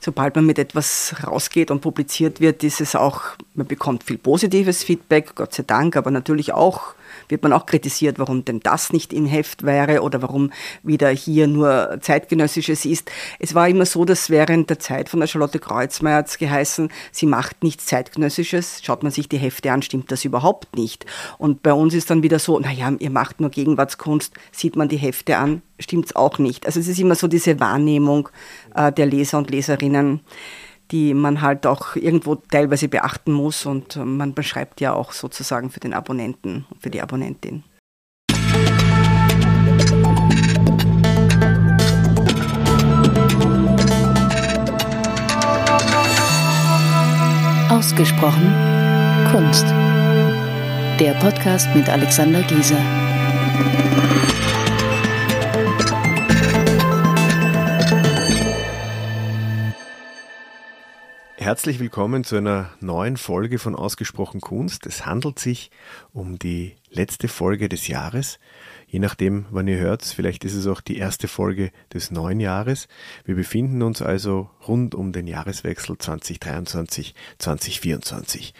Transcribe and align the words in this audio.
sobald 0.00 0.34
man 0.34 0.46
mit 0.46 0.58
etwas 0.58 1.14
rausgeht 1.26 1.70
und 1.70 1.80
publiziert 1.80 2.40
wird, 2.40 2.64
ist 2.64 2.80
es 2.80 2.96
auch, 2.96 3.20
man 3.54 3.66
bekommt 3.66 4.04
viel 4.04 4.18
positives 4.18 4.82
Feedback, 4.82 5.34
Gott 5.34 5.54
sei 5.54 5.62
Dank, 5.62 5.96
aber 5.96 6.10
natürlich 6.10 6.52
auch 6.52 6.94
wird 7.28 7.42
man 7.42 7.52
auch 7.52 7.66
kritisiert, 7.66 8.18
warum 8.18 8.44
denn 8.44 8.60
das 8.60 8.92
nicht 8.92 9.12
im 9.12 9.26
Heft 9.26 9.64
wäre 9.64 10.02
oder 10.02 10.22
warum 10.22 10.52
wieder 10.82 11.08
hier 11.08 11.46
nur 11.46 11.98
zeitgenössisches 12.00 12.84
ist. 12.84 13.10
Es 13.38 13.54
war 13.54 13.68
immer 13.68 13.86
so, 13.86 14.04
dass 14.04 14.30
während 14.30 14.70
der 14.70 14.78
Zeit 14.78 15.08
von 15.08 15.20
der 15.20 15.26
Charlotte 15.26 15.58
Kreuzmeier 15.58 16.18
hat 16.18 16.28
es 16.28 16.38
geheißen, 16.38 16.90
sie 17.12 17.26
macht 17.26 17.62
nichts 17.62 17.86
zeitgenössisches. 17.86 18.80
Schaut 18.82 19.02
man 19.02 19.12
sich 19.12 19.28
die 19.28 19.38
Hefte 19.38 19.72
an, 19.72 19.82
stimmt 19.82 20.10
das 20.12 20.24
überhaupt 20.24 20.76
nicht. 20.76 21.06
Und 21.38 21.62
bei 21.62 21.72
uns 21.72 21.94
ist 21.94 22.10
dann 22.10 22.22
wieder 22.22 22.38
so, 22.38 22.58
naja, 22.58 22.92
ihr 22.98 23.10
macht 23.10 23.40
nur 23.40 23.50
Gegenwartskunst, 23.50 24.34
sieht 24.52 24.76
man 24.76 24.88
die 24.88 24.96
Hefte 24.96 25.36
an, 25.36 25.62
stimmt 25.78 26.06
es 26.06 26.16
auch 26.16 26.38
nicht. 26.38 26.66
Also 26.66 26.80
es 26.80 26.88
ist 26.88 26.98
immer 26.98 27.14
so 27.14 27.28
diese 27.28 27.60
Wahrnehmung 27.60 28.28
äh, 28.74 28.92
der 28.92 29.06
Leser 29.06 29.38
und 29.38 29.50
Leserinnen 29.50 30.20
die 30.90 31.14
man 31.14 31.40
halt 31.40 31.66
auch 31.66 31.96
irgendwo 31.96 32.34
teilweise 32.34 32.88
beachten 32.88 33.32
muss 33.32 33.66
und 33.66 33.96
äh, 33.96 34.04
man 34.04 34.34
beschreibt 34.34 34.80
ja 34.80 34.92
auch 34.92 35.12
sozusagen 35.12 35.70
für 35.70 35.80
den 35.80 35.94
Abonnenten 35.94 36.66
für 36.80 36.90
die 36.90 37.00
Abonnentin. 37.00 37.64
Ausgesprochen 47.70 48.52
Kunst. 49.30 49.66
Der 50.98 51.14
Podcast 51.14 51.68
mit 51.74 51.88
Alexander 51.88 52.42
Gieser. 52.42 52.76
Herzlich 61.42 61.80
willkommen 61.80 62.22
zu 62.22 62.36
einer 62.36 62.68
neuen 62.80 63.16
Folge 63.16 63.58
von 63.58 63.74
Ausgesprochen 63.74 64.42
Kunst. 64.42 64.84
Es 64.84 65.06
handelt 65.06 65.38
sich 65.38 65.70
um 66.12 66.38
die 66.38 66.76
letzte 66.90 67.28
Folge 67.28 67.70
des 67.70 67.88
Jahres. 67.88 68.38
Je 68.86 68.98
nachdem, 68.98 69.46
wann 69.48 69.66
ihr 69.66 69.78
hört, 69.78 70.04
vielleicht 70.04 70.44
ist 70.44 70.52
es 70.52 70.66
auch 70.66 70.82
die 70.82 70.98
erste 70.98 71.28
Folge 71.28 71.70
des 71.94 72.10
neuen 72.10 72.40
Jahres. 72.40 72.88
Wir 73.24 73.36
befinden 73.36 73.80
uns 73.80 74.02
also 74.02 74.50
rund 74.68 74.94
um 74.94 75.12
den 75.12 75.26
Jahreswechsel 75.26 75.96
2023-2024. 75.96 78.52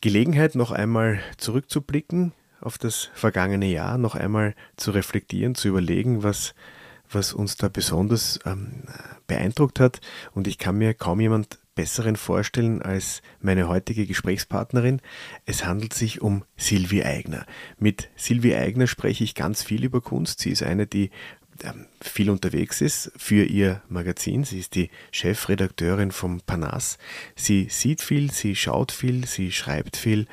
Gelegenheit, 0.00 0.56
noch 0.56 0.72
einmal 0.72 1.20
zurückzublicken 1.36 2.32
auf 2.60 2.76
das 2.76 3.10
vergangene 3.14 3.66
Jahr, 3.66 3.98
noch 3.98 4.16
einmal 4.16 4.56
zu 4.76 4.90
reflektieren, 4.90 5.54
zu 5.54 5.68
überlegen, 5.68 6.24
was 6.24 6.54
was 7.12 7.32
uns 7.32 7.56
da 7.56 7.68
besonders 7.68 8.38
ähm, 8.46 8.84
beeindruckt 9.26 9.80
hat. 9.80 10.00
Und 10.32 10.46
ich 10.46 10.58
kann 10.58 10.76
mir 10.76 10.94
kaum 10.94 11.20
jemand 11.20 11.58
besseren 11.80 12.16
vorstellen 12.16 12.82
als 12.82 13.22
meine 13.40 13.66
heutige 13.66 14.04
Gesprächspartnerin. 14.04 15.00
Es 15.46 15.64
handelt 15.64 15.94
sich 15.94 16.20
um 16.20 16.44
Silvi 16.58 17.02
Eigner. 17.04 17.46
Mit 17.78 18.10
Silvi 18.16 18.54
Eigner 18.54 18.86
spreche 18.86 19.24
ich 19.24 19.34
ganz 19.34 19.62
viel 19.62 19.82
über 19.82 20.02
Kunst. 20.02 20.40
Sie 20.40 20.50
ist 20.50 20.62
eine, 20.62 20.86
die 20.86 21.10
ähm, 21.64 21.86
viel 22.02 22.28
unterwegs 22.28 22.82
ist 22.82 23.12
für 23.16 23.44
ihr 23.44 23.80
Magazin. 23.88 24.44
Sie 24.44 24.58
ist 24.58 24.74
die 24.74 24.90
Chefredakteurin 25.10 26.10
vom 26.10 26.42
Panas. 26.42 26.98
Sie 27.34 27.68
sieht 27.70 28.02
viel, 28.02 28.30
sie 28.30 28.54
schaut 28.56 28.92
viel, 28.92 29.26
sie 29.26 29.50
schreibt 29.50 29.96
viel 29.96 30.26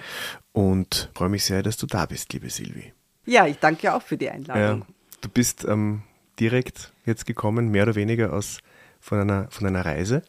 und 0.51 1.09
freue 1.15 1.29
mich 1.29 1.45
sehr, 1.45 1.63
dass 1.63 1.77
du 1.77 1.87
da 1.87 2.07
bist, 2.07 2.33
liebe 2.33 2.49
Silvi. 2.49 2.91
Ja, 3.25 3.47
ich 3.47 3.59
danke 3.59 3.93
auch 3.93 4.01
für 4.01 4.17
die 4.17 4.29
Einladung. 4.29 4.79
Ja, 4.79 4.87
du 5.21 5.29
bist 5.29 5.63
ähm, 5.63 6.03
direkt 6.41 6.91
jetzt 7.05 7.25
gekommen, 7.25 7.69
mehr 7.69 7.83
oder 7.83 7.95
weniger 7.95 8.33
aus, 8.33 8.59
von, 8.99 9.21
einer, 9.21 9.49
von 9.49 9.65
einer 9.65 9.85
Reise. 9.85 10.23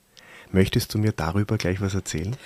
Möchtest 0.52 0.94
du 0.94 0.98
mir 0.98 1.12
darüber 1.12 1.56
gleich 1.58 1.80
was 1.80 1.94
erzählen? 1.94 2.36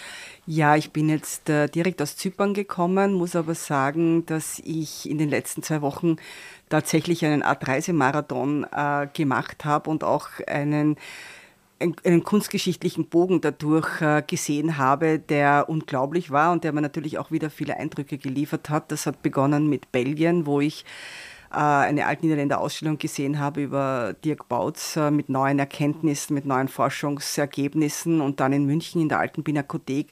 Ja, 0.47 0.75
ich 0.75 0.91
bin 0.91 1.09
jetzt 1.09 1.49
äh, 1.49 1.69
direkt 1.69 2.03
aus 2.03 2.17
Zypern 2.17 2.53
gekommen, 2.53 3.13
muss 3.13 3.37
aber 3.37 3.55
sagen, 3.55 4.27
dass 4.27 4.61
ich 4.65 5.09
in 5.09 5.19
den 5.19 5.29
letzten 5.29 5.63
zwei 5.63 5.83
Wochen 5.83 6.17
tatsächlich 6.69 7.25
einen 7.25 7.43
Art 7.43 7.67
Reisemarathon 7.69 8.67
äh, 8.73 9.07
gemacht 9.13 9.65
habe 9.65 9.89
und 9.89 10.03
auch 10.03 10.29
einen 10.47 10.97
einen 12.05 12.23
kunstgeschichtlichen 12.23 13.07
Bogen 13.07 13.41
dadurch 13.41 14.01
äh, 14.01 14.23
gesehen 14.25 14.79
habe, 14.79 15.19
der 15.19 15.69
unglaublich 15.69 16.31
war 16.31 16.53
und 16.53 16.63
der 16.63 16.73
mir 16.73 16.81
natürlich 16.81 17.19
auch 17.19 17.33
wieder 17.33 17.51
viele 17.51 17.77
Eindrücke 17.77 18.19
geliefert 18.19 18.71
hat. 18.71 18.93
Das 18.93 19.07
hat 19.07 19.23
begonnen 19.23 19.69
mit 19.69 19.91
Belgien, 19.91 20.47
wo 20.47 20.61
ich 20.61 20.85
eine 21.59 22.07
Altniederländer 22.07 22.61
Ausstellung 22.61 22.99
gesehen 22.99 23.39
habe 23.39 23.63
über 23.63 24.15
Dirk 24.25 24.49
Bautz 24.49 24.97
äh, 24.97 25.11
mit 25.11 25.29
neuen 25.29 25.59
Erkenntnissen, 25.59 26.35
mit 26.35 26.47
neuen 26.47 26.69
Forschungsergebnissen 26.69 28.21
und 28.21 28.41
dann 28.41 28.53
in 28.53 28.67
München 28.67 29.03
in 29.03 29.09
der 29.09 29.19
Alten 29.19 29.45
Pinakothek 29.45 30.09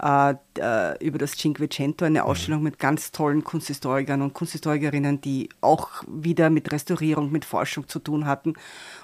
äh, 0.00 1.04
über 1.04 1.18
das 1.18 1.32
Cinquecento, 1.32 2.04
eine 2.04 2.20
mhm. 2.20 2.26
Ausstellung 2.26 2.62
mit 2.62 2.78
ganz 2.78 3.12
tollen 3.12 3.42
Kunsthistorikern 3.44 4.22
und 4.22 4.34
Kunsthistorikerinnen, 4.34 5.20
die 5.20 5.48
auch 5.60 6.04
wieder 6.06 6.50
mit 6.50 6.70
Restaurierung, 6.70 7.32
mit 7.32 7.44
Forschung 7.44 7.88
zu 7.88 7.98
tun 7.98 8.26
hatten. 8.26 8.54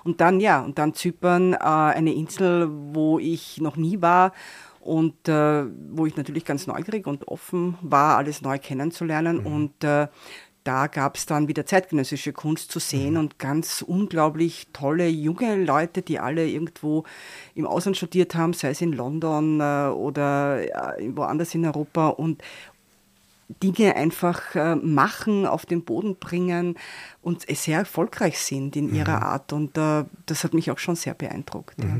Und 0.04 0.20
dann, 0.20 0.38
ja, 0.38 0.60
und 0.60 0.78
dann 0.78 0.94
Zypern, 0.94 1.54
eine 1.54 2.12
Insel, 2.12 2.68
wo 2.70 3.18
ich 3.18 3.60
noch 3.60 3.76
nie 3.76 4.02
war 4.02 4.32
und 4.80 5.28
äh, 5.28 5.64
wo 5.90 6.06
ich 6.06 6.16
natürlich 6.16 6.44
ganz 6.44 6.66
neugierig 6.66 7.06
und 7.06 7.28
offen 7.28 7.78
war, 7.80 8.18
alles 8.18 8.42
neu 8.42 8.58
kennenzulernen. 8.58 9.38
Mhm. 9.38 9.46
Und 9.46 9.84
äh, 9.84 10.08
da 10.64 10.86
gab 10.86 11.16
es 11.16 11.26
dann 11.26 11.48
wieder 11.48 11.66
zeitgenössische 11.66 12.32
Kunst 12.32 12.70
zu 12.70 12.78
sehen 12.78 13.14
mhm. 13.14 13.20
und 13.20 13.38
ganz 13.38 13.82
unglaublich 13.82 14.68
tolle 14.72 15.08
junge 15.08 15.56
Leute, 15.56 16.02
die 16.02 16.18
alle 16.18 16.46
irgendwo 16.48 17.04
im 17.54 17.66
Ausland 17.66 17.96
studiert 17.96 18.34
haben, 18.34 18.52
sei 18.52 18.70
es 18.70 18.80
in 18.80 18.92
London 18.92 19.60
äh, 19.60 19.88
oder 19.88 20.62
äh, 20.98 21.10
woanders 21.14 21.54
in 21.54 21.66
Europa 21.66 22.08
und 22.08 22.42
Dinge 23.62 23.96
einfach 23.96 24.54
äh, 24.54 24.76
machen, 24.76 25.46
auf 25.46 25.66
den 25.66 25.84
Boden 25.84 26.16
bringen 26.16 26.76
und 27.20 27.44
sehr 27.48 27.78
erfolgreich 27.78 28.38
sind 28.38 28.76
in 28.76 28.94
ihrer 28.94 29.18
mhm. 29.18 29.22
Art. 29.22 29.52
Und 29.52 29.76
äh, 29.76 30.04
das 30.26 30.44
hat 30.44 30.54
mich 30.54 30.70
auch 30.70 30.78
schon 30.78 30.96
sehr 30.96 31.14
beeindruckt. 31.14 31.78
Mhm. 31.78 31.88
Ja. 31.88 31.96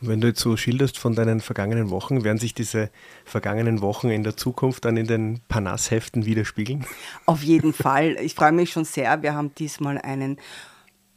Und 0.00 0.08
wenn 0.08 0.20
du 0.20 0.28
jetzt 0.28 0.40
so 0.40 0.56
schilderst 0.56 0.98
von 0.98 1.14
deinen 1.14 1.40
vergangenen 1.40 1.90
Wochen, 1.90 2.24
werden 2.24 2.38
sich 2.38 2.54
diese 2.54 2.90
vergangenen 3.24 3.80
Wochen 3.80 4.10
in 4.10 4.24
der 4.24 4.36
Zukunft 4.36 4.84
dann 4.84 4.96
in 4.96 5.06
den 5.06 5.40
Panas-Heften 5.48 6.26
widerspiegeln? 6.26 6.86
Auf 7.26 7.42
jeden 7.42 7.72
Fall. 7.72 8.16
Ich 8.20 8.34
freue 8.34 8.52
mich 8.52 8.70
schon 8.72 8.84
sehr. 8.84 9.22
Wir 9.22 9.34
haben 9.34 9.54
diesmal 9.54 9.98
einen 9.98 10.38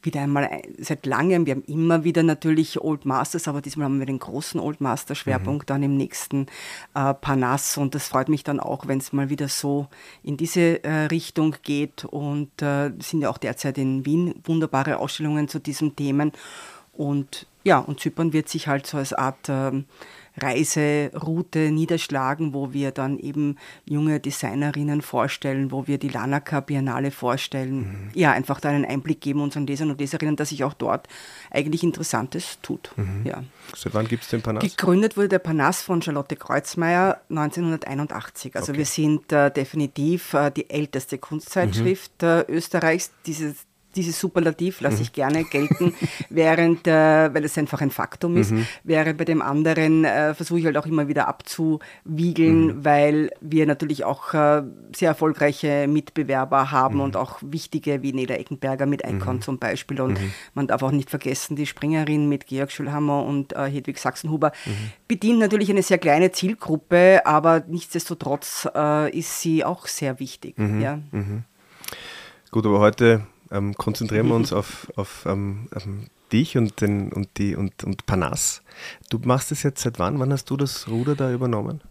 wieder 0.02 0.22
einmal 0.22 0.62
seit 0.78 1.06
langem, 1.06 1.46
wir 1.46 1.54
haben 1.54 1.64
immer 1.64 2.04
wieder 2.04 2.22
natürlich 2.22 2.80
Old 2.80 3.04
Masters, 3.04 3.48
aber 3.48 3.60
diesmal 3.60 3.86
haben 3.86 3.98
wir 3.98 4.06
den 4.06 4.18
großen 4.18 4.60
Old 4.60 4.80
Master 4.80 5.14
Schwerpunkt 5.14 5.64
mhm. 5.64 5.66
dann 5.66 5.82
im 5.82 5.96
nächsten 5.96 6.46
äh, 6.94 7.14
Panas 7.14 7.76
und 7.76 7.94
das 7.94 8.08
freut 8.08 8.28
mich 8.28 8.44
dann 8.44 8.60
auch, 8.60 8.86
wenn 8.86 8.98
es 8.98 9.12
mal 9.12 9.30
wieder 9.30 9.48
so 9.48 9.88
in 10.22 10.36
diese 10.36 10.82
äh, 10.84 11.06
Richtung 11.06 11.56
geht 11.62 12.04
und 12.04 12.62
äh, 12.62 12.92
sind 12.98 13.22
ja 13.22 13.30
auch 13.30 13.38
derzeit 13.38 13.78
in 13.78 14.06
Wien 14.06 14.34
wunderbare 14.44 14.98
Ausstellungen 14.98 15.48
zu 15.48 15.58
diesen 15.58 15.96
Themen 15.96 16.32
und 16.92 17.46
ja, 17.62 17.78
und 17.78 18.00
Zypern 18.00 18.32
wird 18.32 18.48
sich 18.48 18.68
halt 18.68 18.86
so 18.86 18.96
als 18.96 19.12
Art 19.12 19.48
ähm, 19.48 19.84
Reiseroute 20.38 21.70
niederschlagen, 21.70 22.54
wo 22.54 22.72
wir 22.72 22.92
dann 22.92 23.18
eben 23.18 23.56
junge 23.84 24.20
Designerinnen 24.20 25.02
vorstellen, 25.02 25.70
wo 25.70 25.86
wir 25.86 25.98
die 25.98 26.08
Lanaka 26.08 26.60
Biennale 26.60 27.10
vorstellen. 27.10 27.78
Mhm. 27.78 28.10
Ja, 28.14 28.32
einfach 28.32 28.60
da 28.60 28.70
einen 28.70 28.84
Einblick 28.84 29.20
geben 29.20 29.42
unseren 29.42 29.66
Lesern 29.66 29.90
und 29.90 30.00
Leserinnen, 30.00 30.36
dass 30.36 30.50
sich 30.50 30.64
auch 30.64 30.72
dort 30.72 31.08
eigentlich 31.50 31.82
Interessantes 31.82 32.58
tut. 32.62 32.92
Mhm. 32.96 33.22
Ja. 33.24 33.44
Seit 33.76 33.92
wann 33.94 34.08
gibt 34.08 34.22
es 34.22 34.30
den 34.30 34.42
Panas? 34.42 34.62
Gegründet 34.62 35.16
wurde 35.16 35.28
der 35.28 35.38
Panas 35.40 35.82
von 35.82 36.00
Charlotte 36.00 36.36
Kreuzmeier 36.36 37.20
1981. 37.28 38.56
Also 38.56 38.72
okay. 38.72 38.78
wir 38.78 38.86
sind 38.86 39.32
äh, 39.32 39.50
definitiv 39.50 40.34
äh, 40.34 40.50
die 40.50 40.70
älteste 40.70 41.18
Kunstzeitschrift 41.18 42.22
mhm. 42.22 42.28
äh, 42.28 42.40
Österreichs. 42.42 43.10
Dieses 43.26 43.66
dieses 43.96 44.20
Superlativ 44.20 44.80
lasse 44.80 44.96
mhm. 44.96 45.02
ich 45.02 45.12
gerne 45.12 45.44
gelten, 45.44 45.94
während, 46.30 46.86
äh, 46.86 47.34
weil 47.34 47.44
es 47.44 47.58
einfach 47.58 47.80
ein 47.80 47.90
Faktum 47.90 48.36
ist, 48.36 48.52
mhm. 48.52 48.66
wäre 48.84 49.14
bei 49.14 49.24
dem 49.24 49.42
anderen, 49.42 50.04
äh, 50.04 50.34
versuche 50.34 50.60
ich 50.60 50.66
halt 50.66 50.76
auch 50.76 50.86
immer 50.86 51.08
wieder 51.08 51.28
abzuwiegeln, 51.28 52.66
mhm. 52.66 52.84
weil 52.84 53.30
wir 53.40 53.66
natürlich 53.66 54.04
auch 54.04 54.34
äh, 54.34 54.62
sehr 54.94 55.08
erfolgreiche 55.08 55.86
Mitbewerber 55.88 56.70
haben 56.70 56.96
mhm. 56.96 57.00
und 57.02 57.16
auch 57.16 57.38
wichtige 57.42 58.02
wie 58.02 58.12
Neda 58.12 58.34
Eckenberger 58.34 58.86
mit 58.86 59.02
Icon 59.06 59.36
mhm. 59.36 59.42
zum 59.42 59.58
Beispiel. 59.58 60.00
Und 60.00 60.20
mhm. 60.20 60.32
man 60.54 60.66
darf 60.66 60.82
auch 60.82 60.92
nicht 60.92 61.10
vergessen, 61.10 61.56
die 61.56 61.66
Springerin 61.66 62.28
mit 62.28 62.46
Georg 62.46 62.70
Schulhammer 62.70 63.24
und 63.24 63.54
äh, 63.54 63.66
Hedwig 63.70 63.98
Sachsenhuber 63.98 64.52
bedient 65.08 65.38
natürlich 65.38 65.70
eine 65.70 65.82
sehr 65.82 65.98
kleine 65.98 66.32
Zielgruppe, 66.32 67.22
aber 67.24 67.64
nichtsdestotrotz 67.66 68.68
äh, 68.74 69.16
ist 69.16 69.40
sie 69.40 69.64
auch 69.64 69.86
sehr 69.86 70.20
wichtig. 70.20 70.54
Ja. 70.58 70.98
Gut, 72.50 72.66
aber 72.66 72.80
heute 72.80 73.26
ähm, 73.50 73.74
konzentrieren 73.74 74.28
wir 74.28 74.34
uns 74.34 74.52
auf, 74.52 74.90
auf 74.96 75.24
ähm, 75.26 75.68
dich 76.32 76.56
und, 76.56 76.80
den, 76.80 77.12
und, 77.12 77.28
die, 77.38 77.56
und, 77.56 77.84
und 77.84 78.06
Panas. 78.06 78.62
Du 79.10 79.18
machst 79.18 79.52
es 79.52 79.62
jetzt 79.62 79.82
seit 79.82 79.98
wann? 79.98 80.18
Wann 80.18 80.32
hast 80.32 80.48
du 80.50 80.56
das 80.56 80.88
Ruder 80.88 81.14
da 81.14 81.32
übernommen? 81.32 81.82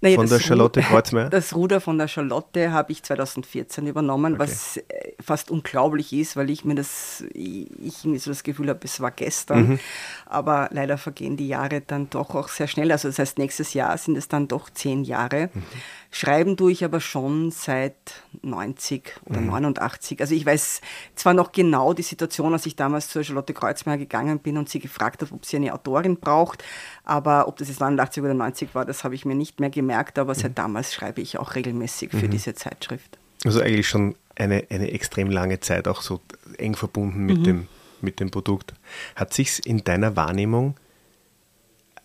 naja, 0.00 0.16
von 0.16 0.28
der 0.28 0.38
Charlotte 0.38 0.80
Kreuzmeier? 0.80 1.28
Das 1.30 1.54
Ruder 1.54 1.80
von 1.80 1.98
der 1.98 2.08
Charlotte 2.08 2.70
habe 2.70 2.92
ich 2.92 3.02
2014 3.02 3.86
übernommen, 3.86 4.34
okay. 4.34 4.42
was 4.42 4.76
äh, 4.76 4.82
fast 5.20 5.50
unglaublich 5.50 6.12
ist, 6.12 6.36
weil 6.36 6.50
ich 6.50 6.64
mir 6.64 6.76
das, 6.76 7.24
ich 7.34 7.96
so 7.96 8.30
das 8.30 8.42
Gefühl 8.44 8.68
habe, 8.68 8.80
es 8.84 9.00
war 9.00 9.10
gestern. 9.10 9.70
Mhm. 9.70 9.78
Aber 10.26 10.68
leider 10.72 10.98
vergehen 10.98 11.36
die 11.36 11.48
Jahre 11.48 11.80
dann 11.80 12.10
doch 12.10 12.34
auch 12.34 12.48
sehr 12.48 12.68
schnell. 12.68 12.92
Also 12.92 13.08
das 13.08 13.18
heißt, 13.18 13.38
nächstes 13.38 13.74
Jahr 13.74 13.98
sind 13.98 14.16
es 14.16 14.28
dann 14.28 14.46
doch 14.46 14.70
zehn 14.70 15.02
Jahre. 15.02 15.50
Mhm. 15.52 15.62
Schreiben 16.10 16.56
tue 16.56 16.72
ich 16.72 16.84
aber 16.84 17.00
schon 17.00 17.50
seit 17.50 17.94
90 18.42 19.20
oder 19.26 19.40
mhm. 19.40 19.48
89. 19.48 20.20
Also 20.20 20.34
ich 20.34 20.46
weiß 20.46 20.80
zwar 21.14 21.34
noch 21.34 21.52
genau 21.52 21.92
die 21.92 22.02
Situation, 22.02 22.52
als 22.54 22.64
ich 22.64 22.76
damals 22.76 23.08
zur 23.08 23.22
Charlotte 23.22 23.52
Kreuzmeier 23.52 23.98
gegangen 23.98 24.38
bin 24.38 24.56
und 24.56 24.70
sie 24.70 24.78
gefragt 24.78 25.20
habe, 25.20 25.34
ob 25.34 25.44
sie 25.44 25.56
eine 25.56 25.74
Autorin 25.74 26.16
braucht, 26.16 26.64
aber 27.04 27.46
ob 27.46 27.58
das 27.58 27.68
jetzt 27.68 27.80
89 27.80 28.22
oder 28.22 28.32
90 28.32 28.74
war, 28.74 28.86
das 28.86 29.04
habe 29.04 29.14
ich 29.14 29.26
mir 29.26 29.34
nicht 29.34 29.60
mehr 29.60 29.70
gemerkt, 29.70 30.18
aber 30.18 30.34
seit 30.34 30.52
mhm. 30.52 30.56
damals 30.56 30.94
schreibe 30.94 31.20
ich 31.20 31.38
auch 31.38 31.54
regelmäßig 31.54 32.10
für 32.10 32.26
mhm. 32.26 32.30
diese 32.30 32.54
Zeitschrift. 32.54 33.18
Also 33.44 33.60
eigentlich 33.60 33.88
schon 33.88 34.14
eine, 34.34 34.64
eine 34.70 34.90
extrem 34.92 35.30
lange 35.30 35.60
Zeit 35.60 35.88
auch 35.88 36.00
so 36.00 36.20
eng 36.56 36.74
verbunden 36.74 37.26
mit, 37.26 37.38
mhm. 37.40 37.44
dem, 37.44 37.68
mit 38.00 38.20
dem 38.20 38.30
Produkt. 38.30 38.72
Hat 39.14 39.34
sich 39.34 39.66
in 39.66 39.84
deiner 39.84 40.16
Wahrnehmung, 40.16 40.74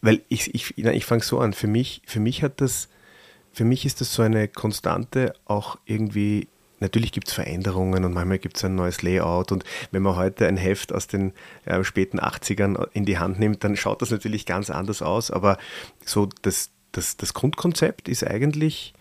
weil 0.01 0.21
ich, 0.27 0.53
ich, 0.53 0.77
ich 0.77 1.05
fange 1.05 1.23
so 1.23 1.39
an, 1.39 1.53
für 1.53 1.67
mich, 1.67 2.01
für 2.05 2.19
mich 2.19 2.43
hat 2.43 2.59
das 2.59 2.89
für 3.53 3.63
mich 3.63 3.85
ist 3.85 4.01
das 4.01 4.13
so 4.13 4.23
eine 4.23 4.47
Konstante, 4.47 5.33
auch 5.45 5.77
irgendwie, 5.85 6.47
natürlich 6.79 7.11
gibt 7.11 7.27
es 7.27 7.33
Veränderungen 7.33 8.03
und 8.03 8.13
manchmal 8.13 8.39
gibt 8.39 8.57
es 8.57 8.65
ein 8.65 8.75
neues 8.75 9.01
Layout 9.03 9.51
und 9.51 9.63
wenn 9.91 10.01
man 10.01 10.15
heute 10.15 10.47
ein 10.47 10.57
Heft 10.57 10.91
aus 10.91 11.07
den 11.07 11.33
äh, 11.65 11.83
späten 11.83 12.19
80ern 12.19 12.87
in 12.93 13.05
die 13.05 13.19
Hand 13.19 13.39
nimmt, 13.39 13.63
dann 13.63 13.77
schaut 13.77 14.01
das 14.01 14.11
natürlich 14.11 14.45
ganz 14.45 14.69
anders 14.69 15.01
aus, 15.01 15.31
aber 15.31 15.57
so 16.03 16.27
das, 16.41 16.71
das, 16.91 17.15
das 17.15 17.33
Grundkonzept 17.33 18.09
ist 18.09 18.25
eigentlich 18.25 18.93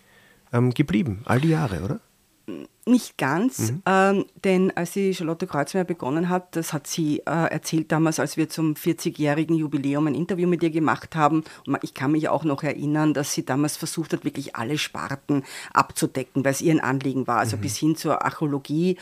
ähm, 0.53 0.73
geblieben, 0.73 1.21
all 1.25 1.41
die 1.41 1.49
Jahre, 1.49 1.81
oder? 1.81 1.99
Nicht 2.85 3.17
ganz, 3.17 3.71
mhm. 3.71 3.81
ähm, 3.85 4.25
denn 4.43 4.71
als 4.75 4.91
die 4.91 5.15
Charlotte 5.15 5.47
Kreuzmeier 5.47 5.85
begonnen 5.85 6.27
hat, 6.27 6.53
das 6.57 6.73
hat 6.73 6.85
sie 6.85 7.19
äh, 7.19 7.49
erzählt 7.49 7.93
damals, 7.93 8.19
als 8.19 8.35
wir 8.35 8.49
zum 8.49 8.73
40-jährigen 8.73 9.55
Jubiläum 9.55 10.07
ein 10.07 10.15
Interview 10.15 10.49
mit 10.49 10.63
ihr 10.63 10.69
gemacht 10.69 11.15
haben. 11.15 11.45
Und 11.65 11.77
ich 11.81 11.93
kann 11.93 12.11
mich 12.11 12.27
auch 12.27 12.43
noch 12.43 12.61
erinnern, 12.61 13.13
dass 13.13 13.33
sie 13.33 13.45
damals 13.45 13.77
versucht 13.77 14.11
hat, 14.11 14.25
wirklich 14.25 14.57
alle 14.57 14.77
Sparten 14.77 15.43
abzudecken, 15.73 16.43
weil 16.43 16.51
es 16.51 16.61
ihr 16.61 16.73
ein 16.73 16.81
Anliegen 16.81 17.25
war. 17.25 17.37
Also 17.37 17.55
mhm. 17.55 17.61
bis 17.61 17.77
hin 17.77 17.95
zur 17.95 18.25
Archäologie 18.25 18.97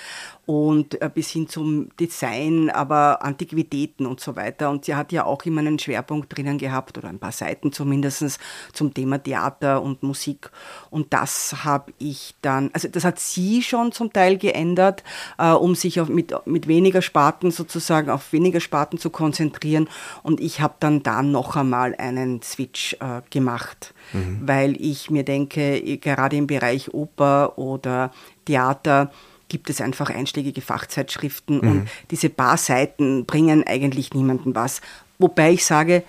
und 0.45 1.01
äh, 1.01 1.09
bis 1.11 1.29
hin 1.29 1.49
zum 1.49 1.89
Design, 1.99 2.69
aber 2.69 3.23
Antiquitäten 3.23 4.05
und 4.05 4.19
so 4.19 4.35
weiter. 4.35 4.69
Und 4.69 4.85
sie 4.85 4.93
hat 4.93 5.11
ja 5.11 5.25
auch 5.25 5.43
immer 5.45 5.61
einen 5.61 5.79
Schwerpunkt 5.79 6.37
drinnen 6.37 6.59
gehabt 6.59 6.99
oder 6.99 7.09
ein 7.09 7.17
paar 7.17 7.31
Seiten 7.31 7.71
zumindest 7.71 8.39
zum 8.73 8.93
Thema 8.93 9.17
Theater 9.17 9.81
und 9.81 10.03
Musik. 10.03 10.51
Und 10.91 11.13
das 11.13 11.63
habe 11.63 11.93
ich 11.97 12.35
dann, 12.43 12.69
also 12.73 12.87
das 12.87 13.03
hat 13.03 13.19
sie 13.19 13.63
schon 13.71 13.91
zum 13.91 14.13
Teil 14.13 14.37
geändert, 14.37 15.03
äh, 15.39 15.49
um 15.49 15.73
sich 15.73 15.99
auf, 15.99 16.09
mit, 16.09 16.33
mit 16.45 16.67
weniger 16.67 17.01
Sparten 17.01 17.49
sozusagen 17.49 18.11
auf 18.11 18.31
weniger 18.31 18.59
Sparten 18.59 18.99
zu 18.99 19.09
konzentrieren. 19.09 19.89
Und 20.21 20.39
ich 20.39 20.61
habe 20.61 20.75
dann 20.79 21.01
da 21.01 21.23
noch 21.23 21.55
einmal 21.55 21.95
einen 21.95 22.43
Switch 22.43 22.95
äh, 22.99 23.21
gemacht, 23.31 23.95
mhm. 24.13 24.41
weil 24.45 24.79
ich 24.79 25.09
mir 25.09 25.23
denke, 25.23 25.97
gerade 25.97 26.35
im 26.35 26.45
Bereich 26.45 26.93
Oper 26.93 27.57
oder 27.57 28.11
Theater, 28.45 29.11
gibt 29.51 29.69
es 29.69 29.81
einfach 29.81 30.09
einschlägige 30.09 30.61
Fachzeitschriften 30.61 31.57
mhm. 31.57 31.67
und 31.71 31.89
diese 32.09 32.29
paar 32.29 32.55
Seiten 32.55 33.25
bringen 33.25 33.65
eigentlich 33.67 34.13
niemandem 34.13 34.55
was. 34.55 34.79
Wobei 35.19 35.51
ich 35.51 35.65
sage, 35.65 36.03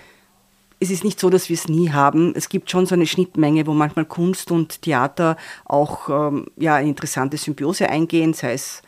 es 0.83 0.91
ist 0.91 1.05
nicht 1.05 1.21
so, 1.21 1.31
dass 1.31 1.49
wir 1.49 1.55
es 1.55 1.69
nie 1.69 1.91
haben. 1.91 2.33
Es 2.35 2.49
gibt 2.49 2.69
schon 2.71 2.87
so 2.87 2.95
eine 2.95 3.07
Schnittmenge, 3.07 3.67
wo 3.67 3.73
manchmal 3.73 4.05
Kunst 4.05 4.51
und 4.51 4.83
Theater 4.83 5.37
auch 5.65 6.09
ähm, 6.09 6.47
ja, 6.57 6.75
eine 6.75 6.89
interessante 6.89 7.37
Symbiose 7.37 7.89
eingehen, 7.89 8.35
sei 8.35 8.55
es 8.55 8.83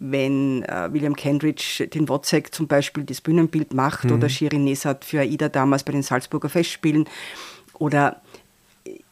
wenn 0.00 0.62
äh, 0.62 0.92
William 0.92 1.16
Kendridge 1.16 1.88
den 1.88 2.08
Wozzeck 2.08 2.54
zum 2.54 2.68
Beispiel 2.68 3.02
das 3.02 3.20
Bühnenbild 3.20 3.74
macht 3.74 4.04
mhm. 4.04 4.12
oder 4.12 4.28
Shirin 4.28 4.62
Nesat 4.62 5.04
für 5.04 5.20
Aida 5.20 5.48
damals 5.48 5.82
bei 5.82 5.90
den 5.90 6.04
Salzburger 6.04 6.48
Festspielen 6.48 7.06
oder 7.80 8.22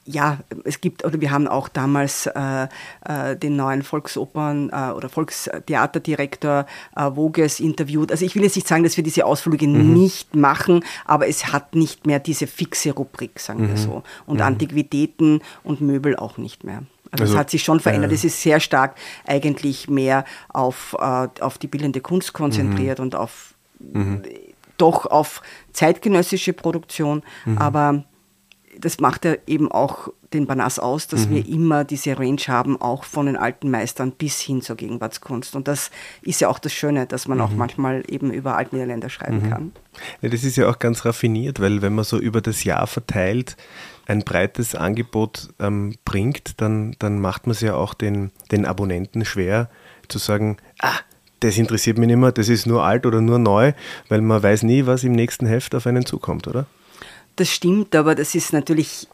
ja, 0.06 0.38
es 0.64 0.80
gibt, 0.80 1.04
oder 1.04 1.20
wir 1.20 1.30
haben 1.32 1.48
auch 1.48 1.68
damals 1.68 2.26
äh, 2.26 2.68
äh, 3.04 3.36
den 3.36 3.56
neuen 3.56 3.82
Volksopern- 3.82 4.70
äh, 4.70 4.92
oder 4.92 5.08
Volkstheaterdirektor 5.08 6.66
äh, 6.94 7.10
Voges 7.10 7.58
interviewt. 7.58 8.12
Also 8.12 8.24
ich 8.24 8.36
will 8.36 8.44
jetzt 8.44 8.54
nicht 8.54 8.68
sagen, 8.68 8.84
dass 8.84 8.96
wir 8.96 9.04
diese 9.04 9.26
Ausflüge 9.26 9.66
mhm. 9.66 9.92
nicht 9.92 10.36
machen, 10.36 10.84
aber 11.04 11.28
es 11.28 11.52
hat 11.52 11.74
nicht 11.74 12.06
mehr 12.06 12.20
diese 12.20 12.46
fixe 12.46 12.92
Rubrik, 12.92 13.40
sagen 13.40 13.64
mhm. 13.64 13.68
wir 13.68 13.76
so. 13.76 14.02
Und 14.26 14.36
mhm. 14.36 14.42
Antiquitäten 14.42 15.40
und 15.64 15.80
Möbel 15.80 16.16
auch 16.16 16.38
nicht 16.38 16.62
mehr. 16.62 16.84
Also, 17.10 17.24
also 17.24 17.34
es 17.34 17.38
hat 17.38 17.50
sich 17.50 17.62
schon 17.62 17.80
verändert. 17.80 18.12
Es 18.12 18.24
ist 18.24 18.40
sehr 18.40 18.60
stark 18.60 18.96
eigentlich 19.26 19.88
mehr 19.88 20.24
auf, 20.48 20.96
äh, 20.98 21.28
auf 21.40 21.58
die 21.58 21.66
bildende 21.66 22.00
Kunst 22.00 22.32
konzentriert 22.32 22.98
mhm. 22.98 23.04
und 23.04 23.14
auf 23.16 23.54
mhm. 23.80 24.22
doch 24.76 25.06
auf 25.06 25.42
zeitgenössische 25.72 26.52
Produktion, 26.52 27.22
mhm. 27.44 27.58
aber 27.58 28.04
das 28.80 29.00
macht 29.00 29.24
ja 29.24 29.34
eben 29.46 29.70
auch 29.70 30.08
den 30.32 30.46
Banas 30.46 30.78
aus, 30.78 31.06
dass 31.06 31.28
mhm. 31.28 31.34
wir 31.34 31.48
immer 31.48 31.84
diese 31.84 32.18
Range 32.18 32.40
haben, 32.48 32.80
auch 32.80 33.04
von 33.04 33.26
den 33.26 33.36
alten 33.36 33.70
Meistern 33.70 34.12
bis 34.12 34.40
hin 34.40 34.60
zur 34.60 34.76
Gegenwartskunst. 34.76 35.56
Und 35.56 35.68
das 35.68 35.90
ist 36.22 36.40
ja 36.40 36.48
auch 36.48 36.58
das 36.58 36.72
Schöne, 36.72 37.06
dass 37.06 37.28
man 37.28 37.38
mhm. 37.38 37.44
auch 37.44 37.50
manchmal 37.50 38.02
eben 38.08 38.32
über 38.32 38.56
Altniederländer 38.56 39.08
schreiben 39.08 39.42
mhm. 39.42 39.50
kann. 39.50 39.72
Ja, 40.20 40.28
das 40.28 40.44
ist 40.44 40.56
ja 40.56 40.68
auch 40.68 40.78
ganz 40.78 41.04
raffiniert, 41.04 41.60
weil 41.60 41.82
wenn 41.82 41.94
man 41.94 42.04
so 42.04 42.18
über 42.18 42.40
das 42.40 42.64
Jahr 42.64 42.86
verteilt 42.86 43.56
ein 44.06 44.20
breites 44.20 44.74
Angebot 44.74 45.48
ähm, 45.58 45.94
bringt, 46.04 46.60
dann, 46.60 46.94
dann 46.98 47.20
macht 47.20 47.46
man 47.46 47.52
es 47.52 47.60
ja 47.60 47.74
auch 47.74 47.94
den, 47.94 48.30
den 48.52 48.64
Abonnenten 48.64 49.24
schwer 49.24 49.68
zu 50.08 50.18
sagen, 50.18 50.58
ah, 50.80 50.98
das 51.40 51.58
interessiert 51.58 51.98
mich 51.98 52.06
nicht 52.06 52.16
mehr, 52.16 52.32
das 52.32 52.48
ist 52.48 52.66
nur 52.66 52.84
alt 52.84 53.04
oder 53.04 53.20
nur 53.20 53.38
neu, 53.38 53.72
weil 54.08 54.20
man 54.20 54.42
weiß 54.42 54.62
nie, 54.62 54.86
was 54.86 55.04
im 55.04 55.12
nächsten 55.12 55.46
Heft 55.46 55.74
auf 55.74 55.86
einen 55.86 56.06
zukommt, 56.06 56.46
oder? 56.48 56.66
Das 57.36 57.50
stimmt, 57.50 57.94
aber 57.94 58.14
das 58.14 58.34
ist 58.34 58.54
natürlich, 58.54 59.06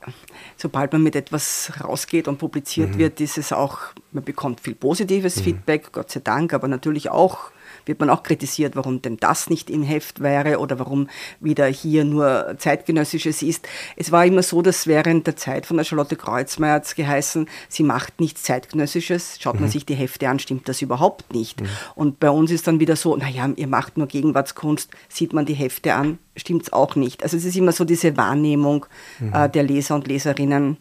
sobald 0.57 0.93
man 0.93 1.03
mit 1.03 1.17
etwas 1.17 1.73
rausgeht 1.83 2.29
und 2.29 2.39
publiziert 2.39 2.91
mhm. 2.91 2.99
wird, 2.99 3.21
ist 3.21 3.37
es 3.37 3.53
auch, 3.53 3.79
man 4.13 4.23
bekommt 4.23 4.61
viel 4.61 4.77
positives 4.77 5.37
mhm. 5.37 5.43
Feedback, 5.43 5.91
Gott 5.91 6.11
sei 6.11 6.21
Dank, 6.21 6.55
aber 6.55 6.69
natürlich 6.69 7.11
auch 7.11 7.51
wird 7.87 8.01
man 8.01 8.11
auch 8.11 8.23
kritisiert, 8.23 8.77
warum 8.77 9.03
denn 9.03 9.17
das 9.17 9.51
nicht 9.51 9.71
im 9.71 9.83
Heft 9.83 10.21
wäre 10.21 10.59
oder 10.59 10.79
warum 10.79 11.09
wieder 11.41 11.67
hier 11.67 12.05
nur 12.05 12.55
zeitgenössisches 12.59 13.43
ist. 13.43 13.69
Es 13.97 14.13
war 14.13 14.25
immer 14.25 14.43
so, 14.43 14.63
dass 14.63 14.87
während 14.87 15.27
der 15.27 15.37
Zeit 15.37 15.67
von 15.67 15.77
der 15.77 15.85
Charlotte 15.85 16.17
Kreuzmeier 16.17 16.75
hat 16.75 16.85
es 16.85 16.95
geheißen, 16.95 17.49
sie 17.69 17.83
macht 17.83 18.21
nichts 18.21 18.43
zeitgenössisches. 18.43 19.39
Schaut 19.41 19.55
mhm. 19.55 19.63
man 19.63 19.71
sich 19.71 19.87
die 19.87 19.95
Hefte 19.95 20.29
an, 20.29 20.39
stimmt 20.39 20.69
das 20.69 20.83
überhaupt 20.83 21.33
nicht. 21.33 21.61
Mhm. 21.61 21.69
Und 21.95 22.21
bei 22.21 22.31
uns 22.31 22.51
ist 22.51 22.67
dann 22.67 22.81
wieder 22.81 22.97
so, 22.97 23.17
naja, 23.17 23.49
ihr 23.57 23.69
macht 23.69 23.97
nur 23.97 24.07
Gegenwartskunst, 24.07 24.91
sieht 25.09 25.33
man 25.33 25.47
die 25.47 25.55
Hefte 25.55 25.95
an, 25.95 26.19
stimmt 26.37 26.65
es 26.65 26.73
auch 26.73 26.97
nicht. 26.97 27.23
Also 27.23 27.37
es 27.37 27.45
ist 27.45 27.57
immer 27.57 27.73
so 27.73 27.85
diese 27.85 28.17
Wahrnehmung 28.17 28.87
mhm. 29.19 29.33
äh, 29.33 29.49
der 29.49 29.63
Leser 29.63 29.95
und 29.95 30.07
Leserinnen 30.07 30.77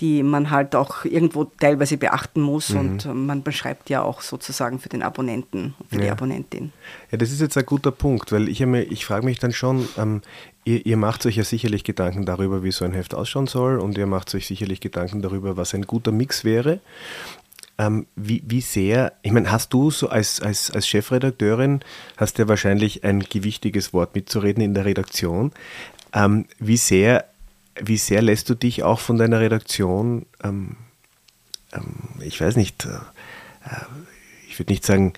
die 0.00 0.22
man 0.22 0.50
halt 0.50 0.74
auch 0.74 1.04
irgendwo 1.04 1.44
teilweise 1.44 1.96
beachten 1.96 2.40
muss 2.40 2.70
mhm. 2.70 2.78
und 2.78 3.26
man 3.26 3.42
beschreibt 3.42 3.90
ja 3.90 4.02
auch 4.02 4.22
sozusagen 4.22 4.80
für 4.80 4.88
den 4.88 5.02
Abonnenten, 5.02 5.74
für 5.88 5.96
ja. 5.96 6.02
die 6.02 6.10
Abonnentin. 6.10 6.72
Ja, 7.10 7.18
das 7.18 7.30
ist 7.30 7.40
jetzt 7.40 7.56
ein 7.56 7.66
guter 7.66 7.92
Punkt, 7.92 8.32
weil 8.32 8.48
ich, 8.48 8.60
ich 8.60 9.06
frage 9.06 9.24
mich 9.24 9.38
dann 9.38 9.52
schon, 9.52 9.88
ähm, 9.96 10.22
ihr, 10.64 10.84
ihr, 10.84 10.96
macht 10.96 11.24
euch 11.26 11.36
ja 11.36 11.44
sicherlich 11.44 11.84
Gedanken 11.84 12.24
darüber, 12.24 12.64
wie 12.64 12.72
so 12.72 12.84
ein 12.84 12.92
Heft 12.92 13.14
ausschauen 13.14 13.46
soll 13.46 13.78
und 13.78 13.96
ihr 13.96 14.06
macht 14.06 14.34
euch 14.34 14.46
sicherlich 14.46 14.80
Gedanken 14.80 15.22
darüber, 15.22 15.56
was 15.56 15.74
ein 15.74 15.82
guter 15.82 16.10
Mix 16.10 16.44
wäre. 16.44 16.80
Ähm, 17.76 18.06
wie, 18.14 18.42
wie 18.46 18.60
sehr, 18.60 19.12
ich 19.22 19.32
meine, 19.32 19.50
hast 19.50 19.72
du 19.72 19.90
so 19.90 20.08
als, 20.08 20.40
als, 20.40 20.70
als 20.70 20.86
Chefredakteurin, 20.86 21.80
hast 22.16 22.38
ja 22.38 22.46
wahrscheinlich 22.46 23.04
ein 23.04 23.20
gewichtiges 23.20 23.92
Wort 23.92 24.14
mitzureden 24.14 24.62
in 24.62 24.74
der 24.74 24.84
Redaktion. 24.84 25.52
Ähm, 26.12 26.46
wie 26.60 26.76
sehr 26.76 27.24
wie 27.80 27.96
sehr 27.96 28.22
lässt 28.22 28.48
du 28.48 28.54
dich 28.54 28.82
auch 28.82 29.00
von 29.00 29.16
deiner 29.16 29.40
Redaktion, 29.40 30.26
ähm, 30.42 30.76
ähm, 31.72 32.20
ich 32.20 32.40
weiß 32.40 32.56
nicht, 32.56 32.86
äh, 32.86 32.88
äh 32.88 33.84
ich 34.48 34.58
würde 34.60 34.72
nicht 34.72 34.86
sagen 34.86 35.14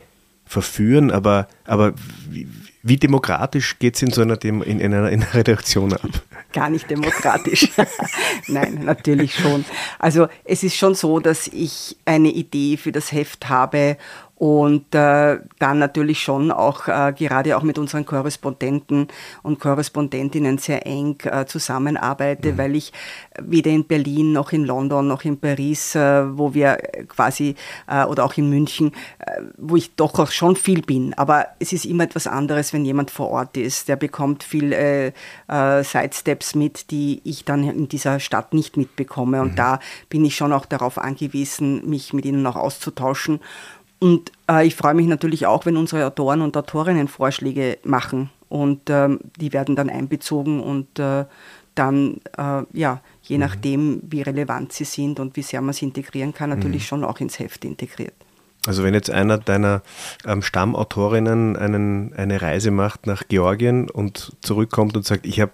verführen, 0.47 1.11
aber, 1.11 1.49
aber 1.65 1.93
wie, 2.31 2.49
wie 2.83 2.97
demokratisch 2.97 3.79
geht 3.79 3.97
es 3.97 4.03
in 4.03 4.13
so 4.13 4.23
einer, 4.23 4.37
Dem 4.37 4.63
in, 4.63 4.81
in, 4.81 4.95
einer, 4.95 5.11
in 5.11 5.23
einer 5.23 5.35
Redaktion 5.35 5.93
ab? 5.93 6.09
Gar 6.53 6.71
nicht 6.71 6.89
demokratisch. 6.89 7.69
Nein, 8.47 8.85
natürlich 8.85 9.35
schon. 9.35 9.65
Also 9.99 10.29
es 10.45 10.63
ist 10.63 10.77
schon 10.77 10.95
so, 10.95 11.19
dass 11.19 11.49
ich 11.49 11.97
eine 12.05 12.31
Idee 12.31 12.77
für 12.77 12.93
das 12.93 13.11
Heft 13.11 13.49
habe 13.49 13.99
und 14.37 14.95
äh, 14.95 15.39
dann 15.59 15.79
natürlich 15.79 16.21
schon 16.21 16.51
auch 16.51 16.89
äh, 16.89 17.15
gerade 17.17 17.57
auch 17.57 17.63
mit 17.63 17.79
unseren 17.79 18.05
Korrespondenten 18.05 19.09
und 19.43 19.61
Korrespondentinnen 19.61 20.59
sehr 20.59 20.87
eng 20.87 21.17
äh, 21.25 21.47
zusammenarbeite, 21.47 22.53
mhm. 22.53 22.59
weil 22.59 22.77
ich 22.77 22.93
weder 23.41 23.71
in 23.71 23.87
Berlin 23.87 24.33
noch 24.33 24.53
in 24.53 24.65
London 24.65 25.09
noch 25.09 25.25
in 25.25 25.39
Paris, 25.39 25.95
äh, 25.95 26.25
wo 26.37 26.53
wir 26.53 26.77
quasi 27.09 27.55
äh, 27.89 28.05
oder 28.05 28.27
auch 28.27 28.37
in 28.37 28.51
München, 28.51 28.93
äh, 29.19 29.41
wo 29.57 29.77
ich 29.77 29.95
doch 29.95 30.19
auch 30.19 30.31
schon 30.31 30.55
viel 30.55 30.83
bin. 30.83 31.15
Aber 31.15 31.47
es 31.59 31.73
ist 31.73 31.87
immer 31.87 32.05
etwas 32.05 32.27
anderes, 32.27 32.75
wenn 32.75 32.85
jemand 32.85 33.11
vor 33.11 33.31
Ort 33.31 33.57
ist. 33.57 33.89
Der 33.89 33.97
bekommt 33.97 34.45
viel 34.45 34.73
äh, 34.75 35.13
äh, 35.49 35.83
Sidesteps 35.83 36.55
mit, 36.55 36.91
die 36.91 37.23
ich 37.25 37.47
dann 37.47 37.65
in 37.65 37.89
dieser 37.89 38.21
Stadt 38.21 38.53
nicht 38.53 38.77
mitbekomme. 38.77 39.41
Und 39.41 39.53
mhm. 39.53 39.57
da 39.57 39.81
bin 40.11 40.27
ich 40.27 40.37
schon 40.37 40.53
auch 40.53 40.67
darauf 40.67 40.99
angewiesen, 40.99 41.89
mich 41.89 42.13
mit 42.13 42.27
ihnen 42.27 42.47
auch 42.47 42.57
auszutauschen. 42.57 43.41
Und 43.99 44.33
äh, 44.51 44.67
ich 44.67 44.75
freue 44.77 44.95
mich 44.95 45.07
natürlich 45.07 45.47
auch, 45.47 45.67
wenn 45.67 45.77
unsere 45.77 46.07
Autoren 46.07 46.43
und 46.43 46.57
Autorinnen 46.57 47.09
Vorschläge 47.09 47.79
machen. 47.85 48.31
Und 48.49 48.91
ähm, 48.91 49.21
die 49.41 49.53
werden 49.53 49.75
dann 49.75 49.91
einbezogen 49.91 50.61
und 50.61 50.99
äh, 50.99 51.25
dann, 51.75 52.21
äh, 52.39 52.63
ja, 52.73 53.01
je 53.23 53.37
mhm. 53.37 53.41
nachdem, 53.41 54.03
wie 54.03 54.23
relevant 54.23 54.73
sie 54.73 54.85
sind 54.85 55.21
und 55.21 55.37
wie 55.37 55.43
sehr 55.43 55.61
man 55.61 55.75
sie 55.75 55.87
integrieren 55.87 56.33
kann, 56.33 56.51
natürlich 56.51 56.83
mhm. 56.83 56.87
schon 56.87 57.05
auch 57.05 57.21
ins 57.21 57.39
Heft 57.39 57.65
integriert. 57.65 58.15
Also 58.67 58.83
wenn 58.83 58.95
jetzt 58.95 59.11
einer 59.11 59.39
deiner 59.39 59.83
ähm, 60.27 60.43
Stammautorinnen 60.43 61.57
einen, 61.57 62.13
eine 62.15 62.43
Reise 62.43 62.71
macht 62.71 63.07
nach 63.07 63.23
Georgien 63.29 63.91
und 63.91 64.33
zurückkommt 64.41 64.97
und 64.97 65.05
sagt, 65.05 65.27
ich 65.27 65.41
habe 65.41 65.53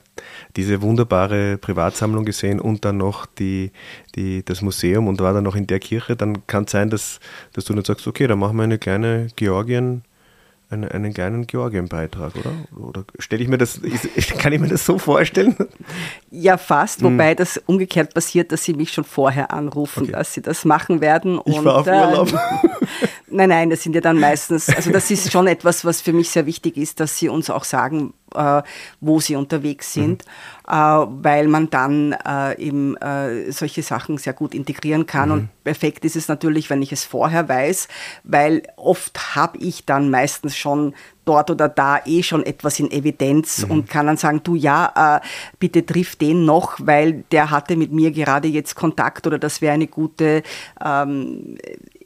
diese 0.57 0.83
wunderbare 0.83 1.59
Privatsammlung 1.59 2.25
gesehen 2.25 2.61
und 2.61 2.85
dann 2.85 2.97
noch 2.97 3.27
die, 3.27 3.73
die, 4.15 4.45
das 4.45 4.63
Museum 4.63 5.09
und 5.09 5.21
war 5.21 5.33
dann 5.33 5.45
noch 5.45 5.57
in 5.57 5.67
der 5.67 5.81
Kirche, 5.81 6.17
dann 6.17 6.47
kann 6.47 6.65
es 6.65 6.73
sein, 6.73 6.91
dass, 6.91 7.21
dass 7.53 7.65
du 7.65 7.75
dann 7.75 7.85
sagst, 7.85 8.07
okay, 8.07 8.27
dann 8.27 8.39
machen 8.39 8.57
wir 8.57 8.65
eine 8.65 8.79
kleine 8.79 9.29
Georgien- 9.37 10.03
einen, 10.73 10.91
einen 10.91 11.13
kleinen 11.13 11.47
Georgien-Beitrag, 11.47 12.33
oder? 12.37 12.53
Oder 12.89 13.05
stelle 13.19 13.43
ich 13.43 13.49
mir 13.49 13.59
das, 13.59 13.81
kann 14.39 14.53
ich 14.53 14.61
mir 14.61 14.69
das 14.69 14.85
so 14.85 14.99
vorstellen? 14.99 15.55
Ja, 16.31 16.57
fast, 16.57 17.03
wobei 17.03 17.31
hm. 17.31 17.37
das 17.37 17.59
umgekehrt 17.67 18.15
passiert, 18.15 18.53
dass 18.53 18.65
sie 18.65 18.75
mich 18.75 18.93
schon 18.93 19.05
vorher 19.05 19.53
anrufen, 19.53 20.05
okay. 20.05 20.13
dass 20.13 20.33
sie 20.33 20.43
das 20.43 20.65
machen 20.65 21.01
werden. 21.01 21.41
Ich 21.45 21.59
und, 21.59 21.65
war 21.65 21.79
auf 21.81 21.87
Urlaub. 21.87 22.33
Äh, 22.33 23.07
nein, 23.29 23.51
nein, 23.51 23.71
das 23.71 23.83
sind 23.83 23.95
ja 23.95 24.01
dann 24.01 24.19
meistens, 24.19 24.69
also 24.69 24.91
das 24.91 25.11
ist 25.11 25.31
schon 25.31 25.47
etwas, 25.47 25.85
was 25.85 26.01
für 26.01 26.13
mich 26.13 26.31
sehr 26.31 26.47
wichtig 26.47 26.77
ist, 26.77 27.01
dass 27.01 27.19
sie 27.19 27.29
uns 27.29 27.51
auch 27.51 27.65
sagen, 27.65 28.15
äh, 28.35 28.63
wo 29.01 29.21
sie 29.21 29.37
unterwegs 29.37 29.93
sind, 29.93 30.25
mhm. 30.67 30.73
äh, 30.73 30.75
weil 30.75 31.49
man 31.49 31.71
dann 31.71 32.13
äh, 32.13 32.59
eben 32.61 32.97
äh, 32.97 33.51
solche 33.53 33.83
Sachen 33.83 34.19
sehr 34.19 34.33
gut 34.33 34.55
integrieren 34.55 35.07
kann. 35.07 35.29
Mhm. 35.29 35.35
Und 35.35 35.65
perfekt 35.65 36.05
ist 36.05 36.17
es 36.17 36.29
natürlich, 36.29 36.71
wenn 36.71 36.83
ich 36.83 36.93
es 36.93 37.05
vorher 37.05 37.49
weiß, 37.49 37.89
weil 38.25 38.63
oft 38.77 39.37
habe 39.37 39.59
ich 39.59 39.87
dann 39.87 40.11
meistens 40.11 40.57
schon 40.57 40.95
dort 41.25 41.51
oder 41.51 41.69
da 41.69 42.01
eh 42.05 42.23
schon 42.23 42.45
etwas 42.45 42.81
in 42.81 42.91
Evidenz 42.91 43.65
mhm. 43.65 43.71
und 43.71 43.91
kann 43.91 44.07
dann 44.07 44.17
sagen, 44.17 44.41
du 44.43 44.55
ja, 44.55 45.21
äh, 45.21 45.27
bitte 45.59 45.87
triff 45.87 46.17
den 46.17 46.45
noch, 46.45 46.75
weil 46.81 47.25
der 47.31 47.51
hatte 47.51 47.77
mit 47.77 47.93
mir 47.93 48.11
gerade 48.11 48.49
jetzt 48.49 48.75
Kontakt 48.75 49.27
oder 49.27 49.39
das 49.39 49.61
wäre 49.61 49.75
eine 49.75 49.87
gute 49.87 50.43
ähm, 50.85 51.57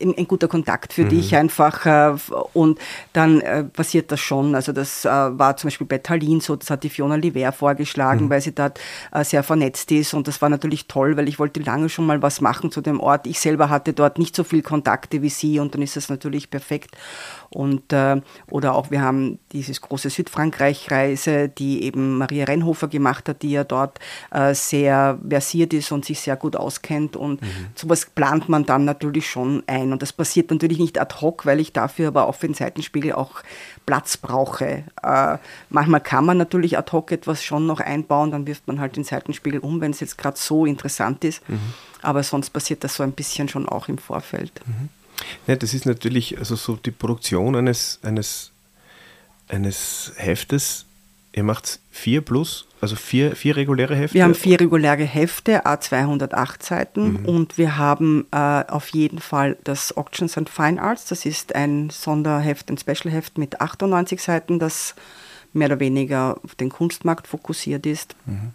ein, 0.00 0.14
ein, 0.16 0.28
guter 0.28 0.48
Kontakt 0.48 0.92
für 0.92 1.04
mhm. 1.04 1.08
dich 1.08 1.36
einfach 1.36 1.86
äh, 1.86 2.14
und 2.52 2.78
dann 3.12 3.40
äh, 3.40 3.64
passiert 3.64 4.12
das 4.12 4.20
schon. 4.20 4.54
Also 4.54 4.72
das 4.72 5.04
äh, 5.04 5.08
war 5.08 5.56
zum 5.56 5.68
Beispiel 5.68 5.86
bei 5.86 5.98
Tallinn 5.98 6.40
so, 6.40 6.56
das 6.56 6.70
hat 6.70 6.82
die 6.82 6.88
Fiona 6.88 7.14
Liver 7.16 7.52
vorgeschlagen, 7.52 8.26
mhm. 8.26 8.30
weil 8.30 8.40
sie 8.40 8.54
dort 8.54 8.78
äh, 9.12 9.24
sehr 9.24 9.42
vernetzt 9.42 9.90
ist 9.92 10.14
und 10.14 10.28
das 10.28 10.42
war 10.42 10.48
natürlich 10.48 10.86
toll, 10.86 11.16
weil 11.16 11.28
ich 11.28 11.38
wollte 11.38 11.60
lange 11.60 11.88
schon 11.88 12.06
mal 12.06 12.22
was 12.22 12.40
machen 12.40 12.70
zu 12.70 12.80
dem 12.80 13.00
Ort. 13.00 13.26
Ich 13.26 13.40
selber 13.40 13.70
hatte 13.70 13.92
dort 13.92 14.18
nicht 14.18 14.36
so 14.36 14.44
viel 14.44 14.62
Kontakte 14.62 15.22
wie 15.22 15.30
sie 15.30 15.58
und 15.58 15.74
dann 15.74 15.82
ist 15.82 15.96
das 15.96 16.08
natürlich 16.08 16.50
perfekt. 16.50 16.96
Und, 17.56 17.90
äh, 17.94 18.20
oder 18.50 18.74
auch 18.74 18.90
wir 18.90 19.00
haben 19.00 19.38
dieses 19.52 19.80
große 19.80 20.10
Südfrankreich-Reise, 20.10 21.48
die 21.48 21.84
eben 21.84 22.18
Maria 22.18 22.44
Rennhofer 22.44 22.86
gemacht 22.86 23.30
hat, 23.30 23.40
die 23.40 23.52
ja 23.52 23.64
dort 23.64 23.98
äh, 24.30 24.52
sehr 24.52 25.18
versiert 25.26 25.72
ist 25.72 25.90
und 25.90 26.04
sich 26.04 26.20
sehr 26.20 26.36
gut 26.36 26.54
auskennt. 26.54 27.16
Und 27.16 27.40
mhm. 27.40 27.46
sowas 27.74 28.04
plant 28.14 28.50
man 28.50 28.66
dann 28.66 28.84
natürlich 28.84 29.26
schon 29.26 29.62
ein. 29.66 29.92
Und 29.92 30.02
das 30.02 30.12
passiert 30.12 30.50
natürlich 30.50 30.78
nicht 30.78 31.00
ad 31.00 31.14
hoc, 31.22 31.46
weil 31.46 31.58
ich 31.58 31.72
dafür 31.72 32.08
aber 32.08 32.26
auch 32.26 32.34
für 32.34 32.46
den 32.46 32.54
Seitenspiegel 32.54 33.12
auch 33.12 33.42
Platz 33.86 34.18
brauche. 34.18 34.84
Äh, 35.02 35.38
manchmal 35.70 36.02
kann 36.02 36.26
man 36.26 36.36
natürlich 36.36 36.76
ad 36.76 36.92
hoc 36.92 37.10
etwas 37.10 37.42
schon 37.42 37.66
noch 37.66 37.80
einbauen, 37.80 38.32
dann 38.32 38.46
wirft 38.46 38.66
man 38.66 38.80
halt 38.80 38.96
den 38.96 39.04
Seitenspiegel 39.04 39.60
um, 39.60 39.80
wenn 39.80 39.92
es 39.92 40.00
jetzt 40.00 40.18
gerade 40.18 40.36
so 40.36 40.66
interessant 40.66 41.24
ist. 41.24 41.48
Mhm. 41.48 41.72
Aber 42.02 42.22
sonst 42.22 42.50
passiert 42.50 42.84
das 42.84 42.96
so 42.96 43.02
ein 43.02 43.12
bisschen 43.12 43.48
schon 43.48 43.66
auch 43.66 43.88
im 43.88 43.96
Vorfeld. 43.96 44.52
Mhm. 44.66 44.90
Ja, 45.46 45.56
das 45.56 45.74
ist 45.74 45.86
natürlich, 45.86 46.38
also 46.38 46.56
so 46.56 46.76
die 46.76 46.90
Produktion 46.90 47.56
eines, 47.56 47.98
eines, 48.02 48.52
eines 49.48 50.12
Heftes, 50.16 50.86
ihr 51.32 51.42
macht 51.42 51.80
vier 51.90 52.20
plus, 52.20 52.66
also 52.80 52.96
vier, 52.96 53.36
vier 53.36 53.56
reguläre 53.56 53.94
Hefte? 53.94 54.14
Wir 54.14 54.24
haben 54.24 54.34
vier 54.34 54.60
reguläre 54.60 55.04
Hefte, 55.04 55.66
A208 55.66 56.64
Seiten 56.64 57.12
mhm. 57.12 57.24
und 57.26 57.58
wir 57.58 57.76
haben 57.76 58.26
äh, 58.32 58.64
auf 58.68 58.88
jeden 58.88 59.18
Fall 59.18 59.56
das 59.64 59.96
Auctions 59.96 60.36
and 60.36 60.48
Fine 60.48 60.80
Arts, 60.80 61.06
das 61.06 61.24
ist 61.26 61.54
ein 61.54 61.90
Sonderheft, 61.90 62.70
ein 62.70 62.78
Specialheft 62.78 63.38
mit 63.38 63.60
98 63.60 64.20
Seiten, 64.20 64.58
das 64.58 64.94
mehr 65.52 65.68
oder 65.68 65.80
weniger 65.80 66.38
auf 66.42 66.54
den 66.54 66.68
Kunstmarkt 66.68 67.26
fokussiert 67.26 67.86
ist. 67.86 68.14
Mhm 68.26 68.52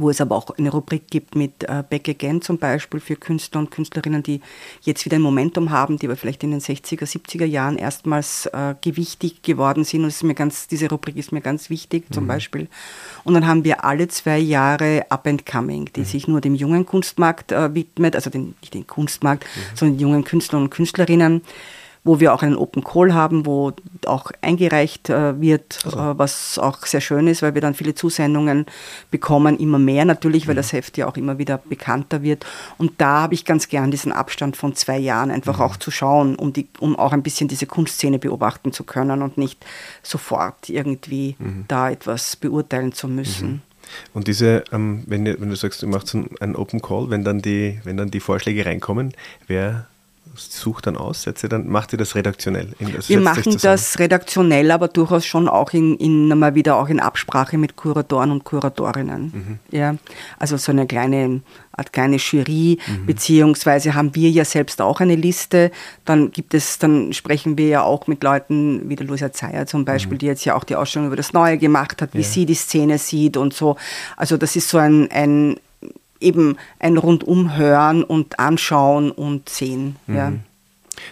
wo 0.00 0.10
es 0.10 0.20
aber 0.20 0.36
auch 0.36 0.50
eine 0.56 0.70
Rubrik 0.70 1.08
gibt 1.10 1.34
mit 1.34 1.64
äh, 1.64 1.82
Back 1.88 2.08
Again 2.08 2.42
zum 2.42 2.58
Beispiel 2.58 3.00
für 3.00 3.16
Künstler 3.16 3.60
und 3.60 3.70
Künstlerinnen, 3.70 4.22
die 4.22 4.40
jetzt 4.82 5.04
wieder 5.04 5.16
ein 5.16 5.22
Momentum 5.22 5.70
haben, 5.70 5.98
die 5.98 6.06
aber 6.06 6.16
vielleicht 6.16 6.42
in 6.42 6.50
den 6.50 6.60
60er, 6.60 7.04
70er 7.04 7.44
Jahren 7.44 7.76
erstmals 7.76 8.46
äh, 8.46 8.74
gewichtig 8.80 9.42
geworden 9.42 9.84
sind. 9.84 10.02
Und 10.02 10.08
ist 10.08 10.22
mir 10.22 10.34
ganz, 10.34 10.66
diese 10.66 10.88
Rubrik 10.88 11.16
ist 11.16 11.32
mir 11.32 11.40
ganz 11.40 11.70
wichtig 11.70 12.04
zum 12.12 12.24
mhm. 12.24 12.28
Beispiel. 12.28 12.68
Und 13.24 13.34
dann 13.34 13.46
haben 13.46 13.64
wir 13.64 13.84
alle 13.84 14.08
zwei 14.08 14.38
Jahre 14.38 15.06
Up 15.10 15.26
and 15.26 15.46
Coming, 15.46 15.90
die 15.94 16.00
mhm. 16.00 16.04
sich 16.04 16.28
nur 16.28 16.40
dem 16.40 16.54
jungen 16.54 16.86
Kunstmarkt 16.86 17.52
äh, 17.52 17.74
widmet, 17.74 18.16
also 18.16 18.30
den, 18.30 18.54
nicht 18.60 18.74
den 18.74 18.86
Kunstmarkt, 18.86 19.44
mhm. 19.44 19.76
sondern 19.76 19.96
den 19.96 20.00
jungen 20.00 20.24
Künstlern 20.24 20.62
und 20.62 20.70
Künstlerinnen 20.70 21.42
wo 22.04 22.20
wir 22.20 22.34
auch 22.34 22.42
einen 22.42 22.56
Open 22.56 22.84
Call 22.84 23.14
haben, 23.14 23.46
wo 23.46 23.72
auch 24.04 24.30
eingereicht 24.42 25.08
äh, 25.08 25.40
wird, 25.40 25.80
also. 25.84 25.98
äh, 25.98 26.18
was 26.18 26.58
auch 26.58 26.84
sehr 26.84 27.00
schön 27.00 27.26
ist, 27.26 27.40
weil 27.40 27.54
wir 27.54 27.62
dann 27.62 27.72
viele 27.72 27.94
Zusendungen 27.94 28.66
bekommen, 29.10 29.58
immer 29.58 29.78
mehr 29.78 30.04
natürlich, 30.04 30.46
weil 30.46 30.54
mhm. 30.54 30.58
das 30.58 30.74
Heft 30.74 30.98
ja 30.98 31.08
auch 31.08 31.16
immer 31.16 31.38
wieder 31.38 31.58
bekannter 31.58 32.22
wird. 32.22 32.44
Und 32.76 32.92
da 32.98 33.22
habe 33.22 33.34
ich 33.34 33.46
ganz 33.46 33.68
gern 33.68 33.90
diesen 33.90 34.12
Abstand 34.12 34.56
von 34.56 34.74
zwei 34.74 34.98
Jahren 34.98 35.30
einfach 35.30 35.58
mhm. 35.58 35.64
auch 35.64 35.76
zu 35.78 35.90
schauen, 35.90 36.36
um, 36.36 36.52
die, 36.52 36.68
um 36.78 36.94
auch 36.96 37.12
ein 37.12 37.22
bisschen 37.22 37.48
diese 37.48 37.66
Kunstszene 37.66 38.18
beobachten 38.18 38.72
zu 38.72 38.84
können 38.84 39.22
und 39.22 39.38
nicht 39.38 39.64
sofort 40.02 40.68
irgendwie 40.68 41.36
mhm. 41.38 41.64
da 41.68 41.90
etwas 41.90 42.36
beurteilen 42.36 42.92
zu 42.92 43.08
müssen. 43.08 43.48
Mhm. 43.48 43.60
Und 44.12 44.28
diese, 44.28 44.64
ähm, 44.72 45.04
wenn, 45.06 45.24
wenn, 45.24 45.48
du 45.48 45.56
sagst, 45.56 45.82
du 45.82 45.86
machst 45.86 46.14
einen 46.14 46.56
Open 46.56 46.80
Call, 46.80 47.10
wenn 47.10 47.24
dann 47.24 47.40
die, 47.40 47.80
wenn 47.84 47.96
dann 47.96 48.10
die 48.10 48.20
Vorschläge 48.20 48.64
reinkommen, 48.66 49.12
wer 49.46 49.86
sucht 50.36 50.86
dann 50.86 50.96
aus? 50.96 51.22
Setzt 51.22 51.42
ihr 51.42 51.48
dann, 51.48 51.68
macht 51.68 51.92
ihr 51.92 51.98
das 51.98 52.14
redaktionell? 52.14 52.68
Das 52.94 53.08
wir 53.08 53.20
machen 53.20 53.56
das 53.60 53.98
redaktionell, 53.98 54.70
aber 54.70 54.88
durchaus 54.88 55.24
schon 55.24 55.48
auch 55.48 55.72
in, 55.72 55.96
in 55.96 56.28
mal 56.38 56.54
wieder 56.54 56.76
auch 56.76 56.88
in 56.88 57.00
Absprache 57.00 57.58
mit 57.58 57.76
Kuratoren 57.76 58.30
und 58.30 58.44
Kuratorinnen. 58.44 59.22
Mhm. 59.22 59.58
Ja, 59.70 59.94
also 60.38 60.56
so 60.56 60.72
eine 60.72 60.86
kleine 60.86 61.40
Art 61.76 61.92
kleine 61.92 62.16
Jury, 62.16 62.78
mhm. 62.86 63.06
beziehungsweise 63.06 63.94
haben 63.94 64.14
wir 64.14 64.30
ja 64.30 64.44
selbst 64.44 64.80
auch 64.80 65.00
eine 65.00 65.16
Liste. 65.16 65.70
Dann 66.04 66.30
gibt 66.30 66.54
es, 66.54 66.78
dann 66.78 67.12
sprechen 67.12 67.58
wir 67.58 67.68
ja 67.68 67.82
auch 67.82 68.06
mit 68.06 68.22
Leuten 68.22 68.88
wie 68.88 68.96
der 68.96 69.06
Lucia 69.06 69.32
Zeyer 69.32 69.66
zum 69.66 69.84
Beispiel, 69.84 70.14
mhm. 70.14 70.18
die 70.18 70.26
jetzt 70.26 70.44
ja 70.44 70.54
auch 70.54 70.64
die 70.64 70.76
Ausstellung 70.76 71.08
über 71.08 71.16
das 71.16 71.32
Neue 71.32 71.58
gemacht 71.58 72.00
hat, 72.02 72.10
wie 72.14 72.18
ja. 72.18 72.24
sie 72.24 72.46
die 72.46 72.54
Szene 72.54 72.98
sieht 72.98 73.36
und 73.36 73.54
so. 73.54 73.76
Also 74.16 74.36
das 74.36 74.56
ist 74.56 74.68
so 74.68 74.78
ein, 74.78 75.10
ein 75.10 75.56
eben 76.20 76.56
ein 76.78 76.96
Rundumhören 76.96 78.04
und 78.04 78.38
Anschauen 78.38 79.10
und 79.10 79.48
Sehen. 79.48 79.96
Mhm. 80.06 80.16
Ja. 80.16 80.32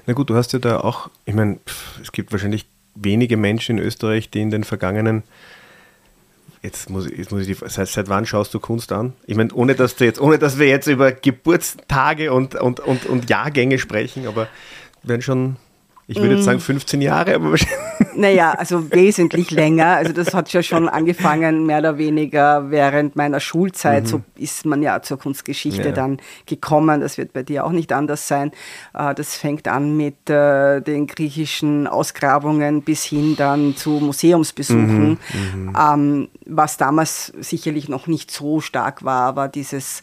Na 0.07 0.13
gut, 0.13 0.31
du 0.31 0.37
hast 0.37 0.53
ja 0.53 0.59
da 0.59 0.81
auch, 0.81 1.11
ich 1.25 1.35
meine, 1.35 1.59
es 2.01 2.13
gibt 2.13 2.33
wahrscheinlich 2.33 2.67
wenige 2.95 3.37
Menschen 3.37 3.79
in 3.79 3.85
Österreich, 3.85 4.31
die 4.31 4.41
in 4.41 4.51
den 4.51 4.65
vergangenen 4.65 5.23
Jetzt 6.63 6.91
muss, 6.91 7.11
jetzt 7.11 7.33
muss 7.33 7.41
ich 7.45 7.59
die, 7.59 7.69
seit, 7.69 7.89
seit 7.89 8.09
wann 8.09 8.25
schaust 8.25 8.55
du 8.55 8.61
Kunst 8.61 8.93
an? 8.93 9.15
Ich 9.27 9.37
meine, 9.37 9.53
ohne 9.53 9.75
dass 9.75 9.97
du 9.97 10.05
jetzt, 10.05 10.21
ohne 10.21 10.39
dass 10.39 10.61
wir 10.61 10.69
jetzt 10.69 10.87
über 10.87 11.11
Geburtstage 11.11 12.33
und, 12.33 12.55
und, 12.55 12.79
und, 12.79 13.05
und 13.07 13.29
Jahrgänge 13.29 13.81
sprechen, 13.81 14.29
aber 14.29 14.47
werden 15.03 15.23
schon 15.23 15.57
ich 16.07 16.17
würde 16.17 16.35
jetzt 16.35 16.45
sagen 16.45 16.61
15 16.61 16.99
mm. 16.99 17.03
Jahre, 17.03 17.35
aber 17.35 17.51
wahrscheinlich. 17.51 17.79
Naja, 18.15 18.53
also 18.53 18.91
wesentlich 18.91 19.51
länger. 19.51 19.97
Also 19.97 20.13
das 20.13 20.35
hat 20.35 20.53
ja 20.53 20.63
schon 20.63 20.89
angefangen, 20.89 21.67
mehr 21.67 21.79
oder 21.79 21.99
weniger 21.99 22.71
während 22.71 23.17
meiner 23.17 23.41
Schulzeit. 23.41 24.05
Mhm. 24.05 24.09
So 24.09 24.21
ist 24.37 24.67
man 24.67 24.83
ja 24.83 25.03
zur 25.03 25.19
Kunstgeschichte 25.19 25.89
ja. 25.89 25.93
dann 25.93 26.19
gekommen. 26.47 27.01
Das 27.01 27.19
wird 27.19 27.33
bei 27.33 27.43
dir 27.43 27.65
auch 27.65 27.73
nicht 27.73 27.93
anders 27.93 28.29
sein. 28.29 28.53
Äh, 28.95 29.15
das 29.15 29.37
fängt 29.37 29.69
an 29.69 29.97
mit 29.97 30.31
äh, 30.31 30.81
den 30.81 31.07
griechischen 31.07 31.87
Ausgrabungen 31.87 32.83
bis 32.83 33.05
hin 33.05 33.37
dann 33.37 33.77
zu 33.77 33.91
Museumsbesuchen. 33.91 35.11
Mhm. 35.11 35.19
Mhm. 35.33 35.77
Ähm, 35.79 36.29
was 36.47 36.77
damals 36.77 37.33
sicherlich 37.41 37.89
noch 37.89 38.07
nicht 38.07 38.31
so 38.31 38.61
stark 38.61 39.05
war, 39.05 39.37
war 39.37 39.49
dieses 39.49 40.03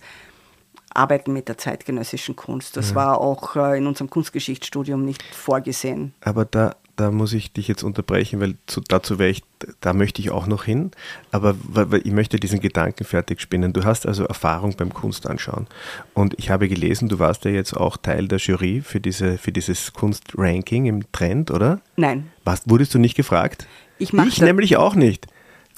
arbeiten 0.92 1.34
mit 1.34 1.48
der 1.48 1.58
zeitgenössischen 1.58 2.36
Kunst. 2.36 2.76
Das 2.78 2.90
ja. 2.90 2.96
war 2.96 3.22
auch 3.22 3.56
äh, 3.56 3.78
in 3.78 3.88
unserem 3.88 4.10
Kunstgeschichtsstudium 4.10 5.06
nicht 5.06 5.24
vorgesehen. 5.24 6.14
Aber 6.22 6.46
da, 6.46 6.76
da 7.00 7.12
muss 7.12 7.32
ich 7.32 7.54
dich 7.54 7.70
jetzt 7.70 7.84
unterbrechen, 7.84 8.42
weil 8.42 8.56
zu, 8.68 8.82
dazu 8.82 9.20
wäre 9.20 9.30
ich, 9.30 9.44
da 9.80 9.94
möchte 9.94 10.22
ich 10.22 10.32
auch 10.32 10.48
noch 10.48 10.66
hin. 10.66 10.92
Aber 11.32 11.56
weil, 11.64 12.02
ich 12.04 12.12
möchte 12.12 12.38
diesen 12.38 12.60
Gedanken 12.60 13.06
fertig 13.06 13.40
spinnen. 13.40 13.72
Du 13.72 13.86
hast 13.86 14.06
also 14.06 14.26
Erfahrung 14.26 14.76
beim 14.76 14.94
Kunstanschauen. 14.94 15.68
Und 16.14 16.34
ich 16.38 16.50
habe 16.50 16.68
gelesen, 16.68 17.08
du 17.08 17.18
warst 17.18 17.46
ja 17.46 17.52
jetzt 17.52 17.74
auch 17.76 17.96
Teil 17.96 18.28
der 18.28 18.40
Jury 18.40 18.82
für, 18.82 19.00
diese, 19.00 19.38
für 19.38 19.54
dieses 19.54 19.94
Kunstranking 19.94 20.88
im 20.88 21.10
Trend, 21.14 21.52
oder? 21.52 21.80
Nein. 21.96 22.32
Was, 22.44 22.64
wurdest 22.66 22.94
du 22.94 23.00
nicht 23.00 23.16
gefragt? 23.16 23.66
Ich, 23.98 24.14
ich 24.14 24.42
nämlich 24.42 24.76
auch 24.76 24.96
nicht. 24.96 25.28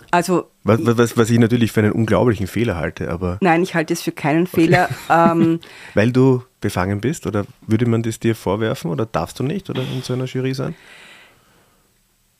Also, 0.09 0.49
was, 0.63 0.79
was, 0.81 1.17
was, 1.17 1.29
ich 1.29 1.37
natürlich 1.37 1.71
für 1.71 1.81
einen 1.81 1.91
unglaublichen 1.91 2.47
Fehler 2.47 2.77
halte, 2.77 3.11
aber. 3.11 3.37
Nein, 3.41 3.61
ich 3.61 3.75
halte 3.75 3.93
es 3.93 4.01
für 4.01 4.11
keinen 4.11 4.47
Fehler. 4.47 4.89
ähm, 5.09 5.59
Weil 5.93 6.11
du 6.11 6.43
befangen 6.59 6.99
bist 6.99 7.27
oder 7.27 7.45
würde 7.67 7.85
man 7.85 8.01
das 8.01 8.19
dir 8.19 8.35
vorwerfen 8.35 8.89
oder 8.89 9.05
darfst 9.05 9.39
du 9.39 9.43
nicht 9.43 9.69
oder 9.69 9.81
in 9.81 10.01
so 10.01 10.13
einer 10.13 10.25
Jury 10.25 10.53
sein? 10.55 10.75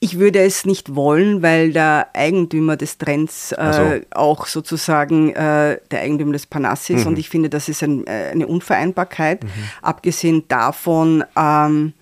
Ich 0.04 0.18
würde 0.18 0.40
es 0.40 0.66
nicht 0.66 0.96
wollen, 0.96 1.44
weil 1.44 1.74
der 1.74 2.08
Eigentümer 2.14 2.76
des 2.76 2.98
Trends 2.98 3.52
äh, 3.52 3.72
so. 3.72 4.18
auch 4.18 4.48
sozusagen 4.48 5.30
äh, 5.30 5.78
der 5.92 6.02
Eigentümer 6.02 6.34
des 6.34 6.48
Panassis 6.48 6.98
ist 6.98 7.02
mhm. 7.04 7.12
und 7.12 7.20
ich 7.20 7.30
finde, 7.30 7.50
das 7.50 7.70
ist 7.70 7.84
ein, 7.84 8.08
äh, 8.08 8.32
eine 8.32 8.48
Unvereinbarkeit. 8.48 9.44
Mhm. 9.44 9.50
Abgesehen 9.84 10.48
davon, 10.48 11.24
ähm, 11.38 11.94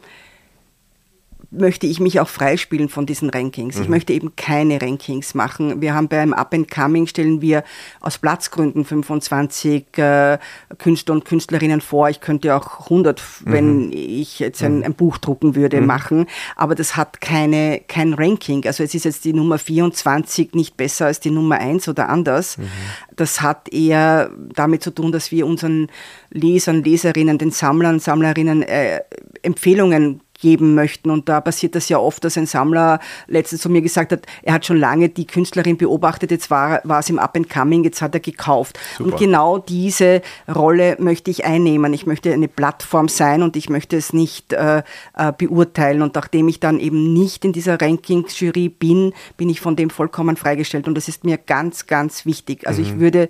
möchte 1.52 1.88
ich 1.88 2.00
mich 2.00 2.20
auch 2.20 2.28
freispielen 2.28 2.90
von 2.90 3.06
diesen 3.06 3.30
Rankings. 3.30 3.78
Mhm. 3.78 3.82
Ich 3.84 3.90
möchte 3.90 4.14
eben 4.14 4.36
keine 4.36 4.82
Rankings 4.82 5.34
machen. 5.34 5.82
Wir 5.82 5.96
haben 5.96 6.08
beim 6.08 6.34
Up 6.34 6.54
and 6.54 6.70
Coming 6.70 7.08
stellen 7.08 7.42
wir 7.42 7.64
aus 8.02 8.20
Platzgründen 8.20 8.86
25 8.86 9.98
äh, 9.98 10.38
Künstler 10.78 11.16
und 11.16 11.26
Künstlerinnen 11.26 11.82
vor. 11.82 12.10
Ich 12.10 12.22
könnte 12.22 12.56
auch 12.56 12.82
100, 12.82 13.20
mhm. 13.46 13.52
wenn 13.52 13.92
ich 13.92 14.40
jetzt 14.40 14.62
ein, 14.62 14.78
mhm. 14.78 14.84
ein 14.84 14.94
Buch 14.94 15.18
drucken 15.18 15.56
würde, 15.56 15.82
mhm. 15.82 15.88
machen. 15.88 16.26
Aber 16.56 16.76
das 16.76 16.96
hat 16.96 17.20
keine, 17.20 17.82
kein 17.88 18.14
Ranking. 18.14 18.66
Also 18.68 18.84
es 18.84 18.94
ist 18.94 19.06
jetzt 19.06 19.26
die 19.26 19.34
Nummer 19.34 19.58
24 19.58 20.54
nicht 20.54 20.78
besser 20.78 21.08
als 21.08 21.20
die 21.20 21.32
Nummer 21.32 21.58
1 21.58 21.88
oder 21.90 22.10
anders. 22.10 22.60
Mhm. 22.60 22.68
Das 23.16 23.42
hat 23.42 23.74
eher 23.74 24.30
damit 24.54 24.84
zu 24.84 24.92
tun, 24.92 25.12
dass 25.12 25.32
wir 25.32 25.48
unseren 25.48 25.88
Lesern, 26.30 26.84
Leserinnen, 26.84 27.40
den 27.40 27.52
Sammlern, 27.52 28.00
Sammlerinnen 28.00 28.62
äh, 28.62 29.02
Empfehlungen 29.42 30.22
geben 30.40 30.76
möchten. 30.76 31.10
Und 31.10 31.30
da 31.30 31.42
passiert 31.42 31.76
das 31.76 31.90
ja 31.90 32.00
oft, 32.00 32.24
dass 32.24 32.38
ein 32.38 32.46
Sammler 32.46 33.00
letztens 33.28 33.62
zu 33.62 33.70
mir 33.70 33.82
gesagt 33.82 34.12
hat, 34.12 34.26
er 34.42 34.54
hat 34.54 34.66
schon 34.66 34.78
lange 34.78 35.10
die 35.10 35.28
Künstlerin 35.28 35.78
beobachtet, 35.78 36.32
jetzt 36.32 36.50
war, 36.50 36.82
war 36.84 37.00
es 37.00 37.10
im 37.10 37.20
Up 37.20 37.36
and 37.36 37.50
Coming, 37.50 37.84
jetzt 37.84 38.02
hat 38.02 38.14
er 38.14 38.20
gekauft. 38.20 38.80
Super. 38.98 39.12
Und 39.12 39.20
genau 39.20 39.58
diese 39.58 40.22
Rolle 40.54 40.96
möchte 41.00 41.32
ich 41.32 41.46
einnehmen. 41.46 41.94
Ich 41.94 42.06
möchte 42.06 42.34
eine 42.34 42.48
Plattform 42.48 43.08
sein 43.08 43.44
und 43.44 43.56
ich 43.56 43.70
möchte 43.70 43.98
es 43.98 44.14
nicht 44.14 44.54
äh, 44.54 44.84
äh, 45.16 45.34
beurteilen. 45.38 46.02
Und 46.02 46.16
nachdem 46.16 46.48
ich 46.48 46.60
dann 46.60 46.80
eben 46.80 47.14
nicht 47.14 47.46
in 47.46 47.54
dieser 47.54 47.80
Rankings-Jury 47.80 48.70
bin, 48.70 49.14
bin 49.38 49.50
ich 49.50 49.62
von 49.62 49.76
dem 49.76 49.90
vollkommen 49.90 50.38
freigestellt. 50.38 50.88
Und 50.88 50.96
das 50.96 51.08
ist 51.08 51.24
mir 51.24 51.38
ganz, 51.38 51.88
ganz 51.88 52.26
wichtig. 52.26 52.68
Also 52.68 52.82
mhm. 52.82 52.88
ich 52.88 53.00
würde, 53.00 53.30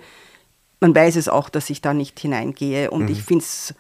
man 0.80 0.94
weiß 0.96 1.16
es 1.16 1.28
auch, 1.28 1.50
dass 1.50 1.70
ich 1.70 1.82
da 1.82 1.94
nicht 1.94 2.20
hineingehe. 2.20 2.92
Und 2.92 3.04
mhm. 3.04 3.12
ich 3.12 3.24
finde 3.24 3.44
es 3.44 3.74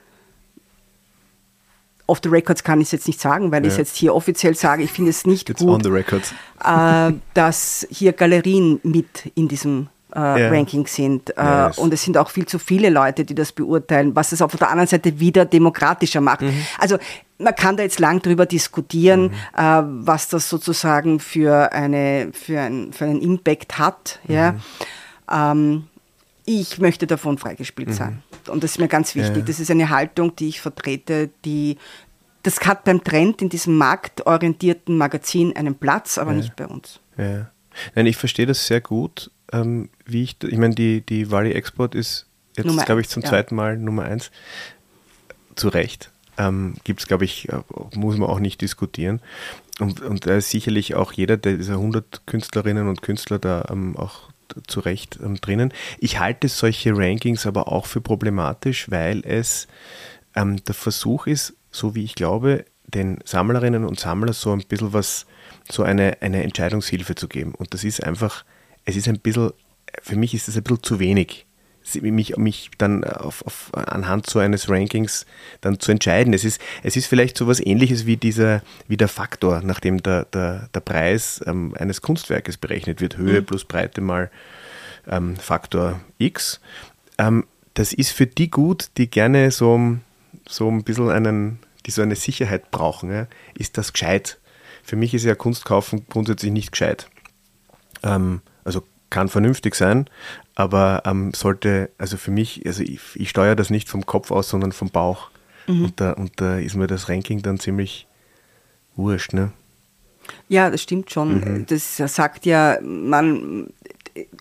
off 2.09 2.19
the 2.23 2.29
records 2.29 2.63
kann 2.63 2.81
ich 2.81 2.87
es 2.87 2.91
jetzt 2.91 3.07
nicht 3.07 3.21
sagen, 3.21 3.51
weil 3.51 3.63
ja. 3.63 3.67
ich 3.67 3.73
es 3.73 3.77
jetzt 3.77 3.95
hier 3.95 4.15
offiziell 4.15 4.55
sage. 4.55 4.83
Ich 4.83 4.91
finde 4.91 5.11
es 5.11 5.25
nicht 5.25 5.49
It's 5.49 5.61
gut, 5.61 5.85
äh, 5.85 7.13
dass 7.33 7.87
hier 7.89 8.13
Galerien 8.13 8.79
mit 8.83 9.31
in 9.35 9.47
diesem 9.47 9.87
äh, 10.15 10.19
yeah. 10.19 10.49
Ranking 10.49 10.87
sind. 10.87 11.35
Äh, 11.37 11.67
yes. 11.67 11.77
Und 11.77 11.93
es 11.93 12.03
sind 12.03 12.17
auch 12.17 12.29
viel 12.29 12.45
zu 12.45 12.59
viele 12.59 12.89
Leute, 12.89 13.25
die 13.25 13.35
das 13.35 13.51
beurteilen, 13.51 14.15
was 14.15 14.31
es 14.31 14.41
auf 14.41 14.55
der 14.55 14.69
anderen 14.69 14.87
Seite 14.87 15.19
wieder 15.19 15.45
demokratischer 15.45 16.21
macht. 16.21 16.41
Mhm. 16.41 16.65
Also 16.79 16.97
man 17.37 17.55
kann 17.55 17.77
da 17.77 17.83
jetzt 17.83 17.99
lang 17.99 18.21
drüber 18.21 18.45
diskutieren, 18.45 19.23
mhm. 19.23 19.31
äh, 19.55 19.81
was 20.05 20.27
das 20.27 20.49
sozusagen 20.49 21.19
für, 21.19 21.71
eine, 21.71 22.31
für, 22.33 22.59
ein, 22.59 22.91
für 22.91 23.05
einen 23.05 23.21
Impact 23.21 23.77
hat. 23.77 24.19
Mhm. 24.27 24.33
Ja. 24.33 24.55
Ähm, 25.31 25.83
ich 26.49 26.79
möchte 26.79 27.05
davon 27.05 27.37
freigespielt 27.37 27.89
mhm. 27.89 27.93
sein. 27.93 28.23
Und 28.47 28.63
das 28.63 28.71
ist 28.71 28.79
mir 28.79 28.87
ganz 28.87 29.13
wichtig. 29.13 29.37
Ja. 29.37 29.43
Das 29.43 29.59
ist 29.59 29.69
eine 29.69 29.89
Haltung, 29.89 30.35
die 30.35 30.47
ich 30.47 30.61
vertrete, 30.61 31.29
die 31.45 31.77
das 32.41 32.59
hat 32.61 32.85
beim 32.85 33.03
Trend 33.03 33.41
in 33.43 33.49
diesem 33.49 33.75
marktorientierten 33.75 34.97
Magazin 34.97 35.55
einen 35.55 35.75
Platz, 35.75 36.17
aber 36.17 36.31
ja. 36.31 36.37
nicht 36.37 36.55
bei 36.55 36.65
uns. 36.65 37.01
Ja. 37.17 37.51
Nein, 37.93 38.07
ich 38.07 38.17
verstehe 38.17 38.47
das 38.47 38.65
sehr 38.65 38.81
gut. 38.81 39.29
Ähm, 39.51 39.89
wie 40.05 40.23
ich, 40.23 40.37
ich 40.41 40.57
meine, 40.57 40.73
die, 40.73 41.01
die 41.01 41.29
Wally 41.29 41.51
Export 41.51 41.93
ist 41.93 42.25
jetzt, 42.57 42.85
glaube 42.85 43.01
ich, 43.01 43.09
zum 43.09 43.23
zweiten 43.23 43.55
Mal 43.55 43.77
Nummer 43.77 44.03
eins. 44.03 44.31
Zu 45.55 45.67
Recht. 45.67 46.11
Ähm, 46.37 46.75
Gibt 46.83 47.01
es, 47.01 47.07
glaube 47.07 47.25
ich, 47.25 47.49
äh, 47.49 47.59
muss 47.93 48.17
man 48.17 48.29
auch 48.29 48.39
nicht 48.39 48.61
diskutieren. 48.61 49.21
Und, 49.79 50.01
und 50.01 50.25
da 50.25 50.37
ist 50.37 50.49
sicherlich 50.49 50.95
auch 50.95 51.11
jeder 51.11 51.37
dieser 51.37 51.73
100 51.73 52.25
Künstlerinnen 52.25 52.87
und 52.87 53.01
Künstler 53.01 53.37
da 53.37 53.67
ähm, 53.69 53.95
auch 53.97 54.29
zu 54.67 54.79
Recht 54.79 55.19
ähm, 55.23 55.39
drinnen. 55.39 55.73
Ich 55.99 56.19
halte 56.19 56.47
solche 56.47 56.95
Rankings 56.95 57.45
aber 57.45 57.71
auch 57.71 57.85
für 57.85 58.01
problematisch, 58.01 58.89
weil 58.89 59.21
es 59.25 59.67
ähm, 60.35 60.63
der 60.63 60.75
Versuch 60.75 61.27
ist, 61.27 61.53
so 61.71 61.95
wie 61.95 62.03
ich 62.03 62.15
glaube, 62.15 62.65
den 62.87 63.19
Sammlerinnen 63.23 63.85
und 63.85 63.99
Sammlern 63.99 64.33
so 64.33 64.51
ein 64.51 64.63
bisschen 64.67 64.93
was, 64.93 65.25
so 65.71 65.83
eine, 65.83 66.17
eine 66.21 66.43
Entscheidungshilfe 66.43 67.15
zu 67.15 67.27
geben. 67.27 67.53
Und 67.55 67.73
das 67.73 67.83
ist 67.83 68.03
einfach, 68.03 68.43
es 68.85 68.95
ist 68.95 69.07
ein 69.07 69.19
bisschen, 69.19 69.51
für 70.01 70.15
mich 70.15 70.33
ist 70.33 70.47
das 70.47 70.57
ein 70.57 70.63
bisschen 70.63 70.83
zu 70.83 70.99
wenig 70.99 71.45
mich, 71.95 72.37
mich 72.37 72.71
dann 72.77 73.03
auf, 73.03 73.45
auf, 73.45 73.71
anhand 73.73 74.29
so 74.29 74.39
eines 74.39 74.69
Rankings 74.69 75.25
dann 75.61 75.79
zu 75.79 75.91
entscheiden. 75.91 76.33
Es 76.33 76.43
ist, 76.43 76.61
es 76.83 76.95
ist 76.95 77.07
vielleicht 77.07 77.37
so 77.37 77.45
etwas 77.45 77.59
ähnliches 77.59 78.05
wie 78.05 78.17
dieser, 78.17 78.61
wie 78.87 78.97
der 78.97 79.07
Faktor, 79.07 79.61
nachdem 79.63 80.01
der, 80.01 80.25
der, 80.25 80.69
der 80.73 80.79
Preis 80.79 81.41
ähm, 81.45 81.73
eines 81.77 82.01
Kunstwerkes 82.01 82.57
berechnet 82.57 83.01
wird. 83.01 83.17
Höhe 83.17 83.41
mhm. 83.41 83.45
plus 83.45 83.65
Breite 83.65 84.01
mal 84.01 84.29
ähm, 85.07 85.35
Faktor 85.35 85.99
X. 86.17 86.59
Ähm, 87.17 87.45
das 87.73 87.93
ist 87.93 88.11
für 88.11 88.27
die 88.27 88.49
gut, 88.49 88.89
die 88.97 89.09
gerne 89.09 89.51
so, 89.51 89.97
so 90.47 90.69
ein 90.69 90.83
bisschen 90.83 91.09
einen, 91.09 91.59
die 91.85 91.91
so 91.91 92.01
eine 92.01 92.15
Sicherheit 92.15 92.71
brauchen. 92.71 93.11
Ja? 93.11 93.27
Ist 93.53 93.77
das 93.77 93.93
gescheit? 93.93 94.39
Für 94.83 94.95
mich 94.95 95.13
ist 95.13 95.23
ja 95.23 95.35
Kunst 95.35 95.65
kaufen 95.65 96.05
grundsätzlich 96.09 96.51
nicht 96.51 96.71
gescheit. 96.71 97.09
Ähm, 98.03 98.41
also 98.63 98.83
kann 99.09 99.29
vernünftig 99.29 99.75
sein, 99.75 100.09
aber 100.59 101.03
ähm, 101.05 101.31
sollte, 101.33 101.89
also 101.97 102.17
für 102.17 102.31
mich, 102.31 102.65
also 102.65 102.83
ich, 102.83 102.99
ich, 103.15 103.29
steuere 103.29 103.55
das 103.55 103.69
nicht 103.69 103.87
vom 103.87 104.05
Kopf 104.05 104.29
aus, 104.29 104.49
sondern 104.49 104.73
vom 104.73 104.89
Bauch. 104.89 105.29
Mhm. 105.67 105.85
Und, 105.85 106.01
da, 106.01 106.11
und 106.11 106.33
da 106.41 106.57
ist 106.57 106.75
mir 106.75 106.87
das 106.87 107.07
Ranking 107.07 107.41
dann 107.41 107.59
ziemlich 107.59 108.07
wurscht, 108.97 109.31
ne? 109.31 109.53
Ja, 110.49 110.69
das 110.69 110.81
stimmt 110.81 111.11
schon. 111.11 111.39
Mhm. 111.39 111.65
Das 111.65 111.95
sagt 111.95 112.45
ja, 112.45 112.77
man, 112.81 113.67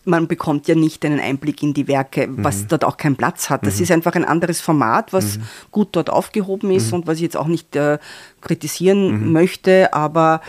man 0.04 0.26
bekommt 0.26 0.66
ja 0.66 0.74
nicht 0.74 1.04
einen 1.04 1.20
Einblick 1.20 1.62
in 1.62 1.72
die 1.72 1.86
Werke, 1.86 2.28
was 2.30 2.62
mhm. 2.62 2.68
dort 2.68 2.84
auch 2.84 2.96
keinen 2.96 3.16
Platz 3.16 3.48
hat. 3.48 3.64
Das 3.64 3.76
mhm. 3.76 3.82
ist 3.84 3.92
einfach 3.92 4.14
ein 4.14 4.24
anderes 4.24 4.60
Format, 4.60 5.12
was 5.12 5.38
mhm. 5.38 5.42
gut 5.70 5.88
dort 5.92 6.10
aufgehoben 6.10 6.72
ist 6.72 6.88
mhm. 6.88 6.94
und 6.94 7.06
was 7.06 7.18
ich 7.18 7.22
jetzt 7.22 7.36
auch 7.36 7.46
nicht 7.46 7.76
äh, 7.76 7.98
kritisieren 8.40 9.30
möchte, 9.32 9.94
aber 9.94 10.40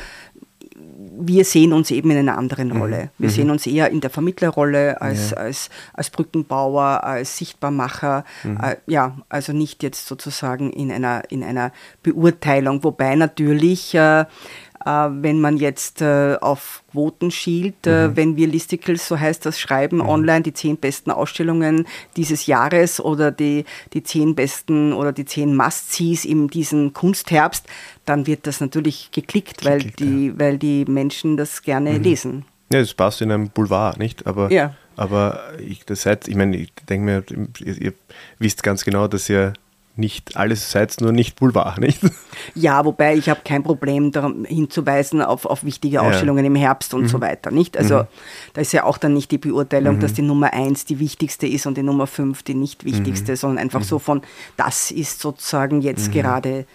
wir 1.20 1.46
sehen 1.46 1.74
uns 1.74 1.92
eben 1.92 2.12
in 2.12 2.18
einer 2.18 2.38
anderen 2.38 2.70
mhm. 2.70 2.78
Rolle. 2.78 3.10
Wir 3.18 3.30
sehen 3.30 3.50
uns 3.50 3.68
eher 3.68 3.90
in 3.90 4.02
der 4.02 4.10
Vermittlerrolle 4.10 5.02
als, 5.02 5.32
ja. 5.32 5.38
als, 5.38 5.70
als 5.94 6.10
Brückenbauer, 6.10 7.04
als 7.04 7.38
Sichtbarmacher. 7.38 8.24
Äh, 8.44 8.76
ja, 8.88 9.18
also 9.30 9.54
nicht 9.54 9.84
jetzt 9.84 10.08
sozusagen 10.08 10.72
in 10.72 10.92
einer, 10.92 11.24
in 11.30 11.44
einer 11.44 11.72
Beurteilung, 12.04 12.84
wobei 12.84 13.16
natürlich 13.16 13.94
äh, 13.94 14.26
wenn 14.86 15.42
man 15.42 15.58
jetzt 15.58 16.02
äh, 16.02 16.38
auf 16.40 16.84
Quoten 16.92 17.32
schielt, 17.32 17.86
äh, 17.86 18.08
mhm. 18.08 18.16
wenn 18.16 18.36
wir 18.38 18.48
Listicles, 18.48 19.08
so 19.08 19.20
heißt 19.20 19.46
das, 19.46 19.60
schreiben 19.60 19.98
mhm. 19.98 20.10
online 20.10 20.42
die 20.42 20.54
zehn 20.54 20.78
besten 20.78 21.12
Ausstellungen 21.12 21.86
dieses 22.16 22.46
Jahres 22.46 23.00
oder 23.00 23.32
die, 23.32 23.66
die 23.94 24.04
zehn 24.04 24.36
besten 24.36 24.94
oder 24.94 25.12
die 25.12 25.26
zehn 25.26 25.56
Must-Sees 25.56 26.26
in 26.26 26.48
diesem 26.48 26.94
Kunstherbst, 26.94 27.66
dann 28.06 28.26
wird 28.26 28.48
das 28.48 28.62
natürlich 28.62 29.12
geklickt, 29.12 29.66
weil, 29.66 29.80
die, 29.80 30.28
ja. 30.28 30.34
weil 30.38 30.58
die 30.58 30.86
Menschen 30.86 31.38
das 31.38 31.62
gerne 31.62 31.92
mhm. 31.92 32.04
lesen. 32.04 32.46
Ja, 32.72 32.80
das 32.80 32.94
passt 32.94 33.22
in 33.22 33.32
einem 33.32 33.50
Boulevard, 33.50 33.98
nicht? 33.98 34.28
Aber, 34.28 34.52
ja. 34.52 34.76
aber 34.96 35.42
ich, 35.60 35.86
das 35.86 36.04
seid, 36.04 36.28
ich 36.28 36.36
meine, 36.36 36.56
ich 36.56 36.72
denke 36.88 37.06
mir, 37.06 37.24
ihr, 37.60 37.82
ihr 37.82 37.94
wisst 38.38 38.64
ganz 38.64 38.86
genau, 38.86 39.08
dass 39.08 39.30
ihr 39.30 39.54
nicht 40.00 40.36
alles 40.38 40.72
seid 40.72 41.00
nur 41.02 41.12
nicht 41.12 41.36
Boulevard, 41.36 41.78
nicht? 41.80 42.00
Ja, 42.56 42.86
wobei 42.86 43.16
ich 43.16 43.30
habe 43.30 43.42
kein 43.44 43.64
Problem 43.64 44.12
darum 44.12 44.46
hinzuweisen 44.46 45.22
auf, 45.22 45.46
auf 45.46 45.64
wichtige 45.66 46.02
Ausstellungen 46.02 46.46
ja. 46.46 46.48
im 46.48 46.56
Herbst 46.56 46.94
und 46.94 47.04
mhm. 47.04 47.08
so 47.08 47.22
weiter, 47.22 47.52
nicht? 47.52 47.78
Also 47.78 48.00
mhm. 48.00 48.08
da 48.54 48.62
ist 48.62 48.72
ja 48.72 48.86
auch 48.86 48.98
dann 48.98 49.14
nicht 49.14 49.30
die 49.32 49.38
Beurteilung, 49.38 49.98
mhm. 49.98 50.00
dass 50.00 50.14
die 50.14 50.22
Nummer 50.22 50.54
1 50.54 50.86
die 50.86 51.00
wichtigste 51.00 51.48
ist 51.48 51.66
und 51.66 51.78
die 51.78 51.84
Nummer 51.84 52.08
5 52.08 52.44
die 52.44 52.54
nicht 52.54 52.86
wichtigste, 52.86 53.34
mhm. 53.34 53.36
sondern 53.36 53.58
einfach 53.60 53.84
so 53.84 53.98
mhm. 53.98 54.02
von, 54.02 54.22
das 54.56 54.92
ist 54.92 55.20
sozusagen 55.20 55.82
jetzt 55.82 56.08
mhm. 56.08 56.14
gerade 56.14 56.66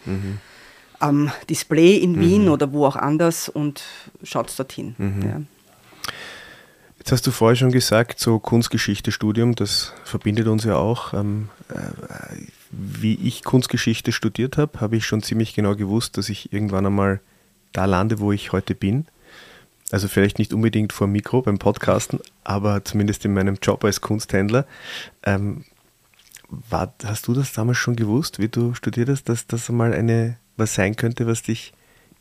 am 0.99 1.33
Display 1.49 1.97
in 1.97 2.21
Wien 2.21 2.49
oder 2.49 2.73
wo 2.73 2.87
auch 2.87 2.97
anders 2.97 3.49
und 3.49 3.83
schaut 4.23 4.57
dorthin. 4.59 4.95
Ja. 4.99 5.41
Jetzt 7.05 7.13
hast 7.13 7.27
du 7.27 7.33
vorher 7.33 7.55
schon 7.55 7.71
gesagt, 7.71 8.19
so 8.19 8.39
Kunstgeschichte-Studium, 8.39 9.55
das 9.55 9.93
verbindet 10.05 10.47
uns 10.47 10.65
ja 10.65 10.77
auch. 10.77 11.13
Ähm, 11.13 11.51
äh, 11.69 11.75
wie 12.77 13.15
ich 13.15 13.45
Kunstgeschichte 13.45 14.13
studiert 14.13 14.59
habe, 14.59 14.81
habe 14.81 14.97
ich 14.97 15.07
schon 15.07 15.23
ziemlich 15.23 15.55
genau 15.55 15.75
gewusst, 15.77 16.17
dass 16.17 16.29
ich 16.29 16.53
irgendwann 16.53 16.87
einmal 16.87 17.21
da 17.73 17.85
lande, 17.85 18.21
wo 18.21 18.33
ich 18.33 18.53
heute 18.53 18.75
bin. 18.75 19.07
Also 19.91 20.09
vielleicht 20.09 20.39
nicht 20.39 20.53
unbedingt 20.53 20.93
vor 20.93 21.07
dem 21.07 21.13
Mikro 21.13 21.43
beim 21.43 21.59
Podcasten, 21.59 22.21
aber 22.43 22.85
zumindest 22.85 23.25
in 23.25 23.35
meinem 23.35 23.59
Job 23.61 23.85
als 23.85 24.01
Kunsthändler. 24.01 24.67
Ähm, 25.25 25.65
war, 26.49 26.93
hast 27.05 27.27
du 27.27 27.35
das 27.35 27.53
damals 27.53 27.79
schon 27.79 27.97
gewusst, 27.97 28.39
wie 28.39 28.49
du 28.49 28.75
studiert 28.75 29.09
hast, 29.09 29.29
dass 29.29 29.47
das 29.47 29.69
einmal 29.69 29.93
eine, 29.93 30.37
was 30.57 30.75
sein 30.75 30.97
könnte, 30.97 31.27
was 31.27 31.43
dich 31.43 31.73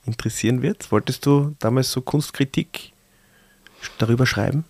interessieren 0.06 0.62
wird? 0.62 0.92
Wolltest 0.92 1.26
du 1.26 1.56
damals 1.60 1.92
so 1.92 2.02
Kunstkritik 2.02 2.92
darüber 3.98 4.26
schreiben? 4.26 4.66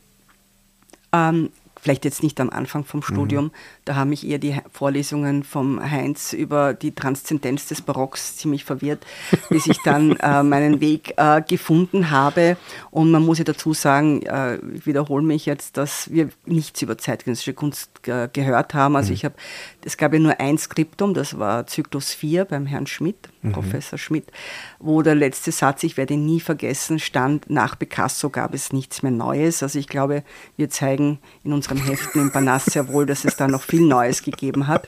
Ähm, 1.11 1.49
vielleicht 1.81 2.05
jetzt 2.05 2.23
nicht 2.23 2.39
am 2.39 2.49
Anfang 2.49 2.85
vom 2.85 3.03
Studium, 3.03 3.45
mhm. 3.45 3.51
Da 3.85 3.95
haben 3.95 4.09
mich 4.09 4.27
eher 4.27 4.39
die 4.39 4.55
Vorlesungen 4.71 5.43
vom 5.43 5.79
Heinz 5.79 6.33
über 6.33 6.73
die 6.73 6.95
Transzendenz 6.95 7.67
des 7.67 7.81
Barocks 7.81 8.37
ziemlich 8.37 8.63
verwirrt, 8.63 9.05
bis 9.49 9.67
ich 9.67 9.77
dann 9.83 10.11
äh, 10.19 10.41
meinen 10.43 10.79
Weg 10.79 11.13
äh, 11.17 11.41
gefunden 11.41 12.09
habe. 12.09 12.57
Und 12.91 13.11
man 13.11 13.25
muss 13.25 13.39
ja 13.39 13.43
dazu 13.43 13.73
sagen, 13.73 14.21
äh, 14.23 14.55
ich 14.73 14.85
wiederhole 14.85 15.23
mich 15.23 15.45
jetzt, 15.45 15.77
dass 15.77 16.09
wir 16.11 16.29
nichts 16.45 16.81
über 16.81 16.97
zeitgenössische 16.97 17.53
Kunst 17.53 17.89
gehört 18.03 18.73
haben. 18.73 18.95
Also 18.95 19.09
mhm. 19.09 19.13
ich 19.15 19.25
habe, 19.25 19.35
es 19.83 19.97
gab 19.97 20.13
ja 20.13 20.19
nur 20.19 20.39
ein 20.39 20.57
Skriptum, 20.57 21.13
das 21.13 21.37
war 21.37 21.67
Zyklus 21.67 22.13
4 22.13 22.45
beim 22.45 22.65
Herrn 22.65 22.87
Schmidt, 22.87 23.29
mhm. 23.41 23.51
Professor 23.51 23.99
Schmidt, 23.99 24.31
wo 24.79 25.01
der 25.01 25.15
letzte 25.15 25.51
Satz, 25.51 25.83
ich 25.83 25.97
werde 25.97 26.13
ihn 26.13 26.25
nie 26.25 26.39
vergessen, 26.39 26.99
stand, 26.99 27.49
nach 27.49 27.77
Picasso 27.77 28.29
gab 28.29 28.53
es 28.53 28.71
nichts 28.71 29.03
mehr 29.03 29.11
Neues. 29.11 29.61
Also 29.61 29.77
ich 29.79 29.87
glaube, 29.87 30.23
wir 30.55 30.69
zeigen 30.69 31.19
in 31.43 31.53
unseren 31.53 31.77
Heften 31.77 32.21
im 32.21 32.31
Banas 32.31 32.65
sehr 32.65 32.87
wohl, 32.87 33.05
dass 33.05 33.25
es 33.25 33.35
da 33.35 33.47
noch 33.47 33.63
viel 33.73 33.87
Neues 33.87 34.21
gegeben 34.21 34.67
hat. 34.67 34.87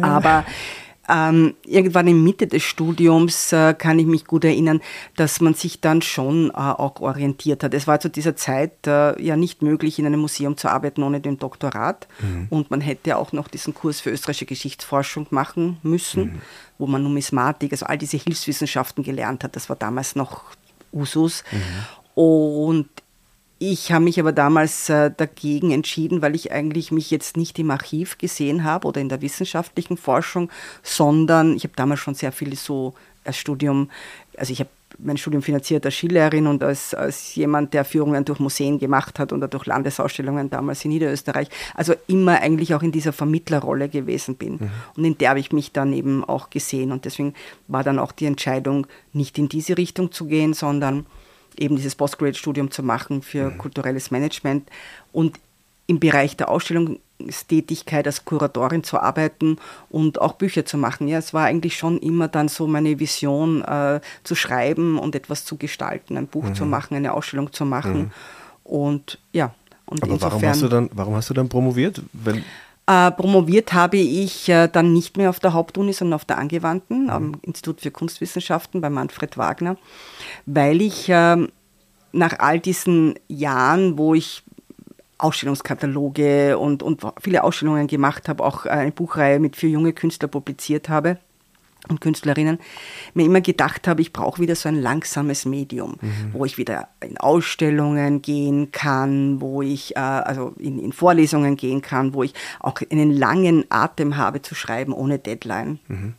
Aber 0.00 0.44
ähm, 1.08 1.54
irgendwann 1.66 2.06
in 2.06 2.22
Mitte 2.22 2.46
des 2.46 2.62
Studiums 2.62 3.52
äh, 3.52 3.74
kann 3.74 3.98
ich 3.98 4.06
mich 4.06 4.26
gut 4.26 4.44
erinnern, 4.44 4.80
dass 5.16 5.40
man 5.40 5.54
sich 5.54 5.80
dann 5.80 6.02
schon 6.02 6.50
äh, 6.50 6.52
auch 6.52 7.00
orientiert 7.00 7.64
hat. 7.64 7.74
Es 7.74 7.88
war 7.88 7.98
zu 7.98 8.08
dieser 8.08 8.36
Zeit 8.36 8.86
äh, 8.86 9.20
ja 9.20 9.36
nicht 9.36 9.60
möglich, 9.60 9.98
in 9.98 10.06
einem 10.06 10.20
Museum 10.20 10.56
zu 10.56 10.68
arbeiten 10.68 11.02
ohne 11.02 11.20
den 11.20 11.36
Doktorat. 11.36 12.06
Mhm. 12.20 12.46
Und 12.48 12.70
man 12.70 12.80
hätte 12.80 13.16
auch 13.16 13.32
noch 13.32 13.48
diesen 13.48 13.74
Kurs 13.74 14.00
für 14.00 14.10
österreichische 14.10 14.46
Geschichtsforschung 14.46 15.26
machen 15.30 15.78
müssen, 15.82 16.22
mhm. 16.22 16.40
wo 16.78 16.86
man 16.86 17.02
Numismatik, 17.02 17.72
also 17.72 17.86
all 17.86 17.98
diese 17.98 18.18
Hilfswissenschaften 18.18 19.02
gelernt 19.02 19.42
hat. 19.42 19.56
Das 19.56 19.68
war 19.68 19.74
damals 19.74 20.14
noch 20.14 20.44
Usus. 20.92 21.42
Mhm. 21.50 22.22
Und 22.22 22.88
ich 23.62 23.92
habe 23.92 24.04
mich 24.04 24.18
aber 24.18 24.32
damals 24.32 24.88
äh, 24.88 25.10
dagegen 25.14 25.70
entschieden, 25.70 26.22
weil 26.22 26.34
ich 26.34 26.50
eigentlich 26.50 26.90
mich 26.90 27.10
jetzt 27.10 27.36
nicht 27.36 27.58
im 27.58 27.70
Archiv 27.70 28.16
gesehen 28.16 28.64
habe 28.64 28.88
oder 28.88 29.02
in 29.02 29.10
der 29.10 29.20
wissenschaftlichen 29.20 29.98
Forschung, 29.98 30.50
sondern 30.82 31.54
ich 31.54 31.64
habe 31.64 31.74
damals 31.76 32.00
schon 32.00 32.14
sehr 32.14 32.32
viel 32.32 32.56
so 32.56 32.94
als 33.22 33.36
Studium, 33.36 33.90
also 34.38 34.50
ich 34.54 34.60
habe 34.60 34.70
mein 34.98 35.18
Studium 35.18 35.42
finanziert 35.42 35.84
als 35.84 35.94
Skilehrerin 35.94 36.46
und 36.46 36.62
als, 36.62 36.94
als 36.94 37.34
jemand, 37.34 37.74
der 37.74 37.84
Führungen 37.84 38.24
durch 38.24 38.38
Museen 38.38 38.78
gemacht 38.78 39.18
hat 39.18 39.30
oder 39.32 39.46
durch 39.46 39.66
Landesausstellungen 39.66 40.48
damals 40.48 40.84
in 40.84 40.90
Niederösterreich. 40.92 41.48
Also 41.74 41.94
immer 42.06 42.40
eigentlich 42.40 42.74
auch 42.74 42.82
in 42.82 42.92
dieser 42.92 43.12
Vermittlerrolle 43.12 43.88
gewesen 43.88 44.36
bin. 44.36 44.54
Mhm. 44.54 44.70
Und 44.96 45.04
in 45.04 45.18
der 45.18 45.30
habe 45.30 45.40
ich 45.40 45.52
mich 45.52 45.72
dann 45.72 45.92
eben 45.92 46.24
auch 46.24 46.50
gesehen. 46.50 46.92
Und 46.92 47.04
deswegen 47.04 47.34
war 47.68 47.84
dann 47.84 47.98
auch 47.98 48.12
die 48.12 48.26
Entscheidung, 48.26 48.86
nicht 49.12 49.38
in 49.38 49.48
diese 49.48 49.76
Richtung 49.76 50.12
zu 50.12 50.26
gehen, 50.26 50.54
sondern 50.54 51.06
eben 51.58 51.76
dieses 51.76 51.94
Postgraduate-Studium 51.94 52.70
zu 52.70 52.82
machen 52.82 53.22
für 53.22 53.50
mhm. 53.50 53.58
kulturelles 53.58 54.10
Management 54.10 54.68
und 55.12 55.38
im 55.86 55.98
Bereich 55.98 56.36
der 56.36 56.48
Ausstellungstätigkeit 56.48 58.06
als 58.06 58.24
Kuratorin 58.24 58.84
zu 58.84 59.00
arbeiten 59.00 59.56
und 59.88 60.20
auch 60.20 60.34
Bücher 60.34 60.64
zu 60.64 60.78
machen. 60.78 61.08
Ja, 61.08 61.18
es 61.18 61.34
war 61.34 61.46
eigentlich 61.46 61.76
schon 61.76 61.98
immer 61.98 62.28
dann 62.28 62.48
so 62.48 62.68
meine 62.68 63.00
Vision, 63.00 63.62
äh, 63.62 64.00
zu 64.22 64.36
schreiben 64.36 64.98
und 64.98 65.16
etwas 65.16 65.44
zu 65.44 65.56
gestalten, 65.56 66.16
ein 66.16 66.28
Buch 66.28 66.44
mhm. 66.44 66.54
zu 66.54 66.64
machen, 66.64 66.94
eine 66.94 67.12
Ausstellung 67.12 67.52
zu 67.52 67.64
machen. 67.64 67.98
Mhm. 67.98 68.10
Und 68.62 69.18
ja, 69.32 69.52
und 69.86 70.02
Aber 70.04 70.12
insofern, 70.12 70.32
warum 70.32 70.48
hast 70.48 70.62
du 70.62 70.68
dann, 70.68 70.90
warum 70.92 71.14
hast 71.16 71.30
du 71.30 71.34
dann 71.34 71.48
promoviert? 71.48 72.00
Wenn 72.12 72.44
äh, 72.90 73.12
promoviert 73.12 73.72
habe 73.72 73.98
ich 73.98 74.48
äh, 74.48 74.66
dann 74.66 74.92
nicht 74.92 75.16
mehr 75.16 75.30
auf 75.30 75.38
der 75.38 75.52
Hauptuni, 75.52 75.92
sondern 75.92 76.16
auf 76.16 76.24
der 76.24 76.38
Angewandten, 76.38 77.04
mhm. 77.04 77.10
am 77.10 77.32
Institut 77.42 77.80
für 77.80 77.92
Kunstwissenschaften 77.92 78.80
bei 78.80 78.90
Manfred 78.90 79.38
Wagner, 79.38 79.76
weil 80.46 80.82
ich 80.82 81.08
äh, 81.08 81.36
nach 82.12 82.38
all 82.40 82.58
diesen 82.58 83.14
Jahren, 83.28 83.96
wo 83.96 84.14
ich 84.14 84.42
Ausstellungskataloge 85.18 86.58
und, 86.58 86.82
und 86.82 87.02
viele 87.20 87.44
Ausstellungen 87.44 87.86
gemacht 87.86 88.28
habe, 88.28 88.42
auch 88.42 88.66
eine 88.66 88.90
Buchreihe 88.90 89.38
mit 89.38 89.54
vier 89.54 89.70
junge 89.70 89.92
Künstler 89.92 90.26
publiziert 90.28 90.88
habe, 90.88 91.18
und 91.88 92.00
Künstlerinnen 92.00 92.58
mir 93.14 93.24
immer 93.26 93.40
gedacht 93.40 93.88
habe, 93.88 94.02
ich 94.02 94.12
brauche 94.12 94.40
wieder 94.40 94.54
so 94.54 94.68
ein 94.68 94.80
langsames 94.80 95.44
Medium, 95.44 95.96
mhm. 96.00 96.30
wo 96.32 96.44
ich 96.44 96.58
wieder 96.58 96.88
in 97.00 97.18
Ausstellungen 97.18 98.22
gehen 98.22 98.70
kann, 98.72 99.40
wo 99.40 99.62
ich 99.62 99.96
äh, 99.96 100.00
also 100.00 100.54
in, 100.58 100.78
in, 100.78 100.92
Vorlesungen 100.92 101.56
gehen 101.56 101.82
kann, 101.82 102.14
wo 102.14 102.22
ich 102.22 102.34
auch 102.60 102.80
einen 102.90 103.10
langen 103.10 103.64
Atem 103.70 104.16
habe 104.16 104.42
zu 104.42 104.54
schreiben 104.54 104.92
ohne 104.92 105.18
Deadline. 105.18 105.78
Mhm 105.88 106.14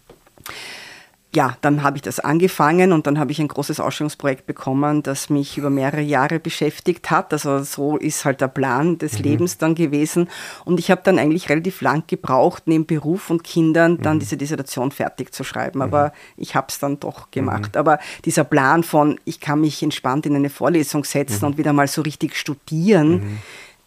ja, 1.33 1.55
dann 1.61 1.81
habe 1.81 1.97
ich 1.97 2.01
das 2.01 2.19
angefangen 2.19 2.91
und 2.91 3.07
dann 3.07 3.17
habe 3.17 3.31
ich 3.31 3.39
ein 3.39 3.47
großes 3.47 3.79
Ausstellungsprojekt 3.79 4.45
bekommen, 4.45 5.01
das 5.01 5.29
mich 5.29 5.57
über 5.57 5.69
mehrere 5.69 6.01
Jahre 6.01 6.39
beschäftigt 6.39 7.09
hat. 7.09 7.31
Also 7.31 7.63
so 7.63 7.95
ist 7.95 8.25
halt 8.25 8.41
der 8.41 8.49
Plan 8.49 8.97
des 8.97 9.17
mhm. 9.19 9.23
Lebens 9.23 9.57
dann 9.57 9.73
gewesen. 9.73 10.27
Und 10.65 10.77
ich 10.77 10.91
habe 10.91 11.01
dann 11.05 11.19
eigentlich 11.19 11.47
relativ 11.47 11.79
lang 11.79 12.03
gebraucht, 12.05 12.63
neben 12.65 12.85
Beruf 12.85 13.29
und 13.29 13.45
Kindern 13.45 13.97
dann 13.99 14.15
mhm. 14.15 14.19
diese 14.19 14.35
Dissertation 14.35 14.91
fertig 14.91 15.33
zu 15.33 15.45
schreiben. 15.45 15.77
Mhm. 15.79 15.83
Aber 15.83 16.13
ich 16.35 16.55
habe 16.55 16.67
es 16.69 16.79
dann 16.79 16.99
doch 16.99 17.31
gemacht. 17.31 17.75
Mhm. 17.75 17.79
Aber 17.79 17.99
dieser 18.25 18.43
Plan 18.43 18.83
von, 18.83 19.17
ich 19.23 19.39
kann 19.39 19.61
mich 19.61 19.81
entspannt 19.81 20.25
in 20.25 20.35
eine 20.35 20.49
Vorlesung 20.49 21.05
setzen 21.05 21.39
mhm. 21.45 21.51
und 21.51 21.57
wieder 21.57 21.71
mal 21.71 21.87
so 21.87 22.01
richtig 22.01 22.35
studieren. 22.35 23.39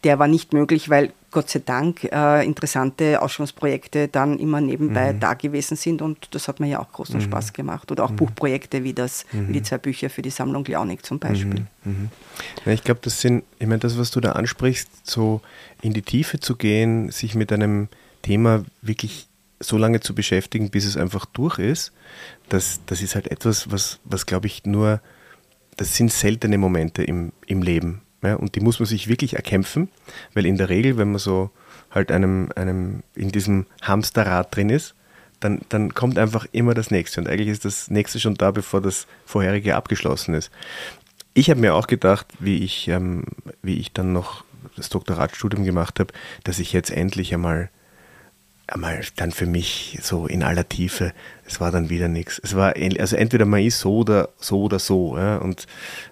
Der 0.04 0.18
war 0.18 0.28
nicht 0.28 0.52
möglich, 0.52 0.90
weil 0.90 1.12
Gott 1.30 1.50
sei 1.50 1.60
Dank 1.64 2.04
äh, 2.04 2.44
interessante 2.46 3.20
Ausstellungsprojekte 3.20 4.06
dann 4.06 4.38
immer 4.38 4.60
nebenbei 4.60 5.12
mhm. 5.12 5.20
da 5.20 5.34
gewesen 5.34 5.76
sind 5.76 6.00
und 6.00 6.28
das 6.32 6.46
hat 6.46 6.60
mir 6.60 6.68
ja 6.68 6.78
auch 6.78 6.92
großen 6.92 7.16
mhm. 7.16 7.22
Spaß 7.22 7.52
gemacht. 7.52 7.90
Oder 7.90 8.04
auch 8.04 8.10
mhm. 8.10 8.16
Buchprojekte 8.16 8.84
wie 8.84 8.92
das, 8.92 9.26
wie 9.32 9.52
die 9.52 9.58
mhm. 9.58 9.64
zwei 9.64 9.78
Bücher 9.78 10.10
für 10.10 10.22
die 10.22 10.30
Sammlung 10.30 10.64
Liaunig 10.64 11.02
zum 11.02 11.18
Beispiel. 11.18 11.66
Mhm. 11.84 11.90
Mhm. 11.90 12.10
Ja, 12.64 12.72
ich 12.72 12.84
glaube, 12.84 13.00
das 13.02 13.20
sind, 13.20 13.42
ich 13.58 13.66
meine, 13.66 13.80
das, 13.80 13.98
was 13.98 14.12
du 14.12 14.20
da 14.20 14.32
ansprichst, 14.32 14.88
so 15.02 15.40
in 15.82 15.92
die 15.92 16.02
Tiefe 16.02 16.38
zu 16.38 16.54
gehen, 16.54 17.10
sich 17.10 17.34
mit 17.34 17.50
einem 17.52 17.88
Thema 18.22 18.64
wirklich 18.80 19.26
so 19.58 19.76
lange 19.76 20.00
zu 20.00 20.14
beschäftigen, 20.14 20.70
bis 20.70 20.84
es 20.84 20.96
einfach 20.96 21.26
durch 21.26 21.58
ist, 21.58 21.92
das, 22.48 22.80
das 22.86 23.02
ist 23.02 23.16
halt 23.16 23.28
etwas, 23.30 23.72
was, 23.72 23.98
was 24.04 24.26
glaube 24.26 24.46
ich 24.46 24.64
nur, 24.66 25.00
das 25.76 25.96
sind 25.96 26.12
seltene 26.12 26.58
Momente 26.58 27.02
im, 27.02 27.32
im 27.46 27.62
Leben. 27.62 28.03
Ja, 28.24 28.37
und 28.37 28.54
die 28.54 28.60
muss 28.60 28.80
man 28.80 28.87
sich 28.87 29.06
wirklich 29.06 29.34
erkämpfen, 29.34 29.88
weil 30.32 30.46
in 30.46 30.56
der 30.56 30.70
Regel, 30.70 30.96
wenn 30.96 31.10
man 31.10 31.18
so 31.18 31.50
halt 31.90 32.10
einem, 32.10 32.50
einem 32.56 33.02
in 33.14 33.30
diesem 33.30 33.66
Hamsterrad 33.82 34.56
drin 34.56 34.70
ist, 34.70 34.94
dann, 35.40 35.60
dann 35.68 35.92
kommt 35.92 36.18
einfach 36.18 36.46
immer 36.52 36.72
das 36.72 36.90
nächste. 36.90 37.20
Und 37.20 37.28
eigentlich 37.28 37.48
ist 37.48 37.66
das 37.66 37.90
nächste 37.90 38.18
schon 38.18 38.34
da, 38.34 38.50
bevor 38.50 38.80
das 38.80 39.06
vorherige 39.26 39.76
abgeschlossen 39.76 40.34
ist. 40.34 40.50
Ich 41.34 41.50
habe 41.50 41.60
mir 41.60 41.74
auch 41.74 41.87
gedacht, 41.87 42.26
wie 42.38 42.64
ich, 42.64 42.88
ähm, 42.88 43.24
wie 43.62 43.78
ich 43.78 43.92
dann 43.92 44.14
noch 44.14 44.42
das 44.76 44.88
Doktoratstudium 44.88 45.64
gemacht 45.64 46.00
habe, 46.00 46.14
dass 46.44 46.58
ich 46.58 46.72
jetzt 46.72 46.90
endlich 46.90 47.34
einmal 47.34 47.68
einmal 48.66 49.02
dann 49.16 49.30
für 49.30 49.44
mich 49.44 49.98
so 50.00 50.26
in 50.26 50.42
aller 50.42 50.66
Tiefe, 50.66 51.12
es 51.46 51.60
war 51.60 51.70
dann 51.70 51.90
wieder 51.90 52.08
nichts. 52.08 52.40
Es 52.42 52.56
war 52.56 52.74
also 52.98 53.16
entweder 53.16 53.44
man 53.44 53.60
ist 53.60 53.80
so 53.80 53.98
oder 53.98 54.30
so 54.38 54.62
oder 54.62 54.78
so. 54.78 55.18
Ja? 55.18 55.37
Und 55.37 55.66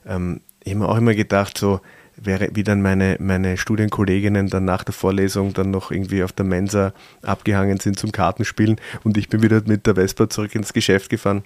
ähm, 0.06 0.42
ich 0.62 0.72
habe 0.72 0.84
mir 0.84 0.88
auch 0.90 0.98
immer 0.98 1.14
gedacht, 1.14 1.56
so, 1.56 1.80
wäre, 2.16 2.50
wie 2.54 2.62
dann 2.62 2.82
meine, 2.82 3.16
meine 3.18 3.56
Studienkolleginnen 3.56 4.48
dann 4.48 4.64
nach 4.64 4.84
der 4.84 4.94
Vorlesung 4.94 5.54
dann 5.54 5.70
noch 5.70 5.90
irgendwie 5.90 6.22
auf 6.22 6.32
der 6.32 6.44
Mensa 6.44 6.92
abgehangen 7.22 7.80
sind 7.80 7.98
zum 7.98 8.12
Kartenspielen 8.12 8.80
und 9.04 9.16
ich 9.16 9.28
bin 9.28 9.42
wieder 9.42 9.62
mit 9.66 9.86
der 9.86 9.94
Vespa 9.94 10.28
zurück 10.28 10.54
ins 10.54 10.72
Geschäft 10.72 11.08
gefahren. 11.10 11.44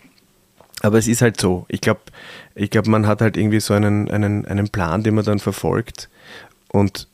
Aber 0.82 0.98
es 0.98 1.08
ist 1.08 1.22
halt 1.22 1.40
so. 1.40 1.64
Ich 1.68 1.80
glaube, 1.80 2.00
ich 2.54 2.70
glaub, 2.70 2.86
man 2.86 3.06
hat 3.06 3.20
halt 3.20 3.36
irgendwie 3.36 3.60
so 3.60 3.74
einen, 3.74 4.10
einen, 4.10 4.44
einen 4.46 4.68
Plan, 4.68 5.02
den 5.02 5.14
man 5.14 5.24
dann 5.24 5.38
verfolgt. 5.38 6.10
Und, 6.68 7.08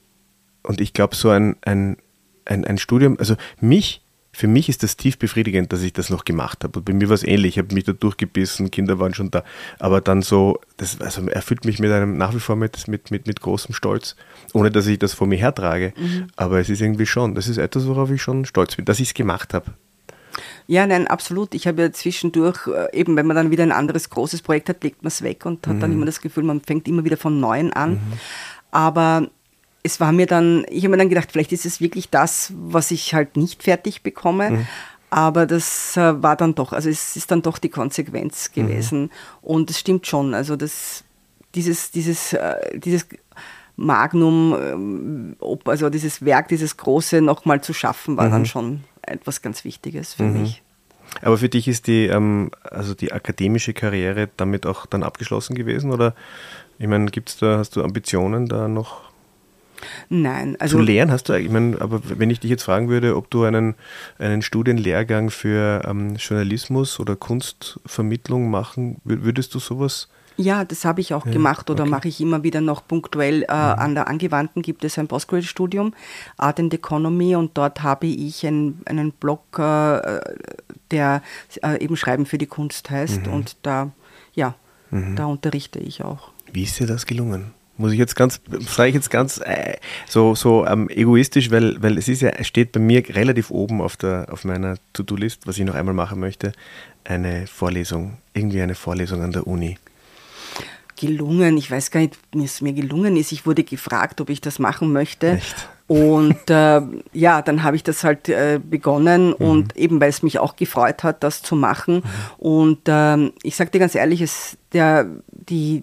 und 0.63 0.81
ich 0.81 0.93
glaube, 0.93 1.15
so 1.15 1.31
ein, 1.31 1.57
ein, 1.63 1.97
ein, 2.45 2.65
ein 2.65 2.79
Studium, 2.79 3.17
also 3.19 3.37
mich 3.61 4.03
für 4.35 4.47
mich 4.47 4.69
ist 4.71 4.83
das 4.83 4.97
tief 4.97 5.19
befriedigend, 5.19 5.73
dass 5.73 5.83
ich 5.83 5.93
das 5.93 6.09
noch 6.09 6.25
gemacht 6.25 6.65
habe. 6.65 6.79
Und 6.79 6.87
bei 6.87 6.95
mir 6.95 7.09
war 7.09 7.15
es 7.15 7.23
ähnlich. 7.23 7.57
Ich 7.57 7.59
habe 7.59 7.75
mich 7.75 7.85
da 7.85 7.93
durchgebissen, 7.93 8.71
Kinder 8.71 8.99
waren 8.99 9.13
schon 9.13 9.31
da. 9.31 9.45
Aber 9.79 10.01
dann 10.01 10.23
so, 10.23 10.59
das 10.79 11.01
also 11.01 11.27
erfüllt 11.29 11.67
mich 11.67 11.79
mit 11.79 11.93
einem 11.93 12.17
nach 12.17 12.35
wie 12.35 12.41
vor 12.41 12.57
mit, 12.57 12.89
mit, 12.89 13.11
mit, 13.11 13.27
mit 13.27 13.43
großem 13.43 13.75
Stolz, 13.75 14.17
ohne 14.55 14.71
dass 14.71 14.87
ich 14.87 14.99
das 14.99 15.13
vor 15.13 15.27
mir 15.27 15.37
hertrage. 15.37 15.93
Mhm. 15.97 16.29
Aber 16.37 16.59
es 16.61 16.71
ist 16.71 16.81
irgendwie 16.81 17.05
schon, 17.05 17.35
das 17.35 17.47
ist 17.47 17.59
etwas, 17.59 17.87
worauf 17.87 18.11
ich 18.11 18.23
schon 18.23 18.47
stolz 18.47 18.75
bin, 18.75 18.87
dass 18.87 19.01
ich 19.01 19.09
es 19.09 19.15
gemacht 19.15 19.53
habe. 19.53 19.67
Ja, 20.67 20.87
nein, 20.87 21.09
absolut. 21.09 21.55
Ich 21.55 21.67
habe 21.67 21.83
ja 21.83 21.93
zwischendurch, 21.93 22.67
äh, 22.69 22.99
eben 22.99 23.17
wenn 23.17 23.27
man 23.27 23.37
dann 23.37 23.51
wieder 23.51 23.65
ein 23.65 23.73
anderes 23.73 24.09
großes 24.09 24.41
Projekt 24.41 24.71
hat, 24.71 24.83
legt 24.83 25.03
man 25.03 25.09
es 25.09 25.21
weg 25.21 25.45
und 25.45 25.67
hat 25.67 25.77
mhm. 25.77 25.81
dann 25.81 25.93
immer 25.93 26.07
das 26.07 26.23
Gefühl, 26.23 26.45
man 26.45 26.63
fängt 26.63 26.89
immer 26.89 27.05
wieder 27.05 27.19
von 27.19 27.39
Neuem 27.39 27.71
an. 27.75 27.93
Mhm. 27.93 28.13
Aber 28.71 29.29
es 29.83 30.01
war 30.01 30.13
mir 30.13 30.27
dann, 30.27 30.65
ich 30.69 30.85
habe 30.85 30.91
mir 30.91 30.99
dann 30.99 31.09
gedacht, 31.09 31.33
vielleicht 31.33 31.53
ist 31.53 31.67
es 31.67 31.81
wirklich 31.81 32.11
das, 32.11 32.53
was 32.57 32.91
ich 32.91 33.15
halt 33.15 33.37
nicht 33.37 33.63
fertig 33.63 34.03
bekomme. 34.03 34.51
Mhm. 34.51 34.67
Aber 35.11 35.45
das 35.45 35.97
äh, 35.97 36.23
war 36.23 36.37
dann 36.37 36.55
doch, 36.55 36.73
also 36.73 36.89
es 36.89 37.17
ist 37.17 37.31
dann 37.31 37.43
doch 37.43 37.59
die 37.59 37.69
Konsequenz 37.69 38.49
mhm. 38.49 38.63
gewesen. 38.63 39.01
Mhm. 39.03 39.11
Und 39.43 39.71
es 39.71 39.79
stimmt 39.79 40.07
schon. 40.07 40.35
Also 40.35 40.57
das, 40.57 41.05
dieses, 41.55 41.91
dieses, 41.91 42.33
äh, 42.33 42.79
dieses 42.79 43.07
Magnum, 43.77 44.57
ähm, 44.59 45.37
also 45.67 45.91
dieses 45.91 46.25
Werk, 46.25 46.49
dieses 46.49 46.77
Große 46.77 47.21
nochmal 47.21 47.63
zu 47.63 47.75
schaffen, 47.75 48.17
war 48.17 48.27
mhm. 48.27 48.31
dann 48.31 48.47
schon 48.47 48.85
etwas 49.03 49.43
ganz 49.43 49.65
Wichtiges 49.65 50.15
für 50.15 50.23
mhm. 50.23 50.43
mich. 50.43 50.63
Aber 51.21 51.37
für 51.37 51.49
dich 51.49 51.69
ist 51.69 51.89
die, 51.89 52.07
ähm, 52.07 52.51
also 52.63 52.95
die 52.95 53.13
akademische 53.13 53.75
Karriere 53.75 54.31
damit 54.37 54.65
auch 54.65 54.87
dann 54.87 55.03
abgeschlossen 55.03 55.55
gewesen? 55.55 55.91
Oder 55.91 56.15
ich 56.79 56.87
meine, 56.87 57.07
gibt's 57.07 57.37
da, 57.37 57.59
hast 57.59 57.77
du 57.77 57.83
Ambitionen 57.83 58.47
da 58.47 58.67
noch 58.69 59.12
Nein, 60.09 60.57
also. 60.59 60.79
Zu 60.79 60.83
lehren 60.83 61.11
hast 61.11 61.29
du, 61.29 61.35
ich 61.35 61.51
meine, 61.51 61.81
aber 61.81 62.01
wenn 62.05 62.31
ich 62.31 62.41
dich 62.41 62.51
jetzt 62.51 62.63
fragen 62.63 62.89
würde, 62.89 63.17
ob 63.17 63.31
du 63.31 63.45
einen, 63.45 63.75
einen 64.19 64.43
Studienlehrgang 64.43 65.31
für 65.31 65.83
ähm, 65.87 66.17
Journalismus 66.17 67.01
oder 67.01 67.17
Kunstvermittlung 67.17 68.51
machen, 68.51 69.01
würdest 69.05 69.55
du 69.55 69.59
sowas? 69.59 70.09
Ja, 70.37 70.65
das 70.65 70.85
habe 70.85 71.01
ich 71.01 71.15
auch 71.15 71.27
ja, 71.27 71.33
gemacht 71.33 71.69
oder 71.71 71.83
okay. 71.83 71.91
mache 71.91 72.09
ich 72.09 72.21
immer 72.21 72.43
wieder 72.43 72.61
noch 72.61 72.87
punktuell. 72.87 73.43
Äh, 73.43 73.47
mhm. 73.47 73.49
An 73.51 73.95
der 73.95 74.09
Angewandten 74.09 74.63
gibt 74.63 74.85
es 74.85 74.99
ein 74.99 75.09
Postgraduate-Studium, 75.09 75.95
Art 76.37 76.59
and 76.59 76.73
Economy, 76.73 77.37
und 77.37 77.57
dort 77.57 77.83
habe 77.83 78.07
ich 78.07 78.47
ein, 78.47 78.81
einen 78.87 79.13
Blog, 79.13 79.43
äh, 79.59 80.21
der 80.91 81.23
äh, 81.63 81.83
eben 81.83 81.97
Schreiben 81.97 82.27
für 82.27 82.39
die 82.39 82.47
Kunst 82.47 82.91
heißt. 82.91 83.27
Mhm. 83.27 83.33
Und 83.33 83.57
da, 83.63 83.91
ja, 84.35 84.55
mhm. 84.91 85.17
da 85.17 85.27
unterrichte 85.27 85.79
ich 85.79 86.03
auch. 86.03 86.31
Wie 86.53 86.65
ist 86.65 86.79
dir 86.79 86.87
das 86.87 87.07
gelungen? 87.07 87.53
Muss 87.77 87.93
ich 87.93 87.99
jetzt 87.99 88.17
ganz, 88.17 88.41
sage 88.61 88.91
ich 88.91 88.95
jetzt 88.95 89.11
ganz 89.11 89.39
äh, 89.39 89.77
so, 90.07 90.35
so 90.35 90.67
ähm, 90.67 90.89
egoistisch, 90.91 91.51
weil, 91.51 91.83
weil 91.83 91.99
es 91.99 92.09
ist 92.09 92.23
ja, 92.23 92.31
es 92.31 92.47
steht 92.47 92.73
bei 92.73 92.81
mir 92.81 93.03
relativ 93.09 93.51
oben 93.51 93.81
auf, 93.81 93.97
der, 93.97 94.27
auf 94.31 94.45
meiner 94.45 94.77
To-Do-List, 94.93 95.47
was 95.47 95.59
ich 95.59 95.65
noch 95.65 95.75
einmal 95.75 95.95
machen 95.95 96.21
möchte, 96.21 96.53
eine 97.05 97.47
Vorlesung, 97.47 98.19
irgendwie 98.35 98.63
eine 98.63 98.75
Vorlesung 98.75 99.23
an 99.23 99.33
der 99.33 99.47
Uni. 99.47 99.79
Gelungen, 100.97 101.57
ich 101.57 101.71
weiß 101.71 101.91
gar 101.91 102.01
nicht, 102.01 102.19
wie 102.33 102.45
es 102.45 102.61
mir 102.61 102.75
gelungen 102.75 103.17
ist. 103.17 103.33
Ich 103.33 103.45
wurde 103.45 103.65
gefragt, 103.65 104.21
ob 104.21 104.31
ich 104.31 104.41
das 104.41 104.59
machen 104.59 104.93
möchte. 104.93 105.31
Echt? 105.31 105.69
Und 105.89 106.49
äh, 106.49 106.81
ja, 107.13 107.43
dann 107.43 107.63
habe 107.65 107.77
ich 107.77 107.83
das 107.83 108.05
halt 108.05 108.29
äh, 108.29 108.61
begonnen 108.63 109.29
mhm. 109.31 109.35
und 109.35 109.77
eben 109.77 110.01
weil 110.01 110.11
es 110.11 110.23
mich 110.23 110.39
auch 110.39 110.57
gefreut 110.57 111.03
hat, 111.03 111.23
das 111.25 111.43
zu 111.43 111.57
machen. 111.57 111.97
Mhm. 111.97 112.03
Und 112.39 112.79
ähm, 112.87 113.33
ich 113.43 113.57
sage 113.57 113.71
dir 113.71 113.81
ganz 113.81 113.95
ehrlich, 113.95 114.21
es, 114.21 114.57
der, 114.73 115.07
die, 115.29 115.83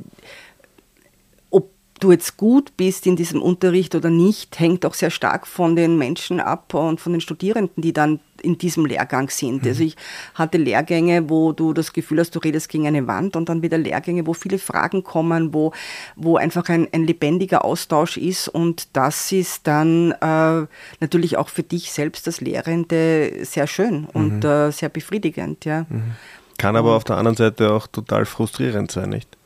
du 1.99 2.11
jetzt 2.11 2.37
gut 2.37 2.75
bist 2.77 3.05
in 3.05 3.15
diesem 3.15 3.41
Unterricht 3.41 3.95
oder 3.95 4.09
nicht, 4.09 4.59
hängt 4.59 4.85
auch 4.85 4.93
sehr 4.93 5.11
stark 5.11 5.45
von 5.45 5.75
den 5.75 5.97
Menschen 5.97 6.39
ab 6.39 6.73
und 6.73 6.99
von 6.99 7.13
den 7.13 7.21
Studierenden, 7.21 7.81
die 7.81 7.93
dann 7.93 8.19
in 8.41 8.57
diesem 8.57 8.85
Lehrgang 8.85 9.29
sind. 9.29 9.67
Also 9.67 9.83
ich 9.83 9.97
hatte 10.33 10.57
Lehrgänge, 10.57 11.29
wo 11.29 11.51
du 11.51 11.73
das 11.73 11.93
Gefühl 11.93 12.19
hast, 12.19 12.35
du 12.35 12.39
redest 12.39 12.69
gegen 12.69 12.87
eine 12.87 13.05
Wand 13.05 13.35
und 13.35 13.49
dann 13.49 13.61
wieder 13.61 13.77
Lehrgänge, 13.77 14.25
wo 14.25 14.33
viele 14.33 14.59
Fragen 14.59 15.03
kommen, 15.03 15.53
wo, 15.53 15.73
wo 16.15 16.37
einfach 16.37 16.69
ein, 16.69 16.87
ein 16.93 17.05
lebendiger 17.05 17.65
Austausch 17.65 18.17
ist 18.17 18.47
und 18.47 18.87
das 18.93 19.31
ist 19.31 19.67
dann 19.67 20.11
äh, 20.11 20.65
natürlich 20.99 21.37
auch 21.37 21.49
für 21.49 21.63
dich 21.63 21.91
selbst 21.91 22.27
als 22.27 22.41
Lehrende 22.41 23.43
sehr 23.43 23.67
schön 23.67 24.05
und 24.13 24.43
mhm. 24.43 24.49
äh, 24.49 24.71
sehr 24.71 24.89
befriedigend. 24.89 25.65
Ja. 25.65 25.85
Mhm. 25.89 26.15
Kann 26.57 26.75
aber 26.75 26.95
auf 26.95 27.03
der 27.03 27.17
anderen 27.17 27.37
Seite 27.37 27.71
auch 27.71 27.87
total 27.87 28.25
frustrierend 28.25 28.91
sein, 28.91 29.09
nicht? 29.09 29.38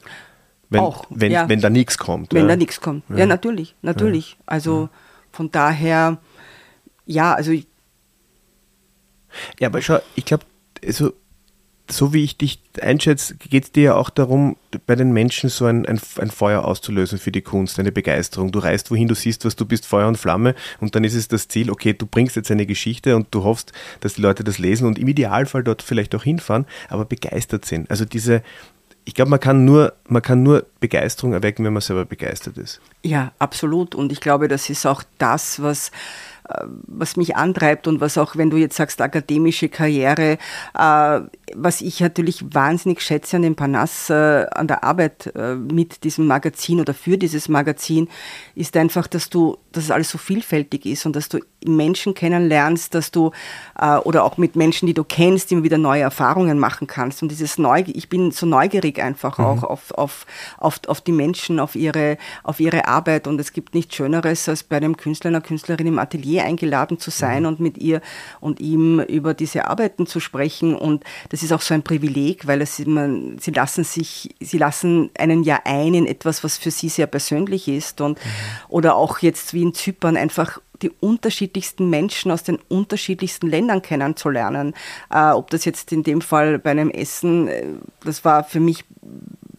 Wenn, 0.69 0.81
auch, 0.81 1.05
wenn, 1.09 1.31
ja. 1.31 1.47
wenn 1.49 1.61
da 1.61 1.69
nichts 1.69 1.97
kommt. 1.97 2.33
Wenn 2.33 2.43
ja. 2.43 2.47
da 2.49 2.55
nichts 2.55 2.81
kommt. 2.81 3.03
Ja, 3.09 3.17
ja 3.17 3.25
natürlich, 3.25 3.75
natürlich. 3.81 4.37
Also 4.45 4.89
von 5.31 5.51
daher, 5.51 6.17
ja, 7.05 7.33
also 7.33 7.51
Ja, 9.59 9.67
aber 9.67 9.81
schau, 9.81 9.99
ich 10.15 10.25
glaube, 10.25 10.45
also, 10.85 11.13
so 11.89 12.13
wie 12.13 12.23
ich 12.23 12.37
dich 12.37 12.59
einschätze, 12.81 13.35
geht 13.35 13.65
es 13.65 13.71
dir 13.71 13.83
ja 13.83 13.95
auch 13.95 14.09
darum, 14.09 14.55
bei 14.85 14.95
den 14.95 15.11
Menschen 15.11 15.49
so 15.49 15.65
ein, 15.65 15.85
ein, 15.85 15.99
ein, 16.17 16.31
Feuer 16.31 16.63
auszulösen 16.63 17.19
für 17.19 17.31
die 17.31 17.41
Kunst, 17.41 17.77
eine 17.77 17.91
Begeisterung. 17.91 18.51
Du 18.51 18.59
reist 18.59 18.89
wohin, 18.89 19.07
du 19.07 19.15
siehst, 19.15 19.43
was 19.43 19.55
du 19.55 19.65
bist, 19.65 19.85
Feuer 19.85 20.07
und 20.07 20.17
Flamme 20.17 20.55
und 20.79 20.95
dann 20.95 21.03
ist 21.03 21.13
es 21.13 21.27
das 21.27 21.49
Ziel, 21.49 21.69
okay, 21.69 21.93
du 21.93 22.05
bringst 22.05 22.35
jetzt 22.35 22.51
eine 22.51 22.65
Geschichte 22.65 23.15
und 23.15 23.27
du 23.31 23.43
hoffst, 23.43 23.73
dass 23.99 24.13
die 24.15 24.21
Leute 24.21 24.43
das 24.43 24.59
lesen 24.59 24.87
und 24.87 24.97
im 24.97 25.07
Idealfall 25.07 25.63
dort 25.63 25.81
vielleicht 25.81 26.15
auch 26.15 26.23
hinfahren, 26.23 26.65
aber 26.87 27.05
begeistert 27.05 27.65
sind. 27.65 27.91
Also 27.91 28.05
diese, 28.05 28.43
ich 29.05 29.13
glaube, 29.13 29.31
man 29.31 29.39
kann 29.39 29.65
nur, 29.65 29.93
man 30.07 30.21
kann 30.21 30.43
nur 30.43 30.65
Begeisterung 30.79 31.33
erwecken, 31.33 31.65
wenn 31.65 31.73
man 31.73 31.81
selber 31.81 32.05
begeistert 32.05 32.57
ist. 32.57 32.79
Ja, 33.03 33.33
absolut. 33.39 33.95
Und 33.95 34.11
ich 34.11 34.21
glaube, 34.21 34.47
das 34.47 34.69
ist 34.69 34.85
auch 34.85 35.03
das, 35.17 35.61
was 35.61 35.91
äh, 36.49 36.65
was 36.87 37.15
mich 37.15 37.35
antreibt 37.35 37.87
und 37.87 38.01
was 38.01 38.17
auch, 38.17 38.35
wenn 38.35 38.49
du 38.49 38.57
jetzt 38.57 38.75
sagst, 38.75 39.01
akademische 39.01 39.69
Karriere, 39.69 40.37
äh, 40.77 41.19
was 41.55 41.81
ich 41.81 41.99
natürlich 42.01 42.43
wahnsinnig 42.53 43.01
schätze 43.01 43.37
an 43.37 43.43
dem 43.43 43.55
Panas, 43.55 44.09
äh, 44.09 44.45
an 44.51 44.67
der 44.67 44.83
Arbeit 44.83 45.31
mit 45.35 46.03
diesem 46.03 46.27
Magazin 46.27 46.79
oder 46.79 46.93
für 46.93 47.17
dieses 47.17 47.47
Magazin, 47.47 48.09
ist 48.55 48.75
einfach, 48.75 49.07
dass 49.07 49.29
du, 49.29 49.57
dass 49.73 49.85
es 49.85 49.91
alles 49.91 50.09
so 50.09 50.17
vielfältig 50.17 50.85
ist 50.85 51.05
und 51.05 51.15
dass 51.15 51.29
du 51.29 51.39
Menschen 51.65 52.13
kennenlernst, 52.13 52.93
dass 52.93 53.11
du 53.11 53.31
äh, 53.79 53.97
oder 53.97 54.23
auch 54.23 54.37
mit 54.37 54.55
Menschen, 54.55 54.85
die 54.87 54.93
du 54.93 55.03
kennst, 55.03 55.51
immer 55.51 55.63
wieder 55.63 55.77
neue 55.77 56.01
Erfahrungen 56.01 56.59
machen 56.59 56.87
kannst. 56.87 57.21
Und 57.21 57.29
dieses 57.29 57.57
Neu 57.57 57.83
ich 57.85 58.07
bin 58.07 58.31
so 58.31 58.45
neugierig 58.45 59.01
einfach 59.01 59.37
mhm. 59.37 59.45
auch 59.45 59.63
auf, 59.63 59.91
auf, 59.91 60.25
auf, 60.57 60.79
auf 60.87 61.01
die 61.01 61.11
Menschen, 61.11 61.59
auf 61.59 61.75
ihre, 61.75 62.17
auf 62.43 62.59
ihre 62.59 62.87
Arbeit. 62.87 63.27
Und 63.27 63.39
es 63.39 63.51
gibt 63.51 63.73
nichts 63.73 63.95
Schöneres, 63.95 64.47
als 64.47 64.63
bei 64.63 64.77
einem 64.77 64.95
Künstler, 64.95 65.29
einer 65.29 65.41
Künstlerin 65.41 65.87
im 65.87 65.99
Atelier 65.99 66.43
eingeladen 66.43 66.99
zu 66.99 67.09
sein 67.09 67.43
mhm. 67.43 67.47
und 67.47 67.59
mit 67.59 67.77
ihr 67.77 68.01
und 68.39 68.59
ihm 68.59 68.99
über 68.99 69.33
diese 69.33 69.67
Arbeiten 69.67 70.05
zu 70.05 70.19
sprechen. 70.19 70.75
Und 70.75 71.03
das 71.29 71.43
ist 71.43 71.51
auch 71.51 71.61
so 71.61 71.73
ein 71.73 71.83
Privileg, 71.83 72.47
weil 72.47 72.61
es, 72.61 72.79
man, 72.85 73.37
sie 73.39 73.51
lassen 73.51 73.83
sich, 73.83 74.35
sie 74.39 74.57
lassen 74.57 75.09
einen 75.17 75.43
ja 75.43 75.59
ein 75.65 75.93
in 75.93 76.05
etwas, 76.05 76.43
was 76.43 76.57
für 76.57 76.71
sie 76.71 76.89
sehr 76.89 77.07
persönlich 77.07 77.67
ist. 77.67 78.01
Und, 78.01 78.17
mhm. 78.17 78.29
Oder 78.69 78.95
auch 78.95 79.19
jetzt 79.19 79.53
wie 79.53 79.62
in 79.63 79.73
Zypern 79.73 80.17
einfach 80.17 80.59
die 80.81 80.91
unterschiedlichsten 80.99 81.89
Menschen 81.89 82.29
aus 82.31 82.43
den 82.43 82.59
unterschiedlichsten 82.67 83.47
Ländern 83.47 83.81
kennenzulernen. 83.81 84.73
Äh, 85.09 85.31
ob 85.31 85.49
das 85.49 85.65
jetzt 85.65 85.91
in 85.91 86.03
dem 86.03 86.21
Fall 86.21 86.59
bei 86.59 86.71
einem 86.71 86.89
Essen, 86.89 87.47
äh, 87.47 87.65
das 88.03 88.25
war 88.25 88.43
für 88.43 88.59
mich 88.59 88.83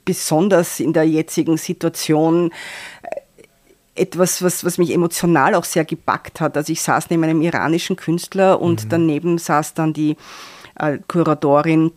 besonders 0.04 0.80
in 0.80 0.92
der 0.92 1.04
jetzigen 1.04 1.56
Situation 1.56 2.52
äh, 3.02 4.02
etwas, 4.02 4.42
was, 4.42 4.64
was 4.64 4.76
mich 4.76 4.92
emotional 4.92 5.54
auch 5.54 5.64
sehr 5.64 5.84
gepackt 5.84 6.40
hat. 6.40 6.56
Also 6.56 6.72
ich 6.72 6.82
saß 6.82 7.10
neben 7.10 7.24
einem 7.24 7.42
iranischen 7.42 7.96
Künstler 7.96 8.60
und 8.60 8.84
mhm. 8.84 8.88
daneben 8.90 9.38
saß 9.38 9.74
dann 9.74 9.94
die 9.94 10.16
äh, 10.78 10.98
Kuratorin 11.08 11.92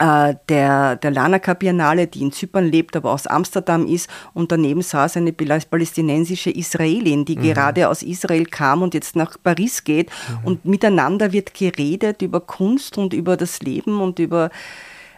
der, 0.00 0.96
der 0.96 1.10
Lanaka 1.10 1.54
Biennale, 1.54 2.08
die 2.08 2.22
in 2.22 2.32
Zypern 2.32 2.64
lebt, 2.66 2.96
aber 2.96 3.12
aus 3.12 3.28
Amsterdam 3.28 3.86
ist. 3.86 4.10
Und 4.32 4.50
daneben 4.50 4.82
saß 4.82 5.18
eine 5.18 5.32
palästinensische 5.32 6.50
Israelin, 6.50 7.24
die 7.24 7.36
mhm. 7.36 7.42
gerade 7.42 7.88
aus 7.88 8.02
Israel 8.02 8.44
kam 8.44 8.82
und 8.82 8.94
jetzt 8.94 9.14
nach 9.14 9.36
Paris 9.40 9.84
geht. 9.84 10.10
Mhm. 10.10 10.44
Und 10.44 10.64
miteinander 10.64 11.32
wird 11.32 11.54
geredet 11.54 12.22
über 12.22 12.40
Kunst 12.40 12.98
und 12.98 13.14
über 13.14 13.36
das 13.36 13.60
Leben 13.60 14.00
und 14.00 14.18
über 14.18 14.50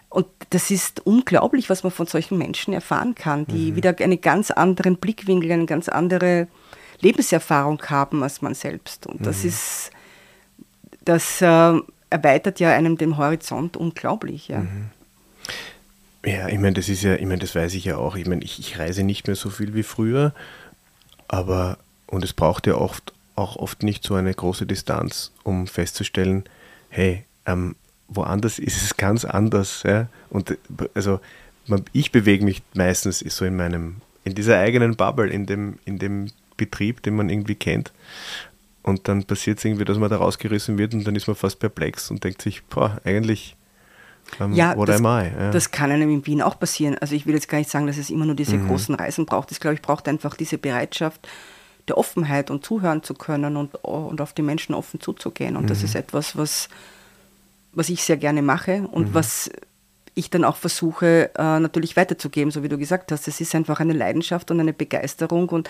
und 0.08 0.26
das 0.50 0.70
ist 0.70 1.04
unglaublich, 1.04 1.68
was 1.68 1.82
man 1.82 1.92
von 1.92 2.06
solchen 2.06 2.38
Menschen 2.38 2.72
erfahren 2.72 3.14
kann, 3.14 3.46
die 3.46 3.72
mhm. 3.72 3.76
wieder 3.76 3.94
einen 3.98 4.20
ganz 4.20 4.50
anderen 4.50 4.96
Blickwinkel, 4.96 5.52
eine 5.52 5.66
ganz 5.66 5.88
andere 5.88 6.48
Lebenserfahrung 7.00 7.82
haben 7.90 8.22
als 8.22 8.40
man 8.40 8.54
selbst. 8.54 9.06
Und 9.06 9.26
das 9.26 9.42
mhm. 9.42 9.48
ist, 9.48 9.90
das 11.04 11.42
äh, 11.42 11.80
erweitert 12.10 12.60
ja 12.60 12.70
einem 12.70 12.98
den 12.98 13.16
Horizont 13.16 13.76
unglaublich. 13.76 14.48
Ja. 14.48 14.60
Mhm. 14.60 14.90
Ja, 16.24 16.48
ich 16.48 16.58
meine, 16.58 16.72
das 16.72 16.88
ist 16.88 17.02
ja, 17.02 17.14
ich 17.14 17.26
meine, 17.26 17.38
das 17.38 17.54
weiß 17.54 17.74
ich 17.74 17.84
ja 17.84 17.98
auch. 17.98 18.16
Ich 18.16 18.26
meine, 18.26 18.42
ich, 18.42 18.58
ich 18.58 18.78
reise 18.78 19.04
nicht 19.04 19.26
mehr 19.28 19.36
so 19.36 19.48
viel 19.48 19.74
wie 19.74 19.84
früher, 19.84 20.34
aber 21.28 21.78
und 22.08 22.24
es 22.24 22.32
braucht 22.32 22.66
ja 22.66 22.74
oft 22.74 23.12
auch 23.36 23.56
oft 23.56 23.82
nicht 23.82 24.02
so 24.02 24.14
eine 24.14 24.32
große 24.32 24.66
Distanz, 24.66 25.30
um 25.44 25.66
festzustellen, 25.66 26.44
hey, 26.88 27.24
ähm, 27.44 27.76
woanders 28.08 28.58
ist 28.58 28.82
es 28.82 28.96
ganz 28.96 29.24
anders. 29.24 29.82
Ja? 29.84 30.08
Und 30.30 30.56
also 30.94 31.20
man, 31.66 31.84
ich 31.92 32.12
bewege 32.12 32.44
mich 32.44 32.62
meistens 32.74 33.20
so 33.20 33.44
in 33.44 33.56
meinem, 33.56 33.96
in 34.24 34.34
dieser 34.34 34.58
eigenen 34.58 34.96
Bubble, 34.96 35.28
in 35.28 35.46
dem, 35.46 35.78
in 35.84 35.98
dem 35.98 36.30
Betrieb, 36.56 37.02
den 37.02 37.16
man 37.16 37.28
irgendwie 37.28 37.54
kennt. 37.54 37.92
Und 38.86 39.08
dann 39.08 39.24
passiert 39.24 39.58
es 39.58 39.64
irgendwie, 39.64 39.84
dass 39.84 39.98
man 39.98 40.08
da 40.08 40.16
rausgerissen 40.16 40.78
wird 40.78 40.94
und 40.94 41.04
dann 41.04 41.16
ist 41.16 41.26
man 41.26 41.34
fast 41.34 41.58
perplex 41.58 42.08
und 42.08 42.22
denkt 42.22 42.40
sich, 42.40 42.64
boah, 42.66 43.00
eigentlich 43.04 43.56
um, 44.38 44.52
ja, 44.52 44.74
das, 44.74 45.00
ja, 45.00 45.50
das, 45.50 45.70
kann 45.70 45.90
einem 45.90 46.10
in 46.10 46.26
Wien 46.26 46.42
auch 46.42 46.58
passieren. 46.58 46.96
Also 47.00 47.14
ich 47.14 47.26
will 47.26 47.34
jetzt 47.34 47.48
gar 47.48 47.58
nicht 47.58 47.70
sagen, 47.70 47.86
dass 47.86 47.96
es 47.96 48.10
immer 48.10 48.26
nur 48.26 48.34
diese 48.34 48.56
mhm. 48.56 48.68
großen 48.68 48.94
Reisen 48.94 49.26
braucht. 49.26 49.50
Ich 49.52 49.60
glaube, 49.60 49.74
ich 49.74 49.82
braucht 49.82 50.08
einfach 50.08 50.36
diese 50.36 50.56
Bereitschaft 50.56 51.28
der 51.88 51.98
Offenheit 51.98 52.50
und 52.50 52.64
zuhören 52.64 53.02
zu 53.02 53.14
können 53.14 53.56
und, 53.56 53.74
und 53.84 54.20
auf 54.20 54.32
die 54.32 54.42
Menschen 54.42 54.74
offen 54.74 55.00
zuzugehen. 55.00 55.56
Und 55.56 55.64
mhm. 55.64 55.68
das 55.68 55.82
ist 55.82 55.94
etwas, 55.94 56.36
was, 56.36 56.68
was 57.72 57.88
ich 57.88 58.02
sehr 58.02 58.16
gerne 58.16 58.42
mache 58.42 58.88
und 58.90 59.10
mhm. 59.10 59.14
was 59.14 59.50
ich 60.14 60.30
dann 60.30 60.44
auch 60.44 60.56
versuche 60.56 61.30
äh, 61.36 61.60
natürlich 61.60 61.96
weiterzugeben, 61.96 62.50
so 62.50 62.62
wie 62.62 62.68
du 62.68 62.78
gesagt 62.78 63.12
hast. 63.12 63.28
Es 63.28 63.40
ist 63.40 63.54
einfach 63.54 63.80
eine 63.80 63.92
Leidenschaft 63.92 64.50
und 64.50 64.60
eine 64.60 64.72
Begeisterung 64.72 65.48
und 65.50 65.68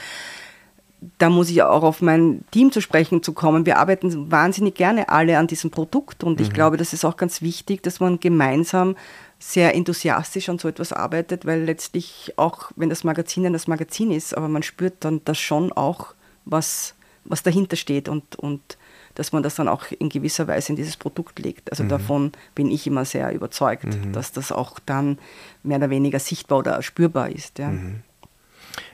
da 1.19 1.29
muss 1.29 1.51
ich 1.51 1.63
auch 1.63 1.83
auf 1.83 2.01
mein 2.01 2.45
Team 2.51 2.73
zu 2.73 2.81
sprechen 2.81 3.23
zu 3.23 3.33
kommen. 3.33 3.67
Wir 3.67 3.79
arbeiten 3.79 4.31
wahnsinnig 4.31 4.75
gerne 4.75 5.09
alle 5.09 5.39
an 5.39 5.47
diesem 5.47 5.71
Produkt 5.71 6.25
und 6.25 6.41
ich 6.41 6.49
mhm. 6.49 6.55
glaube, 6.55 6.77
das 6.77 6.93
ist 6.93 7.05
auch 7.05 7.17
ganz 7.17 7.43
wichtig, 7.43 7.83
dass 7.83 8.01
man 8.01 8.19
gemeinsam 8.19 8.97
sehr 9.39 9.75
enthusiastisch 9.75 10.49
an 10.49 10.59
so 10.59 10.69
etwas 10.69 10.93
arbeitet, 10.93 11.45
weil 11.45 11.63
letztlich 11.63 12.33
auch, 12.37 12.71
wenn 12.77 12.89
das 12.89 13.05
Magazin 13.05 13.45
dann 13.45 13.53
das 13.53 13.67
Magazin 13.67 14.11
ist, 14.11 14.37
aber 14.37 14.49
man 14.49 14.63
spürt 14.63 14.95
dann 15.01 15.21
das 15.25 15.39
schon 15.39 15.73
auch, 15.73 16.15
was, 16.47 16.95
was 17.25 17.43
dahinter 17.43 17.77
steht 17.77 18.09
und, 18.09 18.37
und 18.37 18.79
dass 19.15 19.33
man 19.33 19.43
das 19.43 19.55
dann 19.55 19.69
auch 19.69 19.85
in 19.99 20.09
gewisser 20.09 20.47
Weise 20.47 20.73
in 20.73 20.77
dieses 20.77 20.97
Produkt 20.97 21.39
legt. 21.39 21.71
Also 21.71 21.85
mhm. 21.85 21.89
davon 21.89 22.33
bin 22.55 22.71
ich 22.71 22.87
immer 22.87 23.05
sehr 23.05 23.33
überzeugt, 23.33 23.85
mhm. 23.85 24.13
dass 24.13 24.33
das 24.33 24.53
auch 24.53 24.79
dann 24.79 25.19
mehr 25.63 25.79
oder 25.79 25.91
weniger 25.91 26.19
sichtbar 26.19 26.59
oder 26.59 26.83
spürbar 26.83 27.31
ist. 27.31 27.59
Ja. 27.59 27.69
Mhm. 27.69 28.03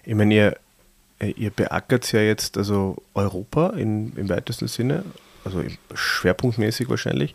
Ich 0.04 0.14
meine, 0.14 0.34
ihr, 0.34 0.56
ihr 1.26 1.50
beackert 1.50 2.10
ja 2.12 2.20
jetzt 2.20 2.56
also 2.56 2.96
Europa 3.14 3.70
in, 3.70 4.14
im 4.16 4.28
weitesten 4.28 4.68
Sinne, 4.68 5.04
also 5.44 5.62
schwerpunktmäßig 5.94 6.88
wahrscheinlich. 6.88 7.34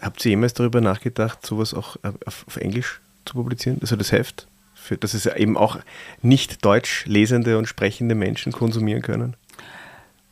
Habt 0.00 0.24
ihr 0.24 0.30
jemals 0.30 0.54
darüber 0.54 0.80
nachgedacht, 0.80 1.44
sowas 1.44 1.74
auch 1.74 1.96
auf, 2.02 2.44
auf 2.46 2.56
Englisch 2.56 3.00
zu 3.24 3.34
publizieren? 3.34 3.78
Also 3.80 3.96
das 3.96 4.12
Heft? 4.12 4.46
Für, 4.74 4.96
dass 4.96 5.14
es 5.14 5.26
eben 5.26 5.56
auch 5.56 5.78
nicht 6.22 6.64
deutsch 6.64 7.06
lesende 7.06 7.56
und 7.56 7.66
sprechende 7.66 8.14
Menschen 8.16 8.50
konsumieren 8.52 9.02
können? 9.02 9.36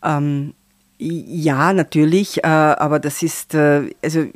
Ähm, 0.02 0.54
ja, 0.98 1.72
natürlich, 1.72 2.42
äh, 2.42 2.46
aber 2.46 2.98
das 2.98 3.22
ist, 3.22 3.54
äh, 3.54 3.90
also 4.02 4.26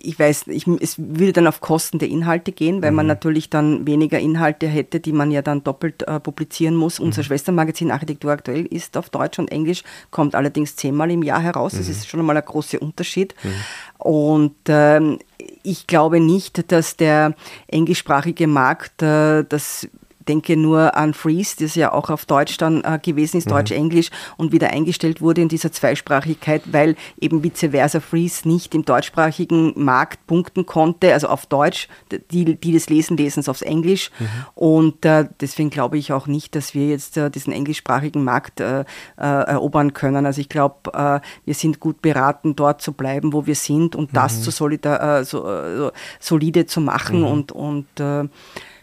ich 0.00 0.18
weiß, 0.18 0.46
ich, 0.48 0.66
es 0.80 0.96
würde 0.98 1.34
dann 1.34 1.46
auf 1.46 1.60
Kosten 1.60 1.98
der 1.98 2.08
Inhalte 2.08 2.52
gehen, 2.52 2.82
weil 2.82 2.90
mhm. 2.90 2.96
man 2.96 3.06
natürlich 3.06 3.50
dann 3.50 3.86
weniger 3.86 4.18
Inhalte 4.18 4.66
hätte, 4.66 5.00
die 5.00 5.12
man 5.12 5.30
ja 5.30 5.42
dann 5.42 5.64
doppelt 5.64 6.02
äh, 6.02 6.18
publizieren 6.18 6.76
muss. 6.76 6.98
Mhm. 6.98 7.06
Unser 7.06 7.22
Schwestermagazin 7.24 7.90
Architektur 7.90 8.32
aktuell 8.32 8.66
ist 8.66 8.96
auf 8.96 9.10
Deutsch 9.10 9.38
und 9.38 9.50
Englisch, 9.50 9.82
kommt 10.10 10.34
allerdings 10.34 10.76
zehnmal 10.76 11.10
im 11.10 11.22
Jahr 11.22 11.40
heraus. 11.40 11.74
Mhm. 11.74 11.78
Das 11.78 11.88
ist 11.88 12.08
schon 12.08 12.20
einmal 12.20 12.36
ein 12.36 12.44
großer 12.44 12.80
Unterschied. 12.80 13.34
Mhm. 13.42 13.50
Und 13.98 14.56
ähm, 14.68 15.18
ich 15.62 15.86
glaube 15.86 16.20
nicht, 16.20 16.70
dass 16.72 16.96
der 16.96 17.34
englischsprachige 17.66 18.46
Markt 18.46 19.02
äh, 19.02 19.44
das 19.44 19.88
denke 20.28 20.56
nur 20.56 20.96
an 20.96 21.14
Freeze, 21.14 21.56
das 21.60 21.74
ja 21.74 21.92
auch 21.92 22.10
auf 22.10 22.24
Deutsch 22.26 22.56
dann 22.56 22.82
äh, 22.84 22.98
gewesen 23.02 23.38
ist, 23.38 23.46
mhm. 23.46 23.50
Deutsch-Englisch 23.50 24.10
und 24.36 24.52
wieder 24.52 24.70
eingestellt 24.70 25.20
wurde 25.20 25.42
in 25.42 25.48
dieser 25.48 25.72
Zweisprachigkeit, 25.72 26.62
weil 26.72 26.96
eben 27.20 27.42
vice 27.42 27.70
versa 27.70 28.00
Freeze 28.00 28.48
nicht 28.48 28.74
im 28.74 28.84
deutschsprachigen 28.84 29.72
Markt 29.76 30.26
punkten 30.26 30.66
konnte, 30.66 31.12
also 31.12 31.28
auf 31.28 31.46
Deutsch, 31.46 31.88
die, 32.30 32.56
die 32.56 32.72
des 32.72 32.88
Lesen, 32.88 33.16
Lesens 33.16 33.48
aufs 33.48 33.62
Englisch. 33.62 34.10
Mhm. 34.18 34.26
Und 34.54 35.04
äh, 35.04 35.26
deswegen 35.40 35.70
glaube 35.70 35.98
ich 35.98 36.12
auch 36.12 36.26
nicht, 36.26 36.54
dass 36.54 36.74
wir 36.74 36.88
jetzt 36.88 37.16
äh, 37.16 37.30
diesen 37.30 37.52
englischsprachigen 37.52 38.24
Markt 38.24 38.60
äh, 38.60 38.80
äh, 38.80 38.84
erobern 39.16 39.92
können. 39.92 40.26
Also 40.26 40.40
ich 40.40 40.48
glaube, 40.48 40.92
äh, 40.92 41.20
wir 41.44 41.54
sind 41.54 41.80
gut 41.80 42.02
beraten, 42.02 42.56
dort 42.56 42.82
zu 42.82 42.92
bleiben, 42.92 43.32
wo 43.32 43.46
wir 43.46 43.54
sind 43.54 43.96
und 43.96 44.12
mhm. 44.12 44.14
das 44.14 44.42
zu 44.42 44.50
solida, 44.50 45.24
so, 45.24 45.90
solide 46.20 46.66
zu 46.66 46.80
machen 46.80 47.20
mhm. 47.20 47.26
und, 47.26 47.52
und 47.52 47.86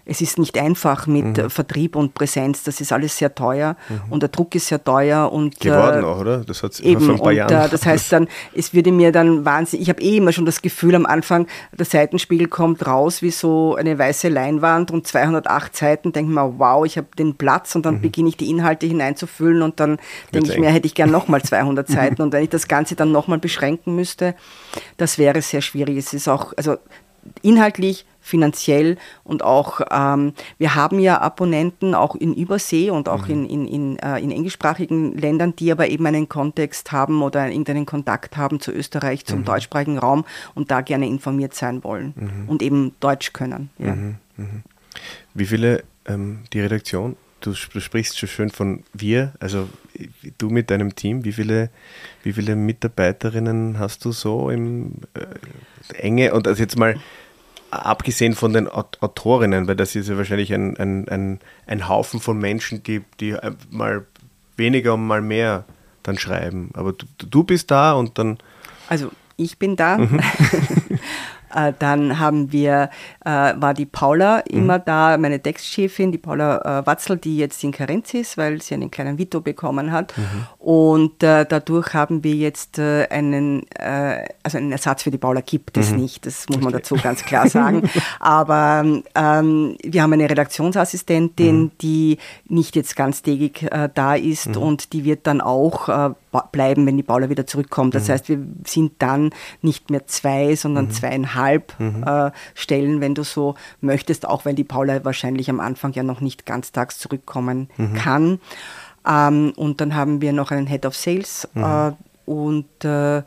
es 0.05 0.19
ist 0.19 0.37
nicht 0.37 0.57
einfach 0.57 1.07
mit 1.07 1.37
mhm. 1.37 1.49
Vertrieb 1.49 1.95
und 1.95 2.13
Präsenz, 2.13 2.63
das 2.63 2.81
ist 2.81 2.91
alles 2.91 3.17
sehr 3.17 3.33
teuer 3.33 3.77
mhm. 3.87 4.11
und 4.11 4.21
der 4.21 4.29
Druck 4.29 4.53
ist 4.55 4.67
sehr 4.67 4.83
teuer 4.83 5.31
und 5.31 5.59
geworden 5.59 6.03
äh, 6.03 6.05
auch, 6.05 6.19
oder? 6.19 6.43
Das 6.43 6.61
hat 6.61 6.77
eben 6.81 6.99
vor 6.99 7.13
ein 7.13 7.19
paar 7.19 7.27
und, 7.27 7.35
Jahren. 7.35 7.65
Äh, 7.67 7.69
das 7.69 7.85
heißt 7.85 8.11
dann, 8.11 8.27
es 8.53 8.73
würde 8.73 8.91
mir 8.91 9.13
dann 9.13 9.45
wahnsinnig, 9.45 9.83
ich 9.83 9.89
habe 9.89 10.01
eh 10.01 10.17
immer 10.17 10.33
schon 10.33 10.45
das 10.45 10.61
Gefühl 10.61 10.95
am 10.95 11.05
Anfang, 11.05 11.47
der 11.71 11.85
Seitenspiegel 11.85 12.47
kommt 12.47 12.85
raus 12.85 13.21
wie 13.21 13.31
so 13.31 13.75
eine 13.75 13.97
weiße 13.97 14.27
Leinwand 14.27 14.91
und 14.91 15.07
208 15.07 15.75
Seiten, 15.75 16.11
denke 16.11 16.31
mir, 16.31 16.59
wow, 16.59 16.85
ich 16.85 16.97
habe 16.97 17.07
den 17.17 17.35
Platz 17.35 17.73
und 17.75 17.85
dann 17.85 17.95
mhm. 17.95 18.01
beginne 18.01 18.29
ich 18.29 18.37
die 18.37 18.49
Inhalte 18.49 18.85
hineinzufüllen 18.85 19.61
und 19.61 19.79
dann 19.79 19.99
denke 20.33 20.51
ich 20.51 20.59
mir, 20.59 20.69
hätte 20.69 20.87
ich 20.87 20.95
gern 20.95 21.11
nochmal 21.11 21.41
200 21.41 21.87
Seiten 21.93 22.21
und 22.21 22.33
wenn 22.33 22.43
ich 22.43 22.49
das 22.49 22.67
Ganze 22.67 22.95
dann 22.95 23.13
nochmal 23.13 23.39
beschränken 23.39 23.95
müsste, 23.95 24.35
das 24.97 25.17
wäre 25.17 25.41
sehr 25.41 25.61
schwierig. 25.61 25.97
Es 25.97 26.13
ist 26.13 26.27
auch, 26.27 26.51
also 26.57 26.77
inhaltlich 27.41 28.05
finanziell 28.23 28.97
und 29.23 29.43
auch, 29.43 29.81
ähm, 29.91 30.33
wir 30.57 30.75
haben 30.75 30.99
ja 30.99 31.19
Abonnenten 31.21 31.93
auch 31.93 32.15
in 32.15 32.33
Übersee 32.33 32.89
und 32.89 33.09
auch 33.09 33.27
mhm. 33.27 33.33
in, 33.33 33.45
in, 33.45 33.67
in, 33.67 33.99
äh, 33.99 34.19
in 34.19 34.31
englischsprachigen 34.31 35.15
Ländern, 35.17 35.55
die 35.57 35.71
aber 35.71 35.89
eben 35.89 36.05
einen 36.05 36.29
Kontext 36.29 36.91
haben 36.93 37.21
oder 37.21 37.49
irgendeinen 37.49 37.85
Kontakt 37.85 38.37
haben 38.37 38.61
zu 38.61 38.71
Österreich, 38.71 39.25
zum 39.25 39.39
mhm. 39.39 39.45
deutschsprachigen 39.45 39.99
Raum 39.99 40.23
und 40.55 40.71
da 40.71 40.81
gerne 40.81 41.05
informiert 41.05 41.53
sein 41.53 41.83
wollen 41.83 42.13
mhm. 42.15 42.49
und 42.49 42.63
eben 42.63 42.95
Deutsch 43.01 43.33
können. 43.33 43.69
Ja. 43.77 43.93
Mhm. 43.93 44.15
Mhm. 44.37 44.63
Wie 45.33 45.45
viele, 45.45 45.83
ähm, 46.05 46.39
die 46.53 46.61
Redaktion, 46.61 47.17
du, 47.41 47.51
du 47.51 47.79
sprichst 47.81 48.17
schon 48.17 48.29
schön 48.29 48.49
von 48.49 48.83
wir, 48.93 49.33
also 49.41 49.67
du 50.37 50.49
mit 50.49 50.69
deinem 50.69 50.95
Team, 50.95 51.25
wie 51.25 51.33
viele, 51.33 51.69
wie 52.23 52.31
viele 52.31 52.55
Mitarbeiterinnen 52.55 53.79
hast 53.79 54.05
du 54.05 54.13
so 54.13 54.49
im 54.49 54.93
äh, 55.13 55.95
enge 55.97 56.33
und 56.33 56.47
also 56.47 56.61
jetzt 56.61 56.77
mal 56.77 56.95
abgesehen 57.73 58.35
von 58.35 58.53
den 58.53 58.67
Autorinnen, 58.67 59.67
weil 59.67 59.75
das 59.75 59.95
ist 59.95 60.09
ja 60.09 60.17
wahrscheinlich 60.17 60.53
ein, 60.53 60.77
ein, 60.77 61.07
ein, 61.07 61.39
ein 61.67 61.87
Haufen 61.87 62.19
von 62.19 62.37
Menschen 62.37 62.83
gibt, 62.83 63.21
die 63.21 63.31
äh, 63.31 63.51
mal 63.69 64.05
weniger 64.57 64.93
und 64.93 65.05
mal 65.05 65.21
mehr 65.21 65.65
dann 66.03 66.17
schreiben. 66.17 66.69
Aber 66.73 66.93
du, 66.93 67.05
du 67.17 67.43
bist 67.43 67.71
da 67.71 67.93
und 67.93 68.17
dann. 68.17 68.37
Also 68.87 69.11
ich 69.37 69.57
bin 69.57 69.75
da. 69.75 69.97
Mhm. 69.97 70.19
Äh, 71.53 71.73
dann 71.77 72.19
haben 72.19 72.51
wir, 72.51 72.89
äh, 73.25 73.29
war 73.29 73.73
die 73.73 73.85
Paula 73.85 74.39
immer 74.39 74.79
mhm. 74.79 74.83
da, 74.85 75.17
meine 75.17 75.41
Textchefin, 75.41 76.11
die 76.11 76.17
Paula 76.17 76.79
äh, 76.79 76.85
Watzel, 76.85 77.17
die 77.17 77.37
jetzt 77.37 77.63
in 77.63 77.71
Karenz 77.71 78.13
ist, 78.13 78.37
weil 78.37 78.61
sie 78.61 78.73
einen 78.73 78.91
kleinen 78.91 79.17
Vito 79.17 79.41
bekommen 79.41 79.91
hat. 79.91 80.13
Mhm. 80.17 80.23
Und 80.59 81.13
dadurch 81.21 81.93
haben 81.93 82.23
wir 82.23 82.33
jetzt 82.33 82.79
einen, 82.79 83.63
also 84.43 84.57
einen 84.57 84.71
Ersatz 84.71 85.03
für 85.03 85.11
die 85.11 85.17
Paula 85.17 85.41
gibt 85.41 85.77
es 85.77 85.91
mhm. 85.91 85.97
nicht, 85.97 86.25
das 86.25 86.47
muss 86.49 86.61
man 86.61 86.73
dazu 86.73 86.95
ganz 86.95 87.23
klar 87.23 87.47
sagen. 87.47 87.89
Aber 88.19 88.83
ähm, 89.15 89.77
wir 89.83 90.03
haben 90.03 90.13
eine 90.13 90.29
Redaktionsassistentin, 90.29 91.63
mhm. 91.63 91.71
die 91.81 92.17
nicht 92.47 92.75
jetzt 92.75 92.95
ganztägig 92.95 93.63
äh, 93.63 93.89
da 93.93 94.15
ist 94.15 94.49
mhm. 94.49 94.57
und 94.57 94.93
die 94.93 95.03
wird 95.05 95.27
dann 95.27 95.41
auch 95.41 95.89
äh, 95.89 96.13
bleiben, 96.51 96.85
wenn 96.85 96.97
die 96.97 97.03
Paula 97.03 97.29
wieder 97.29 97.45
zurückkommt. 97.45 97.95
Das 97.95 98.07
mhm. 98.07 98.11
heißt, 98.13 98.29
wir 98.29 98.39
sind 98.65 98.93
dann 98.99 99.31
nicht 99.61 99.89
mehr 99.89 100.07
zwei, 100.07 100.55
sondern 100.55 100.85
mhm. 100.85 100.91
zweieinhalb 100.91 101.79
mhm. 101.79 102.03
äh, 102.03 102.31
Stellen, 102.53 103.01
wenn 103.01 103.15
du 103.15 103.23
so 103.23 103.55
möchtest, 103.81 104.27
auch 104.27 104.45
wenn 104.45 104.55
die 104.55 104.63
Paula 104.63 105.03
wahrscheinlich 105.05 105.49
am 105.49 105.59
Anfang 105.59 105.93
ja 105.93 106.03
noch 106.03 106.21
nicht 106.21 106.45
ganztags 106.45 106.97
zurückkommen 106.99 107.69
mhm. 107.77 107.93
kann. 107.93 108.39
Ähm, 109.07 109.53
und 109.55 109.81
dann 109.81 109.95
haben 109.95 110.21
wir 110.21 110.33
noch 110.33 110.51
einen 110.51 110.67
Head 110.67 110.85
of 110.85 110.95
Sales 110.95 111.47
mhm. 111.53 111.63
äh, 111.63 111.91
und 112.25 112.85
äh, 112.85 113.17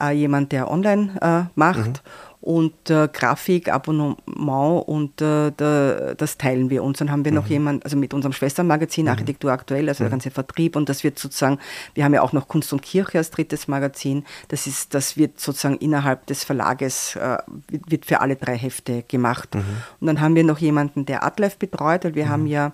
äh 0.00 0.10
jemand, 0.12 0.52
der 0.52 0.70
online 0.70 1.10
äh, 1.20 1.50
macht. 1.54 2.02
Und 2.40 2.88
äh, 2.88 3.08
Grafik, 3.12 3.68
Abonnement 3.68 4.86
und 4.86 5.20
äh, 5.20 5.50
da, 5.56 6.14
das 6.16 6.38
teilen 6.38 6.70
wir 6.70 6.84
uns. 6.84 6.98
Dann 6.98 7.10
haben 7.10 7.24
wir 7.24 7.32
mhm. 7.32 7.38
noch 7.38 7.46
jemanden, 7.48 7.82
also 7.82 7.96
mit 7.96 8.14
unserem 8.14 8.32
Schwestermagazin 8.32 9.06
mhm. 9.06 9.10
Architektur 9.10 9.50
aktuell, 9.50 9.88
also 9.88 10.02
mhm. 10.02 10.06
der 10.06 10.10
ganze 10.10 10.30
Vertrieb 10.30 10.76
und 10.76 10.88
das 10.88 11.02
wird 11.02 11.18
sozusagen, 11.18 11.58
wir 11.94 12.04
haben 12.04 12.14
ja 12.14 12.22
auch 12.22 12.32
noch 12.32 12.46
Kunst 12.46 12.72
und 12.72 12.80
Kirche 12.80 13.18
als 13.18 13.30
drittes 13.30 13.66
Magazin, 13.66 14.24
das 14.48 14.66
ist, 14.68 14.94
das 14.94 15.16
wird 15.16 15.40
sozusagen 15.40 15.78
innerhalb 15.78 16.26
des 16.26 16.44
Verlages, 16.44 17.16
äh, 17.16 17.38
wird 17.68 18.06
für 18.06 18.20
alle 18.20 18.36
drei 18.36 18.56
Hefte 18.56 19.02
gemacht. 19.02 19.54
Mhm. 19.54 19.64
Und 20.00 20.06
dann 20.06 20.20
haben 20.20 20.36
wir 20.36 20.44
noch 20.44 20.58
jemanden, 20.58 21.06
der 21.06 21.24
Adlife 21.24 21.56
betreut, 21.58 22.04
weil 22.04 22.14
wir 22.14 22.26
mhm. 22.26 22.30
haben 22.30 22.46
ja 22.46 22.72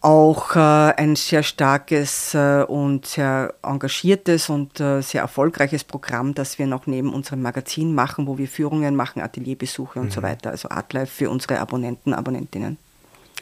auch 0.00 0.54
äh, 0.54 0.58
ein 0.58 1.16
sehr 1.16 1.42
starkes 1.42 2.34
äh, 2.34 2.62
und 2.62 3.06
sehr 3.06 3.54
engagiertes 3.62 4.48
und 4.48 4.78
äh, 4.80 5.00
sehr 5.02 5.22
erfolgreiches 5.22 5.84
Programm, 5.84 6.34
das 6.34 6.58
wir 6.58 6.66
noch 6.66 6.86
neben 6.86 7.12
unserem 7.12 7.42
Magazin 7.42 7.94
machen, 7.94 8.26
wo 8.26 8.38
wir 8.38 8.48
Führungen 8.48 8.94
machen, 8.94 9.20
Atelierbesuche 9.20 9.98
und 9.98 10.06
mhm. 10.06 10.10
so 10.10 10.22
weiter. 10.22 10.50
Also 10.50 10.68
Artlife 10.68 11.06
für 11.06 11.30
unsere 11.30 11.58
Abonnenten, 11.58 12.14
Abonnentinnen. 12.14 12.78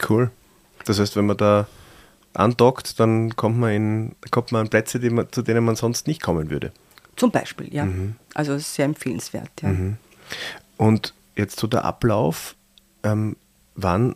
Cool. 0.07 0.31
Das 0.85 0.99
heißt, 0.99 1.15
wenn 1.15 1.27
man 1.27 1.37
da 1.37 1.67
andockt, 2.33 2.99
dann 2.99 3.35
kommt 3.35 3.57
man, 3.59 3.71
in, 3.71 4.15
kommt 4.31 4.51
man 4.51 4.61
an 4.61 4.69
Plätze, 4.69 4.99
man, 5.11 5.31
zu 5.31 5.41
denen 5.41 5.63
man 5.63 5.75
sonst 5.75 6.07
nicht 6.07 6.21
kommen 6.21 6.49
würde. 6.49 6.71
Zum 7.15 7.31
Beispiel, 7.31 7.73
ja. 7.73 7.85
Mhm. 7.85 8.15
Also 8.33 8.57
sehr 8.57 8.85
empfehlenswert. 8.85 9.49
Ja. 9.61 9.69
Mhm. 9.69 9.97
Und 10.77 11.13
jetzt 11.35 11.59
so 11.59 11.67
der 11.67 11.83
Ablauf, 11.85 12.55
ähm, 13.03 13.35
wann, 13.75 14.15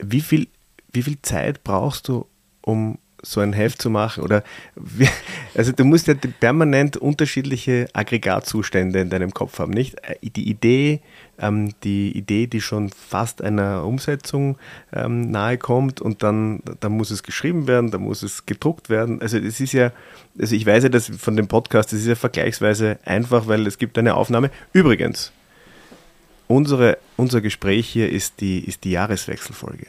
wie 0.00 0.20
viel 0.20 0.48
wie 0.96 1.02
viel 1.02 1.18
Zeit 1.22 1.62
brauchst 1.62 2.08
du, 2.08 2.26
um 2.62 2.98
so 3.22 3.40
ein 3.40 3.52
Heft 3.52 3.82
zu 3.82 3.90
machen? 3.90 4.22
Oder 4.22 4.42
wie, 4.76 5.08
also 5.54 5.72
du 5.72 5.84
musst 5.84 6.06
ja 6.06 6.14
permanent 6.14 6.96
unterschiedliche 6.96 7.88
Aggregatzustände 7.92 9.00
in 9.00 9.10
deinem 9.10 9.32
Kopf 9.32 9.58
haben, 9.58 9.72
nicht? 9.72 9.96
Äh, 10.02 10.16
die 10.22 10.48
Idee, 10.48 11.00
ähm, 11.38 11.72
die 11.82 12.16
Idee, 12.16 12.46
die 12.46 12.60
schon 12.60 12.90
fast 12.90 13.42
einer 13.42 13.84
Umsetzung 13.84 14.58
ähm, 14.92 15.30
nahe 15.30 15.58
kommt 15.58 16.00
und 16.00 16.22
dann, 16.22 16.62
dann 16.80 16.92
muss 16.92 17.10
es 17.10 17.22
geschrieben 17.22 17.66
werden, 17.66 17.90
dann 17.90 18.02
muss 18.02 18.22
es 18.22 18.46
gedruckt 18.46 18.88
werden. 18.88 19.20
Also 19.20 19.38
es 19.38 19.60
ist 19.60 19.72
ja, 19.72 19.92
also 20.38 20.54
ich 20.54 20.64
weiß 20.64 20.84
ja, 20.84 20.88
dass 20.88 21.08
von 21.08 21.36
dem 21.36 21.48
Podcast, 21.48 21.92
das 21.92 22.00
ist 22.00 22.06
ja 22.06 22.14
vergleichsweise 22.14 22.98
einfach, 23.04 23.46
weil 23.48 23.66
es 23.66 23.78
gibt 23.78 23.98
eine 23.98 24.14
Aufnahme. 24.14 24.50
Übrigens, 24.72 25.32
unsere, 26.48 26.98
unser 27.16 27.40
Gespräch 27.40 27.88
hier 27.88 28.10
ist 28.10 28.40
die, 28.40 28.60
ist 28.60 28.84
die 28.84 28.92
Jahreswechselfolge. 28.92 29.86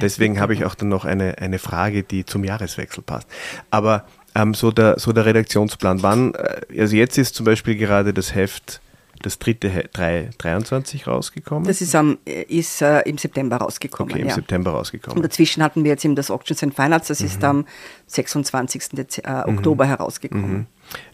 Deswegen 0.00 0.40
habe 0.40 0.54
ich 0.54 0.64
auch 0.64 0.74
dann 0.74 0.88
noch 0.88 1.04
eine, 1.04 1.38
eine 1.38 1.58
Frage, 1.58 2.02
die 2.02 2.24
zum 2.24 2.44
Jahreswechsel 2.44 3.02
passt. 3.02 3.28
Aber 3.70 4.06
ähm, 4.34 4.54
so, 4.54 4.70
der, 4.70 4.98
so 4.98 5.12
der 5.12 5.26
Redaktionsplan, 5.26 6.02
wann, 6.02 6.34
äh, 6.34 6.80
also 6.80 6.96
jetzt 6.96 7.18
ist 7.18 7.34
zum 7.34 7.46
Beispiel 7.46 7.76
gerade 7.76 8.12
das 8.14 8.34
Heft 8.34 8.80
das 9.22 9.38
dritte 9.38 9.88
3, 9.92 10.30
23 10.38 11.06
rausgekommen? 11.06 11.66
Das 11.66 11.80
ist, 11.80 11.94
am, 11.94 12.18
ist 12.24 12.80
äh, 12.80 13.00
im 13.02 13.18
September 13.18 13.58
rausgekommen. 13.58 14.12
Okay, 14.12 14.22
im 14.22 14.28
ja. 14.28 14.34
September 14.34 14.70
rausgekommen. 14.70 15.18
Und 15.18 15.22
dazwischen 15.22 15.62
hatten 15.62 15.84
wir 15.84 15.90
jetzt 15.90 16.04
eben 16.04 16.14
das 16.14 16.30
Auctions 16.30 16.62
and 16.62 16.74
Finance, 16.74 17.08
das 17.08 17.20
mhm. 17.20 17.26
ist 17.26 17.44
am 17.44 17.66
26. 18.06 18.88
Dez 18.92 19.18
äh, 19.18 19.22
mhm. 19.30 19.58
Oktober 19.58 19.86
herausgekommen. 19.86 20.52
Mhm. 20.52 20.66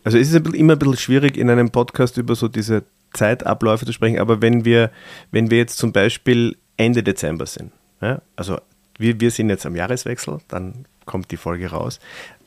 Also 0.05 0.19
es 0.19 0.33
ist 0.33 0.47
immer 0.55 0.75
ein 0.75 0.79
bisschen 0.79 0.97
schwierig, 0.97 1.37
in 1.37 1.51
einem 1.51 1.71
Podcast 1.71 2.17
über 2.17 2.35
so 2.35 2.49
diese 2.49 2.85
Zeitabläufe 3.13 3.87
zu 3.87 3.93
sprechen, 3.93 4.19
aber 4.19 4.41
wenn 4.41 4.65
wir, 4.65 4.91
wenn 5.33 5.51
wir 5.51 5.59
jetzt 5.59 5.79
zum 5.79 5.93
Beispiel 5.93 6.57
Ende 6.77 7.03
Dezember 7.03 7.47
sind, 7.47 7.73
ja, 8.01 8.21
also 8.37 8.59
wir, 8.99 9.21
wir 9.21 9.31
sind 9.31 9.51
jetzt 9.51 9.67
am 9.67 9.77
Jahreswechsel, 9.77 10.39
dann 10.49 10.87
kommt 11.05 11.31
die 11.31 11.37
Folge 11.37 11.71
raus, 11.71 12.01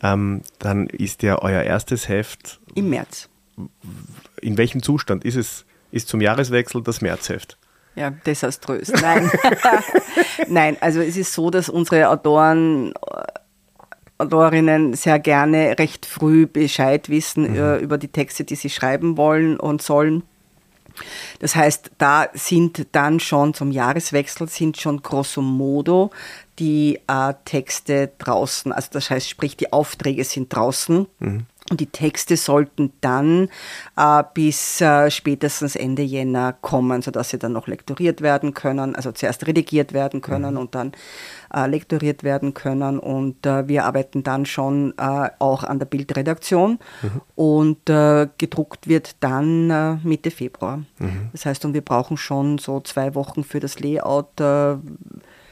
ähm, 0.03 0.41
dann 0.59 0.87
ist 0.87 1.23
ja 1.23 1.41
euer 1.41 1.63
erstes 1.63 2.09
Heft 2.09 2.59
im 2.75 2.89
März 2.89 3.29
in 4.41 4.57
welchem 4.57 4.83
Zustand 4.83 5.25
ist 5.25 5.35
es? 5.35 5.65
Ist 5.91 6.07
zum 6.07 6.21
Jahreswechsel 6.21 6.83
das 6.83 7.01
Märzheft? 7.01 7.57
Ja, 7.95 8.11
desaströs. 8.11 8.89
Nein. 9.01 9.29
Nein, 10.47 10.77
also 10.79 11.01
es 11.01 11.17
ist 11.17 11.33
so, 11.33 11.49
dass 11.49 11.67
unsere 11.67 12.09
Autoren, 12.09 12.93
Autorinnen 14.17 14.93
sehr 14.93 15.19
gerne 15.19 15.77
recht 15.79 16.05
früh 16.05 16.45
Bescheid 16.45 17.09
wissen 17.09 17.51
mhm. 17.51 17.55
Äh, 17.55 17.77
über 17.77 17.97
die 17.97 18.07
Texte, 18.09 18.43
die 18.43 18.55
sie 18.55 18.69
schreiben 18.69 19.17
wollen 19.17 19.59
und 19.59 19.81
sollen. 19.81 20.23
Das 21.39 21.55
heißt, 21.55 21.91
da 21.97 22.27
sind 22.33 22.87
dann 22.91 23.19
schon 23.19 23.53
zum 23.53 23.71
Jahreswechsel 23.71 24.47
sind 24.47 24.77
schon 24.77 25.01
grosso 25.01 25.41
modo 25.41 26.11
die 26.59 26.99
äh, 27.07 27.33
Texte 27.45 28.11
draußen, 28.17 28.71
also 28.71 28.89
das 28.91 29.09
heißt, 29.09 29.29
sprich 29.29 29.55
die 29.55 29.71
Aufträge 29.71 30.23
sind 30.23 30.53
draußen. 30.53 31.07
Mhm. 31.19 31.45
Und 31.69 31.79
die 31.79 31.85
Texte 31.85 32.35
sollten 32.35 32.91
dann 32.99 33.49
äh, 33.95 34.23
bis 34.33 34.81
äh, 34.81 35.11
spätestens 35.11 35.75
Ende 35.75 36.01
Jänner 36.01 36.53
kommen, 36.61 37.03
sodass 37.03 37.29
sie 37.29 37.37
dann 37.37 37.53
noch 37.53 37.67
lektoriert 37.67 38.21
werden 38.21 38.55
können, 38.55 38.95
also 38.95 39.11
zuerst 39.11 39.45
redigiert 39.45 39.93
werden 39.93 40.21
können 40.21 40.55
mhm. 40.55 40.59
und 40.59 40.73
dann 40.73 40.93
äh, 41.53 41.67
lektoriert 41.67 42.23
werden 42.23 42.53
können. 42.53 42.99
Und 42.99 43.45
äh, 43.45 43.67
wir 43.67 43.85
arbeiten 43.85 44.23
dann 44.23 44.45
schon 44.45 44.93
äh, 44.97 45.29
auch 45.39 45.63
an 45.63 45.79
der 45.79 45.85
Bildredaktion 45.85 46.79
mhm. 47.01 47.21
und 47.35 47.89
äh, 47.89 48.27
gedruckt 48.37 48.87
wird 48.87 49.15
dann 49.19 49.99
Mitte 50.03 50.31
Februar. 50.31 50.77
Mhm. 50.99 51.29
Das 51.31 51.45
heißt, 51.45 51.65
und 51.65 51.73
wir 51.73 51.81
brauchen 51.81 52.17
schon 52.17 52.57
so 52.57 52.79
zwei 52.81 53.15
Wochen 53.15 53.43
für 53.43 53.59
das 53.59 53.79
Layout 53.79 54.39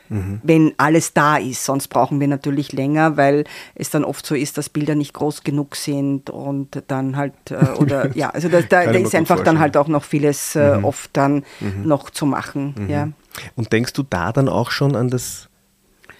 mhm. 0.09 0.39
wenn 0.43 0.73
alles 0.77 1.13
da 1.13 1.37
ist. 1.37 1.63
Sonst 1.63 1.87
brauchen 1.87 2.19
wir 2.19 2.27
natürlich 2.27 2.73
länger, 2.73 3.17
weil 3.17 3.43
es 3.75 3.89
dann 3.89 4.03
oft 4.03 4.25
so 4.25 4.35
ist, 4.35 4.57
dass 4.57 4.69
Bilder 4.69 4.95
nicht 4.95 5.13
groß 5.13 5.43
genug 5.43 5.75
sind 5.75 6.29
und 6.29 6.83
dann 6.87 7.15
halt, 7.15 7.33
äh, 7.49 7.55
oder 7.77 8.15
ja, 8.15 8.29
also 8.29 8.49
da, 8.49 8.61
da, 8.61 8.85
da 8.85 8.91
ist 8.91 9.15
einfach 9.15 9.43
dann 9.43 9.59
halt 9.59 9.77
auch 9.77 9.87
noch 9.87 10.03
vieles 10.03 10.55
äh, 10.55 10.77
mhm. 10.77 10.85
oft 10.85 11.09
dann 11.13 11.43
mhm. 11.59 11.83
noch 11.87 12.09
zu 12.09 12.25
machen. 12.25 12.75
Mhm. 12.77 12.89
Ja. 12.89 13.09
Und 13.55 13.71
denkst 13.71 13.93
du 13.93 14.03
da 14.03 14.31
dann 14.31 14.49
auch 14.49 14.71
schon 14.71 14.95
an 14.95 15.09
das 15.09 15.46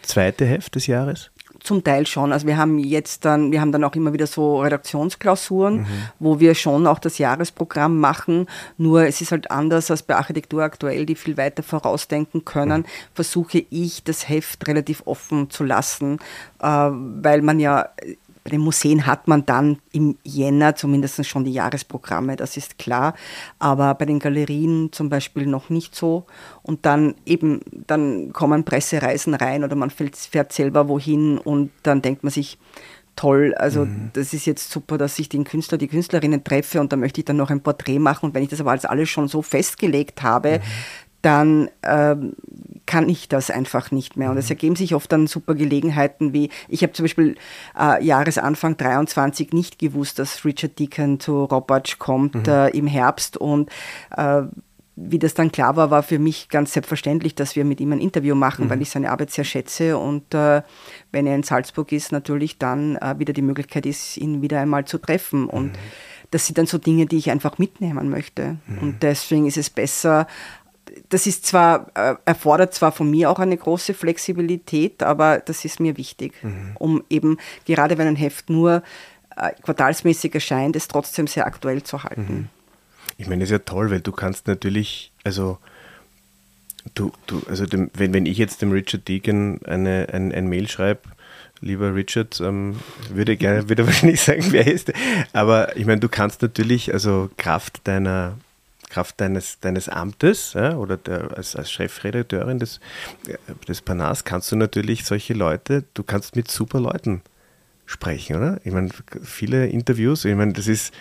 zweite 0.07 0.45
Heft 0.45 0.75
des 0.75 0.87
Jahres? 0.87 1.31
Zum 1.59 1.83
Teil 1.83 2.05
schon. 2.05 2.31
Also 2.31 2.45
wir 2.47 2.57
haben 2.57 2.77
jetzt 2.79 3.25
dann, 3.25 3.51
wir 3.51 3.59
haben 3.59 3.71
dann 3.71 3.83
auch 3.83 3.95
immer 3.95 4.13
wieder 4.13 4.27
so 4.27 4.61
Redaktionsklausuren, 4.61 5.79
mhm. 5.79 5.87
wo 6.19 6.39
wir 6.39 6.55
schon 6.55 6.85
auch 6.87 6.99
das 6.99 7.17
Jahresprogramm 7.17 7.99
machen. 7.99 8.47
Nur 8.77 9.07
es 9.07 9.21
ist 9.21 9.31
halt 9.31 9.49
anders 9.49 9.89
als 9.89 10.03
bei 10.03 10.15
Architektur 10.15 10.63
aktuell, 10.63 11.05
die 11.05 11.15
viel 11.15 11.35
weiter 11.35 11.63
vorausdenken 11.63 12.45
können, 12.45 12.81
mhm. 12.81 12.85
versuche 13.13 13.65
ich 13.69 14.03
das 14.03 14.29
Heft 14.29 14.67
relativ 14.67 15.01
offen 15.05 15.49
zu 15.49 15.63
lassen, 15.63 16.19
äh, 16.61 16.67
weil 16.67 17.41
man 17.41 17.59
ja 17.59 17.89
bei 18.47 18.51
den 18.51 18.61
Museen 18.61 19.05
hat 19.05 19.27
man 19.27 19.45
dann 19.45 19.79
im 19.91 20.15
Jänner 20.23 20.73
zumindest 20.73 21.25
schon 21.25 21.43
die 21.43 21.51
Jahresprogramme, 21.51 22.37
das 22.37 22.55
ist 22.55 22.79
klar. 22.79 23.13
Aber 23.59 23.93
bei 23.95 24.05
den 24.05 24.19
Galerien 24.19 24.93
zum 24.93 25.09
Beispiel 25.09 25.45
noch 25.45 25.69
nicht 25.69 25.93
so. 25.95 26.25
Und 26.63 26.85
dann 26.85 27.15
eben, 27.25 27.59
dann 27.87 28.31
kommen 28.31 28.63
Pressereisen 28.63 29.33
rein 29.33 29.65
oder 29.65 29.75
man 29.75 29.89
fährt 29.89 30.53
selber 30.53 30.87
wohin 30.87 31.37
und 31.37 31.71
dann 31.83 32.01
denkt 32.01 32.23
man 32.23 32.31
sich, 32.31 32.57
toll. 33.17 33.53
Also 33.57 33.83
mhm. 33.83 34.11
das 34.13 34.33
ist 34.33 34.45
jetzt 34.45 34.71
super, 34.71 34.97
dass 34.97 35.19
ich 35.19 35.27
den 35.27 35.43
Künstler, 35.43 35.77
die 35.77 35.89
Künstlerinnen 35.89 36.45
treffe 36.45 36.79
und 36.79 36.93
da 36.93 36.95
möchte 36.95 37.19
ich 37.19 37.25
dann 37.25 37.35
noch 37.35 37.49
ein 37.49 37.59
Porträt 37.59 37.99
machen. 37.99 38.27
Und 38.27 38.33
wenn 38.33 38.43
ich 38.43 38.49
das 38.49 38.61
aber 38.61 38.71
als 38.71 38.85
alles 38.85 39.09
schon 39.09 39.27
so 39.27 39.41
festgelegt 39.41 40.23
habe, 40.23 40.59
mhm. 40.59 40.61
dann 41.21 41.69
ähm, 41.83 42.33
kann 42.87 43.07
ich 43.09 43.27
das 43.29 43.51
einfach 43.51 43.91
nicht 43.91 44.17
mehr. 44.17 44.31
Und 44.31 44.37
es 44.37 44.45
mhm. 44.45 44.53
ergeben 44.53 44.75
sich 44.75 44.95
oft 44.95 45.11
dann 45.11 45.27
super 45.27 45.53
Gelegenheiten, 45.53 46.33
wie 46.33 46.49
ich 46.67 46.81
habe 46.81 46.93
zum 46.93 47.03
Beispiel 47.03 47.35
äh, 47.79 48.03
Jahresanfang 48.03 48.77
23 48.77 49.53
nicht 49.53 49.77
gewusst, 49.77 50.17
dass 50.17 50.43
Richard 50.43 50.79
Deacon 50.79 51.19
zu 51.19 51.43
Robotsch 51.43 51.99
kommt 51.99 52.33
mhm. 52.33 52.43
äh, 52.47 52.69
im 52.69 52.87
Herbst 52.87 53.37
und 53.37 53.69
äh, 54.15 54.43
wie 54.99 55.19
das 55.19 55.35
dann 55.35 55.51
klar 55.51 55.75
war, 55.75 55.91
war 55.91 56.01
für 56.01 56.17
mich 56.17 56.49
ganz 56.49 56.73
selbstverständlich, 56.73 57.35
dass 57.35 57.55
wir 57.55 57.63
mit 57.65 57.79
ihm 57.79 57.91
ein 57.91 58.01
Interview 58.01 58.33
machen, 58.33 58.65
mhm. 58.65 58.69
weil 58.71 58.81
ich 58.81 58.89
seine 58.89 59.11
Arbeit 59.11 59.29
sehr 59.29 59.43
schätze 59.43 59.97
und 59.97 60.33
äh, 60.33 60.63
wenn 61.11 61.27
er 61.27 61.35
in 61.35 61.43
Salzburg 61.43 61.91
ist, 61.91 62.11
natürlich 62.11 62.57
dann 62.57 62.95
äh, 62.95 63.19
wieder 63.19 63.33
die 63.33 63.43
Möglichkeit 63.43 63.85
ist, 63.85 64.17
ihn 64.17 64.41
wieder 64.41 64.59
einmal 64.59 64.85
zu 64.85 64.97
treffen 64.97 65.45
und 65.47 65.73
mhm. 65.73 65.77
das 66.31 66.47
sind 66.47 66.57
dann 66.57 66.65
so 66.65 66.79
Dinge, 66.79 67.05
die 67.05 67.17
ich 67.17 67.29
einfach 67.29 67.59
mitnehmen 67.59 68.09
möchte. 68.09 68.57
Mhm. 68.65 68.77
Und 68.79 69.03
deswegen 69.03 69.45
ist 69.45 69.57
es 69.57 69.69
besser, 69.69 70.25
das 71.09 71.27
ist 71.27 71.45
zwar, 71.45 71.87
äh, 71.95 72.15
erfordert 72.25 72.73
zwar 72.73 72.91
von 72.91 73.09
mir 73.09 73.29
auch 73.29 73.39
eine 73.39 73.57
große 73.57 73.93
Flexibilität, 73.93 75.03
aber 75.03 75.39
das 75.39 75.65
ist 75.65 75.79
mir 75.79 75.97
wichtig, 75.97 76.33
mhm. 76.43 76.71
um 76.75 77.03
eben, 77.09 77.37
gerade 77.65 77.97
wenn 77.97 78.07
ein 78.07 78.15
Heft 78.15 78.49
nur 78.49 78.83
äh, 79.35 79.51
quartalsmäßig 79.61 80.33
erscheint, 80.35 80.75
es 80.75 80.87
trotzdem 80.87 81.27
sehr 81.27 81.45
aktuell 81.45 81.83
zu 81.83 82.03
halten. 82.03 82.21
Mhm. 82.21 82.49
Ich 83.17 83.27
meine, 83.27 83.41
das 83.41 83.49
ist 83.49 83.53
ja 83.53 83.59
toll, 83.59 83.89
weil 83.89 84.01
du 84.01 84.11
kannst 84.11 84.47
natürlich, 84.47 85.11
also 85.23 85.57
du, 86.93 87.11
du, 87.25 87.41
also 87.49 87.65
dem, 87.65 87.89
wenn, 87.93 88.13
wenn 88.13 88.25
ich 88.25 88.37
jetzt 88.37 88.61
dem 88.61 88.71
Richard 88.71 89.07
Deegan 89.07 89.59
eine, 89.65 90.07
ein, 90.11 90.31
ein 90.31 90.47
Mail 90.47 90.67
schreibe, 90.67 91.01
lieber 91.61 91.95
Richard, 91.95 92.39
ähm, 92.41 92.79
würde 93.09 93.37
gerne, 93.37 93.69
würde 93.69 93.85
wahrscheinlich 93.87 94.21
sagen, 94.21 94.45
wer 94.49 94.67
ist. 94.67 94.91
Aber 95.33 95.75
ich 95.77 95.85
meine, 95.85 95.99
du 95.99 96.09
kannst 96.09 96.41
natürlich, 96.41 96.93
also 96.93 97.29
Kraft 97.37 97.87
deiner 97.87 98.37
Kraft 98.89 99.19
deines, 99.19 99.59
deines 99.59 99.89
Amtes 99.89 100.53
ja, 100.53 100.77
oder 100.77 100.97
der, 100.97 101.35
als, 101.37 101.55
als 101.55 101.71
Chefredakteurin 101.71 102.59
des, 102.59 102.79
des 103.67 103.81
Panas 103.81 104.23
kannst 104.23 104.51
du 104.51 104.55
natürlich 104.55 105.05
solche 105.05 105.33
Leute, 105.33 105.83
du 105.93 106.03
kannst 106.03 106.35
mit 106.35 106.49
super 106.49 106.79
Leuten 106.79 107.21
sprechen, 107.85 108.37
oder? 108.37 108.59
Ich 108.63 108.73
meine, 108.73 108.89
viele 109.23 109.67
Interviews, 109.67 110.25
ich 110.25 110.35
meine, 110.35 110.53
das 110.53 110.67
ist, 110.67 110.93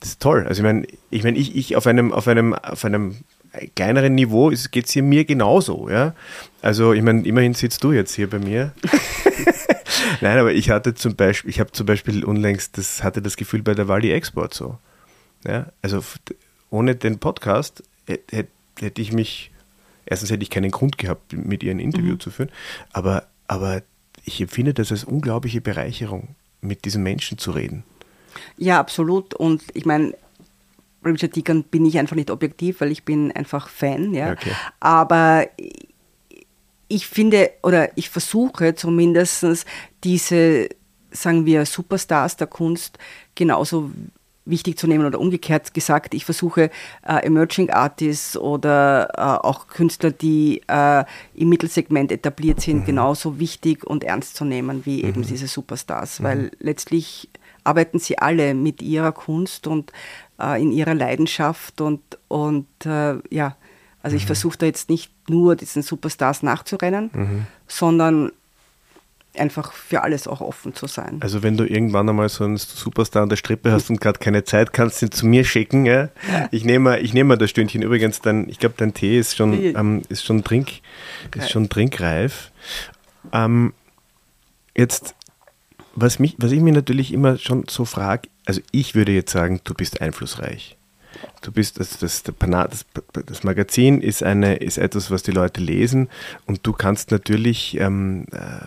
das 0.00 0.10
ist 0.10 0.22
toll. 0.22 0.46
Also 0.48 0.62
ich 0.62 0.64
meine, 0.64 0.86
ich 1.10 1.24
meine, 1.24 1.38
ich, 1.38 1.56
ich 1.56 1.76
auf 1.76 1.86
einem, 1.86 2.12
auf 2.12 2.26
einem, 2.28 2.54
auf 2.54 2.84
einem 2.84 3.16
kleineren 3.74 4.14
Niveau 4.14 4.50
geht 4.70 4.86
es 4.86 4.92
hier 4.92 5.02
mir 5.02 5.24
genauso, 5.24 5.88
ja. 5.88 6.14
Also 6.62 6.92
ich 6.92 7.02
meine, 7.02 7.24
immerhin 7.26 7.54
sitzt 7.54 7.82
du 7.84 7.92
jetzt 7.92 8.14
hier 8.14 8.28
bei 8.28 8.38
mir. 8.38 8.72
Nein, 10.20 10.38
aber 10.38 10.52
ich 10.52 10.70
hatte 10.70 10.94
zum 10.94 11.16
Beispiel, 11.16 11.50
ich 11.50 11.60
habe 11.60 11.72
zum 11.72 11.86
Beispiel 11.86 12.24
unlängst, 12.24 12.78
das 12.78 13.02
hatte 13.02 13.22
das 13.22 13.36
Gefühl 13.36 13.62
bei 13.62 13.74
der 13.74 13.88
Wally 13.88 14.12
Export 14.12 14.54
so. 14.54 14.78
Ja, 15.46 15.66
also 15.82 16.02
ohne 16.70 16.94
den 16.94 17.18
Podcast 17.18 17.82
hätte, 18.06 18.48
hätte 18.78 19.02
ich 19.02 19.12
mich, 19.12 19.50
erstens 20.06 20.30
hätte 20.30 20.42
ich 20.42 20.50
keinen 20.50 20.70
Grund 20.70 20.98
gehabt, 20.98 21.32
mit 21.32 21.62
ihr 21.62 21.70
ein 21.70 21.80
Interview 21.80 22.14
mhm. 22.14 22.20
zu 22.20 22.30
führen, 22.30 22.50
aber, 22.92 23.26
aber 23.46 23.82
ich 24.24 24.40
empfinde 24.40 24.74
das 24.74 24.90
als 24.92 25.04
unglaubliche 25.04 25.60
Bereicherung, 25.60 26.28
mit 26.60 26.84
diesen 26.84 27.02
Menschen 27.02 27.38
zu 27.38 27.52
reden. 27.52 27.84
Ja, 28.56 28.78
absolut. 28.78 29.34
Und 29.34 29.62
ich 29.74 29.86
meine, 29.86 30.14
Richard 31.04 31.34
Deacon 31.36 31.62
bin 31.64 31.86
ich 31.86 31.98
einfach 31.98 32.16
nicht 32.16 32.30
objektiv, 32.30 32.80
weil 32.80 32.92
ich 32.92 33.04
bin 33.04 33.32
einfach 33.32 33.68
Fan. 33.68 34.12
Ja. 34.14 34.32
Okay. 34.32 34.52
Aber 34.80 35.46
ich 36.88 37.06
finde 37.06 37.50
oder 37.62 37.96
ich 37.96 38.10
versuche 38.10 38.74
zumindest 38.74 39.66
diese, 40.04 40.68
sagen 41.10 41.46
wir, 41.46 41.64
Superstars 41.66 42.36
der 42.36 42.46
Kunst 42.46 42.98
genauso 43.34 43.90
wichtig 44.48 44.78
zu 44.78 44.86
nehmen 44.86 45.06
oder 45.06 45.20
umgekehrt 45.20 45.74
gesagt, 45.74 46.14
ich 46.14 46.24
versuche 46.24 46.70
äh, 47.06 47.26
Emerging 47.26 47.70
Artists 47.70 48.36
oder 48.36 49.08
äh, 49.16 49.46
auch 49.46 49.68
Künstler, 49.68 50.10
die 50.10 50.62
äh, 50.68 51.04
im 51.34 51.48
Mittelsegment 51.48 52.12
etabliert 52.12 52.60
sind, 52.60 52.80
mhm. 52.80 52.84
genauso 52.86 53.38
wichtig 53.38 53.84
und 53.84 54.04
ernst 54.04 54.36
zu 54.36 54.44
nehmen 54.44 54.84
wie 54.84 55.02
mhm. 55.02 55.08
eben 55.08 55.22
diese 55.22 55.46
Superstars, 55.46 56.20
mhm. 56.20 56.24
weil 56.24 56.50
letztlich 56.58 57.28
arbeiten 57.64 57.98
sie 57.98 58.18
alle 58.18 58.54
mit 58.54 58.82
ihrer 58.82 59.12
Kunst 59.12 59.66
und 59.66 59.92
äh, 60.40 60.60
in 60.60 60.72
ihrer 60.72 60.94
Leidenschaft 60.94 61.80
und, 61.80 62.00
und 62.28 62.66
äh, 62.84 63.16
ja, 63.30 63.56
also 64.02 64.16
ich 64.16 64.24
mhm. 64.24 64.28
versuche 64.28 64.58
da 64.58 64.66
jetzt 64.66 64.88
nicht 64.88 65.12
nur 65.28 65.56
diesen 65.56 65.82
Superstars 65.82 66.42
nachzurennen, 66.42 67.10
mhm. 67.12 67.46
sondern 67.66 68.32
einfach 69.40 69.72
für 69.72 70.02
alles 70.02 70.26
auch 70.26 70.40
offen 70.40 70.74
zu 70.74 70.86
sein. 70.86 71.18
Also 71.20 71.42
wenn 71.42 71.56
du 71.56 71.64
irgendwann 71.64 72.08
einmal 72.08 72.28
so 72.28 72.44
einen 72.44 72.56
Superstar 72.56 73.22
an 73.22 73.28
der 73.28 73.36
Strippe 73.36 73.72
hast 73.72 73.90
und 73.90 74.00
gerade 74.00 74.18
keine 74.18 74.44
Zeit, 74.44 74.72
kannst 74.72 75.02
du 75.02 75.06
ihn 75.06 75.12
zu 75.12 75.26
mir 75.26 75.44
schicken. 75.44 75.86
Ja? 75.86 76.08
Ich 76.50 76.64
nehme 76.64 76.98
ich 77.00 77.14
nehm 77.14 77.26
mal 77.26 77.38
das 77.38 77.50
Stündchen. 77.50 77.82
Übrigens, 77.82 78.20
dein, 78.20 78.48
ich 78.48 78.58
glaube, 78.58 78.74
dein 78.78 78.94
Tee 78.94 79.18
ist 79.18 79.36
schon, 79.36 79.52
ähm, 79.54 80.02
ist 80.08 80.24
schon, 80.24 80.44
Trink, 80.44 80.68
ist 81.36 81.50
schon 81.50 81.68
trinkreif. 81.68 82.50
Ähm, 83.32 83.72
jetzt, 84.76 85.14
was, 85.94 86.18
mich, 86.18 86.36
was 86.38 86.52
ich 86.52 86.60
mir 86.60 86.72
natürlich 86.72 87.12
immer 87.12 87.36
schon 87.36 87.64
so 87.68 87.84
frage, 87.84 88.28
also 88.46 88.60
ich 88.72 88.94
würde 88.94 89.12
jetzt 89.12 89.32
sagen, 89.32 89.60
du 89.64 89.74
bist 89.74 90.00
einflussreich. 90.00 90.76
Du 91.42 91.52
bist, 91.52 91.80
das, 91.80 91.98
das, 91.98 92.22
das, 92.22 92.86
das, 93.26 93.44
Magazin 93.44 94.00
ist, 94.00 94.22
eine, 94.22 94.56
ist 94.56 94.78
etwas, 94.78 95.10
was 95.10 95.22
die 95.22 95.30
Leute 95.30 95.60
lesen 95.60 96.08
und 96.46 96.66
du 96.66 96.72
kannst 96.72 97.10
natürlich 97.10 97.78
ähm, 97.80 98.26
äh, 98.32 98.66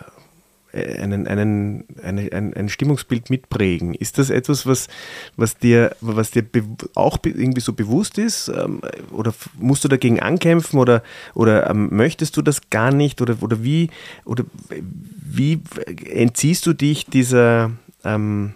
einen, 0.74 1.28
einen, 1.28 1.86
eine, 2.02 2.32
ein, 2.32 2.54
ein 2.54 2.70
Stimmungsbild 2.70 3.30
mitprägen. 3.30 3.94
Ist 3.94 4.18
das 4.18 4.30
etwas, 4.30 4.66
was, 4.66 4.88
was 5.36 5.58
dir, 5.58 5.96
was 6.02 6.32
dir 6.32 6.46
auch 6.96 7.20
irgendwie 7.24 7.62
so 7.62 7.74
bewusst 7.74 8.18
ist? 8.18 8.48
Ähm, 8.48 8.82
oder 9.12 9.34
musst 9.58 9.84
du 9.84 9.88
dagegen 9.88 10.20
ankämpfen 10.20 10.80
oder, 10.80 11.04
oder 11.34 11.70
ähm, 11.70 11.90
möchtest 11.92 12.38
du 12.38 12.42
das 12.42 12.70
gar 12.70 12.92
nicht? 12.92 13.22
Oder, 13.22 13.38
oder, 13.42 13.64
wie, 13.64 13.90
oder 14.24 14.46
wie 14.70 15.62
entziehst 16.06 16.66
du 16.66 16.74
dich 16.74 17.06
dieser, 17.06 17.72
ähm, 18.04 18.54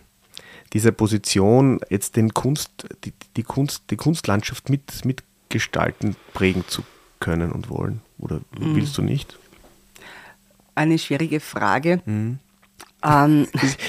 dieser 0.73 0.91
Position, 0.91 1.79
jetzt 1.89 2.15
den 2.15 2.33
Kunst, 2.33 2.71
die, 3.03 3.13
die, 3.35 3.43
Kunst, 3.43 3.83
die 3.89 3.97
Kunstlandschaft 3.97 4.69
mit, 4.69 5.03
mitgestalten, 5.03 6.15
prägen 6.33 6.63
zu 6.67 6.83
können 7.19 7.51
und 7.51 7.69
wollen? 7.69 8.01
Oder 8.19 8.37
mhm. 8.57 8.75
willst 8.75 8.97
du 8.97 9.01
nicht? 9.01 9.37
Eine 10.75 10.99
schwierige 10.99 11.39
Frage. 11.39 12.01
Mhm. 12.05 12.39
Ähm, 13.05 13.47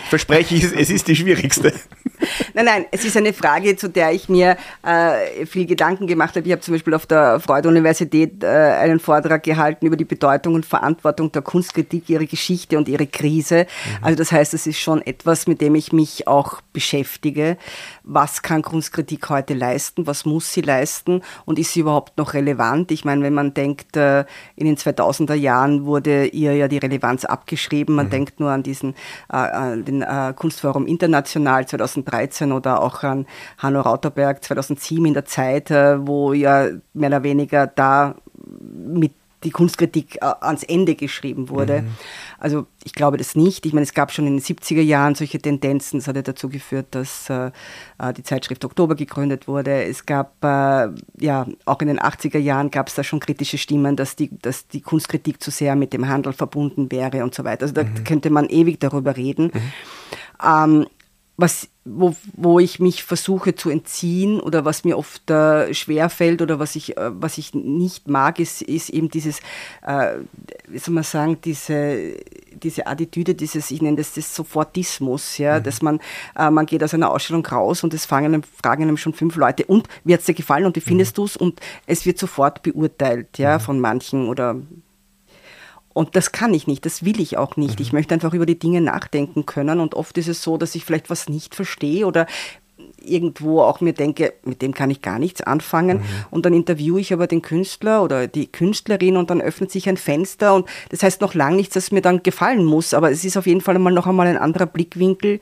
Verspreche 0.09 0.55
ich, 0.55 0.65
es 0.65 0.91
ist 0.91 1.09
die 1.09 1.17
schwierigste. 1.17 1.73
Nein, 2.55 2.65
nein, 2.65 2.87
es 2.91 3.05
ist 3.05 3.17
eine 3.17 3.33
Frage, 3.33 3.77
zu 3.77 3.89
der 3.89 4.13
ich 4.13 4.29
mir 4.29 4.57
äh, 4.83 5.47
viel 5.47 5.67
Gedanken 5.67 6.07
gemacht 6.07 6.37
habe. 6.37 6.47
Ich 6.47 6.53
habe 6.53 6.63
zum 6.63 6.75
Beispiel 6.75 6.95
auf 6.95 7.07
der 7.07 7.41
Freude-Universität 7.41 8.43
äh, 8.43 8.47
einen 8.47 9.01
Vortrag 9.01 9.43
gehalten 9.43 9.87
über 9.87 9.97
die 9.97 10.05
Bedeutung 10.05 10.55
und 10.55 10.67
Verantwortung 10.67 11.33
der 11.33 11.43
Kunstkritik, 11.43 12.09
ihre 12.09 12.27
Geschichte 12.27 12.79
und 12.79 12.89
ihre 12.89 13.07
Krise. 13.07 13.67
Mhm. 13.67 14.05
Also 14.05 14.19
das 14.19 14.33
heißt, 14.33 14.55
es 14.55 14.67
ist 14.67 14.79
schon 14.79 15.03
etwas, 15.03 15.47
mit 15.47 15.61
dem 15.61 15.75
ich 15.75 15.93
mich 15.93 16.27
auch 16.27 16.61
beschäftige. 16.73 17.57
Was 18.03 18.43
kann 18.43 18.63
Kunstkritik 18.63 19.29
heute 19.29 19.55
leisten? 19.55 20.07
Was 20.07 20.25
muss 20.25 20.53
sie 20.53 20.63
leisten? 20.63 21.23
Und 21.45 21.59
ist 21.59 21.73
sie 21.73 21.81
überhaupt 21.81 22.19
noch 22.19 22.35
relevant? 22.35 22.91
Ich 22.91 23.05
meine, 23.05 23.23
wenn 23.23 23.35
man 23.35 23.55
denkt, 23.55 23.97
äh, 23.97 24.25
in 24.57 24.67
den 24.67 24.77
2000er 24.77 25.35
Jahren 25.35 25.85
wurde 25.85 26.27
ihr 26.27 26.55
ja 26.55 26.69
die 26.69 26.79
Relevanz 26.79 27.25
abgeschrieben. 27.25 27.95
Man 27.95 28.07
mhm. 28.07 28.11
denkt 28.11 28.41
nur 28.41 28.51
an 28.51 28.63
diesen 28.63 28.95
äh, 29.31 29.37
an 29.37 29.85
den 29.85 30.03
äh, 30.03 30.33
Kunstforum 30.35 30.87
International 30.87 31.67
2013 31.67 32.53
oder 32.53 32.83
auch 32.83 33.03
an 33.03 33.27
Hanno 33.59 33.81
Rauterberg 33.81 34.43
2007 34.43 35.07
in 35.07 35.15
der 35.15 35.25
Zeit, 35.25 35.71
äh, 35.71 36.07
wo 36.07 36.33
ja 36.33 36.69
mehr 36.95 37.09
oder 37.09 37.23
weniger 37.23 37.67
da 37.67 38.15
mit 38.73 39.13
die 39.47 39.53
Kunstkritik 39.53 40.17
äh, 40.17 40.35
ans 40.41 40.65
Ende 40.65 40.97
geschrieben 40.97 41.49
wurde. 41.49 41.83
Mhm. 41.83 41.89
Also 42.39 42.67
ich 42.85 42.93
glaube 42.93 43.17
das 43.17 43.37
nicht. 43.37 43.65
Ich 43.65 43.73
meine, 43.73 43.85
es 43.85 43.95
gab 43.95 44.13
schon 44.13 44.27
in 44.27 44.37
den 44.37 44.43
70er 44.43 44.83
Jahren 44.83 45.15
solche 45.15 45.39
Tendenzen. 45.39 46.01
Das 46.01 46.09
hat 46.09 46.17
ja 46.17 46.23
dazu 46.23 46.49
geführt, 46.49 46.87
dass 46.91 47.31
äh, 47.31 47.53
äh, 47.99 48.13
die 48.13 48.25
Zeitschrift 48.25 48.65
Oktober 48.65 48.97
gegründet 48.97 49.47
wurde. 49.47 49.85
Es 49.85 50.05
gab, 50.05 50.45
äh, 50.45 50.89
ja, 51.19 51.47
auch 51.65 51.81
in 51.81 51.87
den 51.87 52.01
80er 52.01 52.39
Jahren 52.39 52.71
gab 52.71 52.89
es 52.89 52.97
da 52.97 53.05
schon 53.05 53.21
kritische 53.21 53.57
Stimmen, 53.57 53.95
dass 53.95 54.17
die, 54.17 54.37
dass 54.43 54.67
die 54.67 54.81
Kunstkritik 54.81 55.41
zu 55.41 55.51
sehr 55.51 55.77
mit 55.77 55.93
dem 55.93 56.09
Handel 56.09 56.33
verbunden 56.33 56.91
wäre 56.91 57.23
und 57.23 57.35
so 57.35 57.45
weiter. 57.45 57.63
Also 57.63 57.75
da 57.75 57.85
mhm. 57.85 58.05
könnte 58.05 58.31
man 58.31 58.49
ewig 58.49 58.81
darüber 58.81 59.17
reden. 59.17 59.53
Mhm. 59.55 59.73
Ähm, 60.45 60.87
was, 61.37 61.69
wo, 61.85 62.17
wo 62.33 62.59
ich 62.59 62.81
mich 62.81 63.05
versuche 63.05 63.55
zu 63.55 63.69
entziehen 63.69 64.41
oder 64.41 64.65
was 64.65 64.85
mir 64.85 64.97
oft 64.97 65.31
äh, 65.31 65.75
schwer 65.75 66.09
fällt 66.09 66.41
oder 66.41 66.59
was 66.59 66.77
ich, 66.77 66.97
äh, 66.97 67.11
was 67.13 67.37
ich 67.37 67.53
nicht 67.53 68.09
mag, 68.09 68.41
ist, 68.41 68.63
ist 68.63 68.89
eben 68.89 69.11
dieses, 69.11 69.41
äh, 69.87 70.17
wie 70.69 70.79
soll 70.79 70.95
man 70.95 71.05
sagen, 71.05 71.39
diese, 71.45 72.15
diese 72.53 72.87
Attitüde, 72.87 73.35
dieses, 73.35 73.71
ich 73.71 73.83
nenne 73.83 73.99
das 73.99 74.15
das 74.15 74.35
Sofortismus, 74.35 75.37
ja, 75.37 75.59
mhm. 75.59 75.63
dass 75.65 75.83
man, 75.83 76.01
äh, 76.37 76.51
man 76.51 76.65
geht 76.65 76.83
aus 76.83 76.95
einer 76.95 77.11
Ausstellung 77.11 77.45
raus 77.45 77.85
und 77.85 77.93
es 77.93 78.07
fangen, 78.07 78.43
fragen 78.43 78.85
einem 78.85 78.97
schon 78.97 79.13
fünf 79.13 79.37
Leute, 79.37 79.67
und 79.67 79.89
wie 80.05 80.15
hat 80.15 80.21
es 80.21 80.27
dir 80.27 80.35
gefallen 80.35 80.65
und 80.65 80.77
wie 80.77 80.81
findest 80.81 81.13
mhm. 81.13 81.17
du 81.17 81.25
es? 81.27 81.37
Und 81.37 81.61
es 81.87 82.07
wird 82.07 82.19
sofort 82.19 82.63
beurteilt, 82.63 83.37
ja, 83.37 83.59
mhm. 83.59 83.63
von 83.63 83.81
manchen 83.81 84.29
oder 84.29 84.57
und 85.97 86.15
das 86.15 86.31
kann 86.31 86.53
ich 86.53 86.67
nicht, 86.67 86.85
das 86.85 87.07
will 87.07 87.23
ich 87.23 87.39
auch 87.39 87.57
nicht. 87.57 87.79
Mhm. 87.79 87.83
Ich 87.83 87.93
möchte 87.95 88.13
einfach 88.13 88.35
über 88.35 88.45
die 88.45 88.59
Dinge 88.59 88.83
nachdenken 88.83 89.47
können. 89.47 89.81
Und 89.81 89.95
oft 89.95 90.19
ist 90.19 90.29
es 90.29 90.43
so, 90.43 90.59
dass 90.59 90.75
ich 90.75 90.85
vielleicht 90.85 91.09
was 91.09 91.31
nicht 91.31 91.55
verstehe 91.55 92.07
oder 92.07 92.27
irgendwo 93.01 93.63
auch 93.63 93.81
mir 93.81 93.95
denke, 93.95 94.35
mit 94.45 94.61
dem 94.61 94.75
kann 94.75 94.91
ich 94.91 95.01
gar 95.01 95.19
nichts 95.19 95.41
anfangen. 95.41 96.01
Mhm. 96.01 96.05
Und 96.31 96.45
dann 96.45 96.53
interviewe 96.53 97.01
ich 97.01 97.15
aber 97.15 97.27
den 97.27 97.41
Künstler 97.41 98.03
oder 98.03 98.27
die 98.27 98.47
Künstlerin 98.47 99.17
und 99.17 99.31
dann 99.31 99.41
öffnet 99.41 99.71
sich 99.71 99.89
ein 99.89 99.97
Fenster. 99.97 100.55
Und 100.55 100.69
das 100.91 101.03
heißt 101.03 101.23
noch 101.23 101.33
lange 101.33 101.57
nichts, 101.57 101.73
dass 101.73 101.93
mir 101.93 102.03
dann 102.03 102.23
gefallen 102.23 102.67
muss. 102.67 102.93
Aber 102.93 103.11
es 103.11 103.25
ist 103.25 103.39
auf 103.39 103.47
jeden 103.47 103.63
Fall 103.63 103.79
mal 103.79 103.91
noch 103.91 104.07
einmal 104.07 104.27
ein 104.27 104.37
anderer 104.37 104.67
Blickwinkel. 104.67 105.41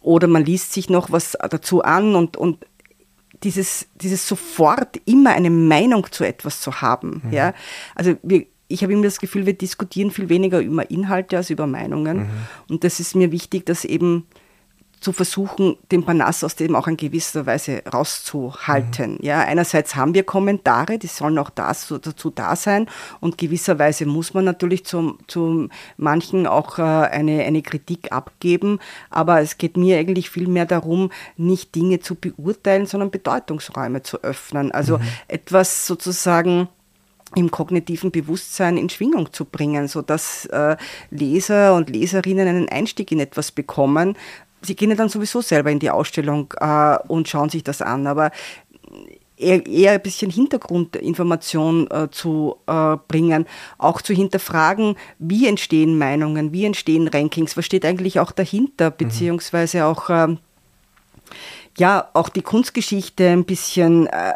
Oder 0.00 0.26
man 0.26 0.42
liest 0.42 0.72
sich 0.72 0.88
noch 0.88 1.12
was 1.12 1.36
dazu 1.50 1.82
an 1.82 2.16
und, 2.16 2.38
und 2.38 2.64
dieses, 3.42 3.88
dieses 3.96 4.26
sofort 4.26 5.02
immer 5.04 5.32
eine 5.32 5.50
Meinung 5.50 6.10
zu 6.10 6.24
etwas 6.24 6.62
zu 6.62 6.80
haben. 6.80 7.20
Mhm. 7.26 7.32
Ja? 7.34 7.52
Also 7.94 8.16
wir, 8.22 8.46
ich 8.72 8.82
habe 8.82 8.92
immer 8.92 9.04
das 9.04 9.20
Gefühl, 9.20 9.46
wir 9.46 9.54
diskutieren 9.54 10.10
viel 10.10 10.28
weniger 10.28 10.60
über 10.60 10.90
Inhalte 10.90 11.36
als 11.36 11.50
über 11.50 11.66
Meinungen. 11.66 12.18
Mhm. 12.18 12.28
Und 12.68 12.84
das 12.84 13.00
ist 13.00 13.14
mir 13.14 13.30
wichtig, 13.32 13.66
dass 13.66 13.84
eben 13.84 14.26
zu 15.02 15.12
versuchen, 15.12 15.76
den 15.90 16.04
Panas 16.04 16.44
aus 16.44 16.54
dem 16.54 16.76
auch 16.76 16.86
in 16.86 16.96
gewisser 16.96 17.44
Weise 17.44 17.82
rauszuhalten. 17.92 19.14
Mhm. 19.14 19.18
Ja, 19.20 19.40
einerseits 19.40 19.96
haben 19.96 20.14
wir 20.14 20.22
Kommentare, 20.22 20.98
die 20.98 21.08
sollen 21.08 21.38
auch 21.38 21.50
das, 21.50 21.88
dazu 21.88 22.30
da 22.30 22.54
sein 22.56 22.86
und 23.20 23.36
gewisserweise 23.36 24.06
muss 24.06 24.32
man 24.32 24.44
natürlich 24.44 24.84
zu, 24.86 25.18
zu 25.26 25.68
manchen 25.96 26.46
auch 26.46 26.78
äh, 26.78 26.82
eine, 26.82 27.42
eine 27.42 27.62
Kritik 27.62 28.12
abgeben, 28.12 28.78
aber 29.10 29.40
es 29.40 29.58
geht 29.58 29.76
mir 29.76 29.98
eigentlich 29.98 30.30
viel 30.30 30.46
mehr 30.46 30.66
darum, 30.66 31.10
nicht 31.36 31.74
Dinge 31.74 31.98
zu 31.98 32.14
beurteilen, 32.14 32.86
sondern 32.86 33.10
Bedeutungsräume 33.10 34.02
zu 34.02 34.22
öffnen. 34.22 34.70
Also 34.70 34.98
mhm. 34.98 35.04
etwas 35.26 35.86
sozusagen 35.86 36.68
im 37.34 37.50
kognitiven 37.50 38.10
Bewusstsein 38.10 38.76
in 38.76 38.88
Schwingung 38.88 39.32
zu 39.32 39.44
bringen, 39.44 39.88
sodass 39.88 40.46
äh, 40.46 40.76
Leser 41.10 41.74
und 41.74 41.90
Leserinnen 41.90 42.48
einen 42.48 42.68
Einstieg 42.68 43.12
in 43.12 43.20
etwas 43.20 43.50
bekommen. 43.50 44.16
Sie 44.62 44.76
gehen 44.76 44.90
ja 44.90 44.96
dann 44.96 45.08
sowieso 45.08 45.40
selber 45.40 45.70
in 45.70 45.78
die 45.78 45.90
Ausstellung 45.90 46.52
äh, 46.60 46.96
und 47.08 47.28
schauen 47.28 47.50
sich 47.50 47.64
das 47.64 47.82
an, 47.82 48.06
aber 48.06 48.30
eher, 49.36 49.66
eher 49.66 49.92
ein 49.92 50.02
bisschen 50.02 50.30
Hintergrundinformation 50.30 51.90
äh, 51.90 52.08
zu 52.10 52.56
äh, 52.66 52.96
bringen, 53.08 53.46
auch 53.78 54.00
zu 54.00 54.14
hinterfragen, 54.14 54.96
wie 55.18 55.48
entstehen 55.48 55.98
Meinungen, 55.98 56.52
wie 56.52 56.64
entstehen 56.64 57.08
Rankings, 57.08 57.56
was 57.56 57.66
steht 57.66 57.84
eigentlich 57.84 58.20
auch 58.20 58.32
dahinter, 58.32 58.90
mhm. 58.90 58.94
beziehungsweise 58.98 59.84
auch 59.84 60.08
ähm, 60.08 60.38
ja, 61.78 62.08
auch 62.12 62.28
die 62.28 62.42
Kunstgeschichte 62.42 63.28
ein 63.28 63.44
bisschen 63.44 64.06
äh, 64.06 64.34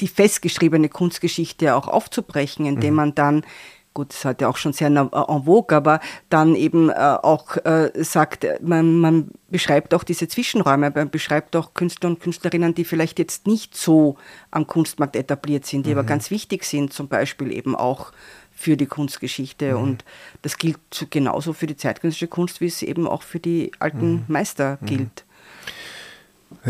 die 0.00 0.08
festgeschriebene 0.08 0.88
Kunstgeschichte 0.88 1.74
auch 1.74 1.88
aufzubrechen, 1.88 2.66
indem 2.66 2.90
mhm. 2.90 2.96
man 2.96 3.14
dann 3.14 3.44
gut, 3.92 4.10
das 4.10 4.24
hat 4.24 4.40
ja 4.40 4.48
auch 4.48 4.56
schon 4.56 4.72
sehr 4.72 4.86
en 4.86 5.10
vogue, 5.44 5.76
aber 5.76 6.00
dann 6.28 6.54
eben 6.54 6.90
äh, 6.90 6.94
auch 6.94 7.56
äh, 7.64 7.90
sagt, 7.94 8.46
man, 8.62 8.98
man 9.00 9.30
beschreibt 9.48 9.94
auch 9.94 10.04
diese 10.04 10.28
Zwischenräume, 10.28 10.92
man 10.94 11.10
beschreibt 11.10 11.56
auch 11.56 11.74
Künstler 11.74 12.10
und 12.10 12.20
Künstlerinnen, 12.20 12.74
die 12.74 12.84
vielleicht 12.84 13.18
jetzt 13.18 13.46
nicht 13.46 13.76
so 13.76 14.16
am 14.50 14.66
Kunstmarkt 14.66 15.16
etabliert 15.16 15.66
sind, 15.66 15.86
die 15.86 15.90
mhm. 15.90 15.98
aber 15.98 16.06
ganz 16.06 16.30
wichtig 16.30 16.64
sind, 16.64 16.92
zum 16.92 17.08
Beispiel 17.08 17.52
eben 17.52 17.74
auch 17.74 18.12
für 18.52 18.76
die 18.76 18.86
Kunstgeschichte. 18.86 19.74
Mhm. 19.74 19.82
Und 19.82 20.04
das 20.42 20.56
gilt 20.58 20.78
genauso 21.10 21.52
für 21.52 21.66
die 21.66 21.76
zeitgenössische 21.76 22.28
Kunst, 22.28 22.60
wie 22.60 22.66
es 22.66 22.82
eben 22.82 23.08
auch 23.08 23.22
für 23.22 23.40
die 23.40 23.72
alten 23.80 24.12
mhm. 24.12 24.24
Meister 24.28 24.78
mhm. 24.80 24.86
gilt. 24.86 25.24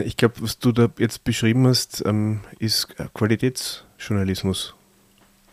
Ich 0.05 0.17
glaube, 0.17 0.35
was 0.41 0.59
du 0.59 0.73
da 0.73 0.89
jetzt 0.99 1.25
beschrieben 1.25 1.67
hast, 1.67 2.03
ähm, 2.07 2.41
ist 2.59 2.89
Qualitätsjournalismus. 3.15 4.75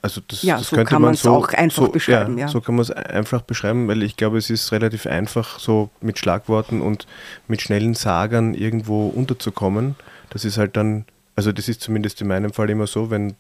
Also 0.02 0.22
das, 0.28 0.44
ja, 0.44 0.58
das 0.58 0.70
so 0.70 0.76
könnte 0.76 0.90
kann 0.90 1.02
man 1.02 1.16
es 1.16 1.22
so, 1.22 1.32
auch 1.32 1.50
einfach 1.50 1.86
so, 1.88 1.92
beschreiben. 1.92 2.38
Ja, 2.38 2.46
ja. 2.46 2.48
So 2.52 2.62
kann 2.62 2.76
man 2.76 2.84
es 2.84 2.92
einfach 2.92 3.42
beschreiben, 3.42 3.88
weil 3.88 4.04
ich 4.04 4.16
glaube, 4.16 4.38
es 4.38 4.50
ist 4.50 4.72
relativ 4.72 5.06
einfach, 5.06 5.60
so 5.60 5.90
mit 6.02 6.20
Schlagworten 6.20 6.82
und 6.82 7.08
mit 7.48 7.62
schnellen 7.62 7.94
Sagern 7.94 8.54
irgendwo 8.54 9.08
unterzukommen. 9.08 9.96
Das 10.30 10.46
ist 10.46 10.58
halt 10.58 10.78
dann, 10.78 11.06
also 11.36 11.52
das 11.52 11.68
ist 11.68 11.82
zumindest 11.82 12.22
in 12.22 12.28
meinem 12.28 12.54
Fall 12.54 12.70
immer 12.70 12.88
so, 12.88 13.10
wenn, 13.10 13.36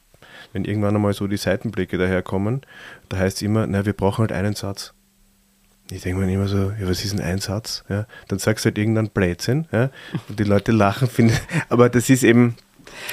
wenn 0.52 0.66
irgendwann 0.66 0.96
einmal 0.96 1.14
so 1.14 1.28
die 1.28 1.38
Seitenblicke 1.38 1.98
daherkommen, 1.98 2.62
da 3.10 3.18
heißt 3.18 3.38
es 3.38 3.42
immer, 3.44 3.68
na, 3.68 3.86
wir 3.86 3.94
brauchen 3.94 4.22
halt 4.22 4.32
einen 4.32 4.56
Satz. 4.56 4.94
Ich 5.92 6.02
denke 6.02 6.20
mir 6.20 6.32
immer 6.32 6.48
so, 6.48 6.72
ja, 6.80 6.88
was 6.88 7.06
ist 7.06 7.14
ein 7.14 7.22
Einsatz? 7.22 7.84
Ja, 7.90 8.06
dann 8.28 8.40
sagst 8.40 8.66
du 8.66 8.68
halt 8.68 8.78
irgendeinen 8.78 9.10
Blödsinn, 9.10 9.68
ja, 9.72 9.90
und 10.28 10.40
die 10.40 10.44
Leute 10.44 10.72
lachen, 10.72 11.08
finden, 11.08 11.38
aber 11.70 11.90
das 11.90 12.10
ist 12.10 12.24
eben, 12.24 12.56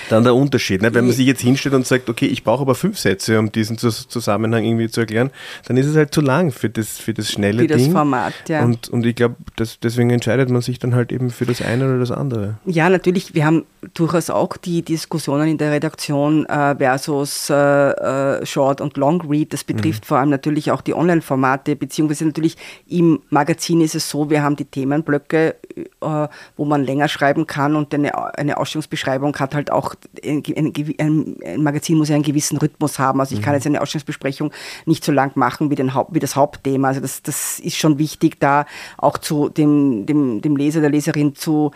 dann 0.08 0.24
der 0.24 0.34
Unterschied. 0.34 0.82
Ne? 0.82 0.94
Wenn 0.94 1.06
man 1.06 1.14
sich 1.14 1.26
jetzt 1.26 1.40
hinstellt 1.40 1.74
und 1.74 1.86
sagt, 1.86 2.08
okay, 2.08 2.26
ich 2.26 2.44
brauche 2.44 2.62
aber 2.62 2.74
fünf 2.74 2.98
Sätze, 2.98 3.38
um 3.38 3.52
diesen 3.52 3.78
Zusammenhang 3.78 4.64
irgendwie 4.64 4.88
zu 4.88 5.00
erklären, 5.00 5.30
dann 5.66 5.76
ist 5.76 5.86
es 5.86 5.96
halt 5.96 6.14
zu 6.14 6.20
lang 6.20 6.52
für 6.52 6.68
das, 6.68 6.98
für 6.98 7.14
das 7.14 7.30
schnelle 7.30 7.62
Wie 7.62 7.66
das 7.66 7.82
Ding. 7.82 7.92
Format, 7.92 8.34
ja. 8.48 8.64
Und, 8.64 8.88
und 8.88 9.04
ich 9.06 9.14
glaube, 9.14 9.36
deswegen 9.82 10.10
entscheidet 10.10 10.50
man 10.50 10.62
sich 10.62 10.78
dann 10.78 10.94
halt 10.94 11.12
eben 11.12 11.30
für 11.30 11.46
das 11.46 11.62
eine 11.62 11.86
oder 11.86 11.98
das 11.98 12.10
andere. 12.10 12.58
Ja, 12.66 12.88
natürlich. 12.88 13.34
Wir 13.34 13.46
haben 13.46 13.64
durchaus 13.94 14.30
auch 14.30 14.56
die 14.56 14.82
Diskussionen 14.82 15.48
in 15.48 15.58
der 15.58 15.72
Redaktion 15.72 16.46
äh, 16.46 16.74
versus 16.76 17.50
äh, 17.50 17.54
äh, 17.54 18.46
Short- 18.46 18.80
und 18.80 18.96
Long-Read. 18.96 19.52
Das 19.52 19.64
betrifft 19.64 20.04
mhm. 20.04 20.06
vor 20.06 20.18
allem 20.18 20.30
natürlich 20.30 20.70
auch 20.70 20.80
die 20.80 20.94
Online-Formate, 20.94 21.76
beziehungsweise 21.76 22.26
natürlich 22.26 22.56
im 22.88 23.20
Magazin 23.30 23.80
ist 23.80 23.94
es 23.94 24.08
so, 24.08 24.30
wir 24.30 24.42
haben 24.42 24.56
die 24.56 24.64
Themenblöcke, 24.64 25.56
äh, 25.76 26.28
wo 26.56 26.64
man 26.64 26.84
länger 26.84 27.08
schreiben 27.08 27.46
kann 27.46 27.76
und 27.76 27.94
eine, 27.94 28.36
eine 28.38 28.56
Ausstellungsbeschreibung 28.56 29.36
hat 29.36 29.54
halt 29.54 29.70
auch, 29.74 29.94
ein, 30.24 30.42
ein, 30.46 31.36
ein, 31.44 31.62
Magazin 31.62 31.98
muss 31.98 32.08
ja 32.08 32.14
einen 32.14 32.24
gewissen 32.24 32.58
Rhythmus 32.58 32.98
haben. 32.98 33.20
Also 33.20 33.34
ich 33.34 33.42
kann 33.42 33.52
mhm. 33.52 33.56
jetzt 33.56 33.66
eine 33.66 33.80
Ausstellungsbesprechung 33.80 34.52
nicht 34.86 35.04
so 35.04 35.12
lang 35.12 35.36
machen 35.36 35.70
wie, 35.70 35.74
den 35.74 35.94
Haupt, 35.94 36.14
wie 36.14 36.20
das 36.20 36.36
Hauptthema. 36.36 36.88
Also 36.88 37.00
das, 37.00 37.22
das 37.22 37.60
ist 37.60 37.76
schon 37.76 37.98
wichtig, 37.98 38.40
da 38.40 38.66
auch 38.96 39.18
zu 39.18 39.48
dem, 39.48 40.06
dem, 40.06 40.40
dem 40.40 40.56
Leser, 40.56 40.80
der 40.80 40.90
Leserin 40.90 41.34
zu 41.34 41.72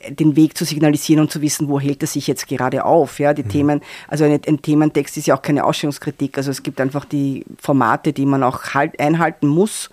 äh, 0.00 0.12
den 0.12 0.36
Weg 0.36 0.56
zu 0.56 0.64
signalisieren 0.64 1.22
und 1.22 1.30
zu 1.30 1.40
wissen, 1.40 1.68
wo 1.68 1.80
hält 1.80 2.02
er 2.02 2.08
sich 2.08 2.26
jetzt 2.26 2.48
gerade 2.48 2.84
auf. 2.84 3.18
Ja, 3.18 3.34
die 3.34 3.44
mhm. 3.44 3.48
Themen, 3.48 3.80
also 4.08 4.24
ein, 4.24 4.40
ein, 4.46 4.62
Thementext 4.62 5.16
ist 5.16 5.26
ja 5.26 5.36
auch 5.36 5.42
keine 5.42 5.64
Ausstellungskritik. 5.64 6.36
Also 6.36 6.50
es 6.50 6.62
gibt 6.62 6.80
einfach 6.80 7.04
die 7.04 7.44
Formate, 7.58 8.12
die 8.12 8.26
man 8.26 8.42
auch 8.42 8.74
halt 8.74 8.98
einhalten 9.00 9.46
muss. 9.46 9.90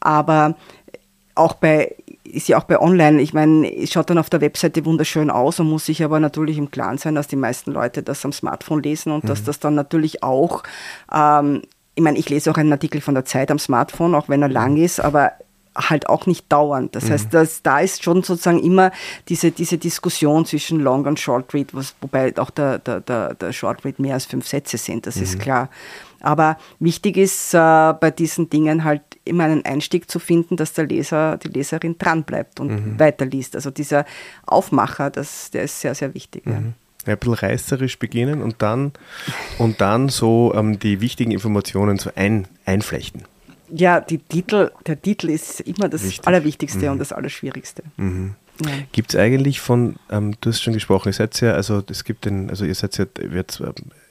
Aber 0.00 0.56
auch 1.40 1.54
bei 1.54 1.96
ist 2.24 2.48
ja 2.48 2.58
auch 2.58 2.64
bei 2.64 2.80
Online, 2.80 3.20
ich 3.20 3.34
meine, 3.34 3.68
es 3.76 3.90
schaut 3.90 4.08
dann 4.08 4.18
auf 4.18 4.30
der 4.30 4.40
Webseite 4.40 4.84
wunderschön 4.84 5.30
aus 5.30 5.58
und 5.58 5.68
muss 5.68 5.86
sich 5.86 6.04
aber 6.04 6.20
natürlich 6.20 6.58
im 6.58 6.70
Klaren 6.70 6.98
sein, 6.98 7.14
dass 7.14 7.26
die 7.26 7.36
meisten 7.36 7.72
Leute 7.72 8.02
das 8.04 8.24
am 8.24 8.32
Smartphone 8.32 8.82
lesen 8.82 9.12
und 9.12 9.24
mhm. 9.24 9.28
dass 9.28 9.42
das 9.42 9.58
dann 9.58 9.74
natürlich 9.74 10.22
auch, 10.22 10.62
ähm, 11.12 11.62
ich 11.94 12.02
meine, 12.02 12.18
ich 12.18 12.28
lese 12.28 12.50
auch 12.50 12.56
einen 12.56 12.72
Artikel 12.72 13.00
von 13.00 13.14
der 13.14 13.24
Zeit 13.24 13.50
am 13.50 13.58
Smartphone, 13.58 14.14
auch 14.14 14.28
wenn 14.28 14.42
er 14.42 14.48
lang 14.48 14.74
mhm. 14.74 14.84
ist, 14.84 15.00
aber 15.00 15.32
halt 15.76 16.08
auch 16.08 16.26
nicht 16.26 16.50
dauernd. 16.50 16.94
Das 16.94 17.04
mhm. 17.04 17.10
heißt, 17.12 17.34
dass, 17.34 17.62
da 17.62 17.80
ist 17.80 18.02
schon 18.02 18.22
sozusagen 18.22 18.62
immer 18.62 18.92
diese, 19.28 19.50
diese 19.50 19.78
Diskussion 19.78 20.44
zwischen 20.44 20.80
Long 20.80 21.06
und 21.06 21.18
Short 21.20 21.52
Read, 21.54 21.74
was, 21.74 21.94
wobei 22.00 22.36
auch 22.38 22.50
der, 22.50 22.78
der, 22.78 23.00
der, 23.00 23.34
der 23.34 23.52
Short 23.52 23.84
Read 23.84 23.98
mehr 23.98 24.14
als 24.14 24.26
fünf 24.26 24.46
Sätze 24.46 24.78
sind, 24.78 25.06
das 25.06 25.16
mhm. 25.16 25.22
ist 25.22 25.38
klar. 25.38 25.68
Aber 26.20 26.58
wichtig 26.78 27.16
ist 27.16 27.54
äh, 27.54 27.58
bei 27.58 28.10
diesen 28.10 28.50
Dingen 28.50 28.84
halt 28.84 29.02
immer 29.24 29.44
einen 29.44 29.64
Einstieg 29.64 30.10
zu 30.10 30.18
finden, 30.18 30.56
dass 30.56 30.72
der 30.72 30.86
Leser, 30.86 31.38
die 31.38 31.48
Leserin 31.48 31.96
dranbleibt 31.98 32.60
und 32.60 32.70
mhm. 32.70 32.98
weiterliest. 32.98 33.56
Also 33.56 33.70
dieser 33.70 34.04
Aufmacher, 34.46 35.10
das, 35.10 35.50
der 35.50 35.62
ist 35.64 35.80
sehr, 35.80 35.94
sehr 35.94 36.14
wichtig. 36.14 36.46
Mhm. 36.46 36.74
Ja. 37.06 37.12
Ein 37.12 37.18
bisschen 37.18 37.34
reißerisch 37.34 37.98
beginnen 37.98 38.42
und 38.42 38.56
dann, 38.60 38.92
und 39.56 39.80
dann 39.80 40.10
so 40.10 40.52
ähm, 40.54 40.78
die 40.78 41.00
wichtigen 41.00 41.30
Informationen 41.30 41.98
so 41.98 42.10
ein, 42.14 42.46
einflechten. 42.66 43.24
Ja, 43.70 44.00
die 44.00 44.18
Titel, 44.18 44.70
der 44.86 45.00
Titel 45.00 45.30
ist 45.30 45.60
immer 45.60 45.88
das 45.88 46.04
Wichtig. 46.04 46.26
Allerwichtigste 46.26 46.86
mhm. 46.86 46.92
und 46.92 46.98
das 46.98 47.12
Allerschwierigste. 47.12 47.84
Mhm. 47.96 48.34
Ja. 48.64 48.72
Gibt 48.92 49.14
es 49.14 49.20
eigentlich 49.20 49.60
von, 49.60 49.96
ähm, 50.10 50.34
du 50.40 50.50
hast 50.50 50.60
schon 50.60 50.74
gesprochen, 50.74 51.08
ihr 51.08 51.12
seid 51.12 51.40
ja, 51.40 51.52
also 51.52 51.82
es 51.88 52.04
gibt 52.04 52.24
den, 52.24 52.50
also 52.50 52.64
ihr 52.64 52.74
seid 52.74 52.96
ja, 52.98 53.06
wird, 53.18 53.62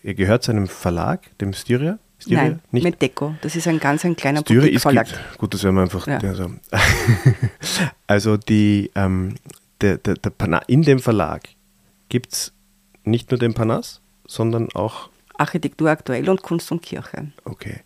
ihr 0.04 0.14
gehört 0.14 0.44
zu 0.44 0.52
einem 0.52 0.68
Verlag, 0.68 1.38
dem 1.40 1.54
Styria? 1.54 2.00
Styria? 2.20 2.44
Nein, 2.44 2.60
nicht? 2.72 2.84
mit 2.84 3.02
Deco. 3.02 3.36
Das 3.42 3.56
ist 3.56 3.68
ein 3.68 3.80
ganz 3.80 4.04
ein 4.06 4.16
kleiner 4.16 4.42
Boutique-Verlag. 4.42 5.08
Gut, 5.38 5.54
das 5.54 5.64
werden 5.64 5.76
wir 5.76 5.84
einfach. 5.84 6.06
Ja. 6.08 6.20
Also, 6.20 6.52
also 8.08 8.38
die, 8.38 8.92
ähm, 8.96 9.36
der, 9.82 9.98
der, 9.98 10.16
der 10.16 10.62
in 10.68 10.84
dem 10.84 11.00
Verlag 11.00 11.44
gibt 12.10 12.34
es 12.34 12.54
nicht 13.04 13.32
nur 13.32 13.40
den 13.40 13.54
Panas, 13.54 14.02
sondern 14.28 14.70
auch 14.74 15.10
Architektur 15.38 15.90
aktuell 15.90 16.30
und 16.30 16.42
Kunst 16.42 16.72
und 16.72 16.82
Kirche. 16.82 17.32
Okay. 17.46 17.82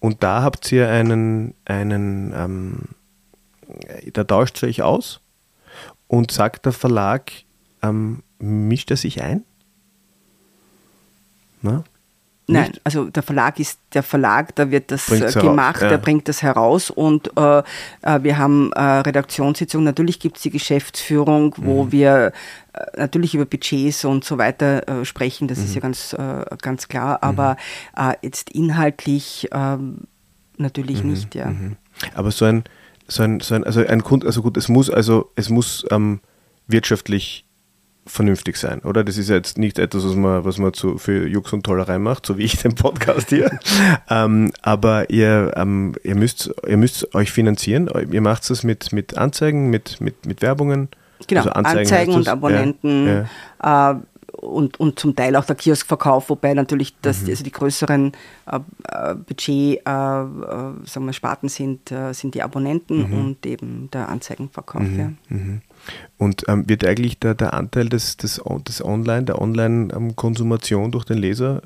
Und 0.00 0.22
da 0.22 0.42
habt 0.42 0.70
ihr 0.72 0.88
einen, 0.88 1.54
einen 1.64 2.32
ähm, 2.34 2.82
da 4.12 4.24
tauscht 4.24 4.62
ihr 4.62 4.68
euch 4.68 4.82
aus 4.82 5.20
und 6.08 6.30
sagt 6.30 6.66
der 6.66 6.72
Verlag, 6.72 7.32
ähm, 7.82 8.22
mischt 8.38 8.90
er 8.90 8.96
sich 8.96 9.22
ein? 9.22 9.44
Na? 11.62 11.84
Nein, 12.46 12.68
Nicht? 12.68 12.80
also 12.84 13.08
der 13.08 13.22
Verlag 13.22 13.58
ist 13.58 13.78
der 13.94 14.02
Verlag, 14.02 14.54
da 14.54 14.70
wird 14.70 14.90
das 14.90 15.06
Bringt's 15.06 15.34
gemacht, 15.34 15.80
ja. 15.80 15.88
der 15.88 15.96
bringt 15.96 16.28
das 16.28 16.42
heraus 16.42 16.90
und 16.90 17.30
äh, 17.38 17.58
äh, 18.02 18.22
wir 18.22 18.36
haben 18.36 18.70
äh, 18.72 18.80
Redaktionssitzungen, 18.82 19.86
natürlich 19.86 20.20
gibt 20.20 20.36
es 20.36 20.42
die 20.42 20.50
Geschäftsführung, 20.50 21.54
wo 21.56 21.84
mhm. 21.84 21.92
wir 21.92 22.32
äh, 22.74 22.98
natürlich 22.98 23.34
über 23.34 23.46
Budgets 23.46 24.04
und 24.04 24.24
so 24.24 24.36
weiter 24.36 24.86
äh, 24.86 25.04
sprechen, 25.06 25.48
das 25.48 25.58
mhm. 25.58 25.64
ist 25.64 25.74
ja 25.74 25.80
ganz, 25.80 26.12
äh, 26.12 26.44
ganz 26.60 26.88
klar, 26.88 27.14
mhm. 27.16 27.18
aber 27.22 27.56
jetzt 28.20 28.50
inhaltlich 28.50 29.48
ähm, 29.50 30.00
natürlich 30.58 31.02
mhm. 31.02 31.10
nicht, 31.10 31.34
ja. 31.34 31.46
Mhm. 31.46 31.76
Aber 32.14 32.30
so 32.30 32.44
ein, 32.44 32.64
so 33.08 33.22
ein, 33.22 33.40
so 33.40 33.54
ein, 33.54 33.64
also 33.64 33.84
ein 33.84 34.02
Kunde, 34.02 34.26
also 34.26 34.42
gut, 34.42 34.56
es 34.56 34.68
muss, 34.68 34.90
also 34.90 35.30
es 35.36 35.50
muss 35.50 35.84
ähm, 35.90 36.20
wirtschaftlich 36.66 37.44
vernünftig 38.06 38.56
sein, 38.56 38.80
oder? 38.80 39.02
Das 39.02 39.16
ist 39.16 39.30
ja 39.30 39.36
jetzt 39.36 39.58
nicht 39.58 39.78
etwas, 39.78 40.04
was 40.04 40.14
man, 40.14 40.44
was 40.44 40.58
man 40.58 40.72
zu, 40.74 40.98
für 40.98 41.26
Jux 41.26 41.52
und 41.52 41.64
Tollerei 41.64 41.98
macht, 41.98 42.26
so 42.26 42.36
wie 42.36 42.42
ich 42.42 42.56
den 42.58 42.74
Podcast 42.74 43.30
hier. 43.30 43.58
ähm, 44.10 44.52
aber 44.62 45.10
ihr, 45.10 45.52
ähm, 45.56 45.94
ihr, 46.02 46.14
müsst, 46.14 46.50
ihr 46.66 46.76
müsst 46.76 47.14
euch 47.14 47.32
finanzieren. 47.32 47.88
Ihr 48.10 48.20
macht 48.20 48.48
es 48.50 48.62
mit, 48.62 48.92
mit 48.92 49.16
Anzeigen, 49.16 49.70
mit, 49.70 50.00
mit, 50.00 50.26
mit 50.26 50.42
Werbungen. 50.42 50.88
Genau, 51.26 51.42
also 51.42 51.52
Anzeigen, 51.52 51.78
Anzeigen 51.78 52.12
und 52.12 52.28
Abonnenten. 52.28 53.06
Ja, 53.06 53.28
ja. 53.62 53.90
Äh, 53.92 53.96
und, 54.36 54.80
und 54.80 54.98
zum 54.98 55.14
Teil 55.14 55.36
auch 55.36 55.44
der 55.44 55.56
Kioskverkauf, 55.56 56.28
wobei 56.28 56.54
natürlich 56.54 56.94
das, 57.02 57.22
mhm. 57.22 57.30
also 57.30 57.44
die 57.44 57.52
größeren 57.52 58.12
äh, 58.50 58.56
äh 58.88 59.14
Budget, 59.14 59.80
äh, 59.86 59.90
äh, 59.90 60.24
sagen 60.84 61.06
wir, 61.06 61.12
Sparten 61.12 61.48
sind, 61.48 61.90
äh, 61.90 62.12
sind 62.12 62.34
die 62.34 62.42
Abonnenten 62.42 63.08
mhm. 63.08 63.18
und 63.18 63.46
eben 63.46 63.90
der 63.92 64.08
Anzeigenverkauf. 64.08 64.82
Mhm. 64.82 64.98
Ja. 64.98 65.12
Mhm. 65.28 65.62
Und 66.16 66.44
ähm, 66.48 66.66
wird 66.68 66.86
eigentlich 66.86 67.18
der, 67.18 67.34
der 67.34 67.52
Anteil 67.52 67.88
des, 67.88 68.16
des, 68.16 68.40
des 68.66 68.84
Online, 68.84 69.24
der 69.24 69.40
Online-Konsumation 69.40 70.90
durch 70.90 71.04
den 71.04 71.18
Leser, 71.18 71.60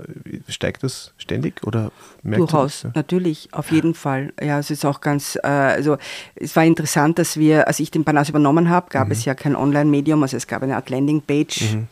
steigt 0.49 0.83
das 0.83 1.13
ständig 1.19 1.65
oder 1.65 1.93
merkt 2.23 2.41
Durchaus, 2.41 2.83
das? 2.83 2.95
natürlich, 2.95 3.49
auf 3.53 3.71
jeden 3.71 3.95
Fall. 3.95 4.33
Ja, 4.43 4.59
es 4.59 4.71
ist 4.71 4.85
auch 4.85 5.01
ganz, 5.01 5.37
äh, 5.37 5.47
also 5.47 5.99
es 6.35 6.57
war 6.57 6.65
interessant, 6.65 7.19
dass 7.19 7.37
wir, 7.37 7.69
als 7.69 7.79
ich 7.79 7.93
den 7.93 8.05
Panas 8.05 8.29
übernommen 8.29 8.69
habe, 8.69 8.89
gab 8.91 9.07
mhm. 9.07 9.13
es 9.13 9.25
ja 9.25 9.35
kein 9.35 9.55
Online-Medium, 9.55 10.21
also 10.23 10.37
es 10.37 10.49
gab 10.49 10.63
eine 10.63 10.77
Art 10.77 10.91
Landing-Page. 10.91 11.75
Mhm 11.75 11.89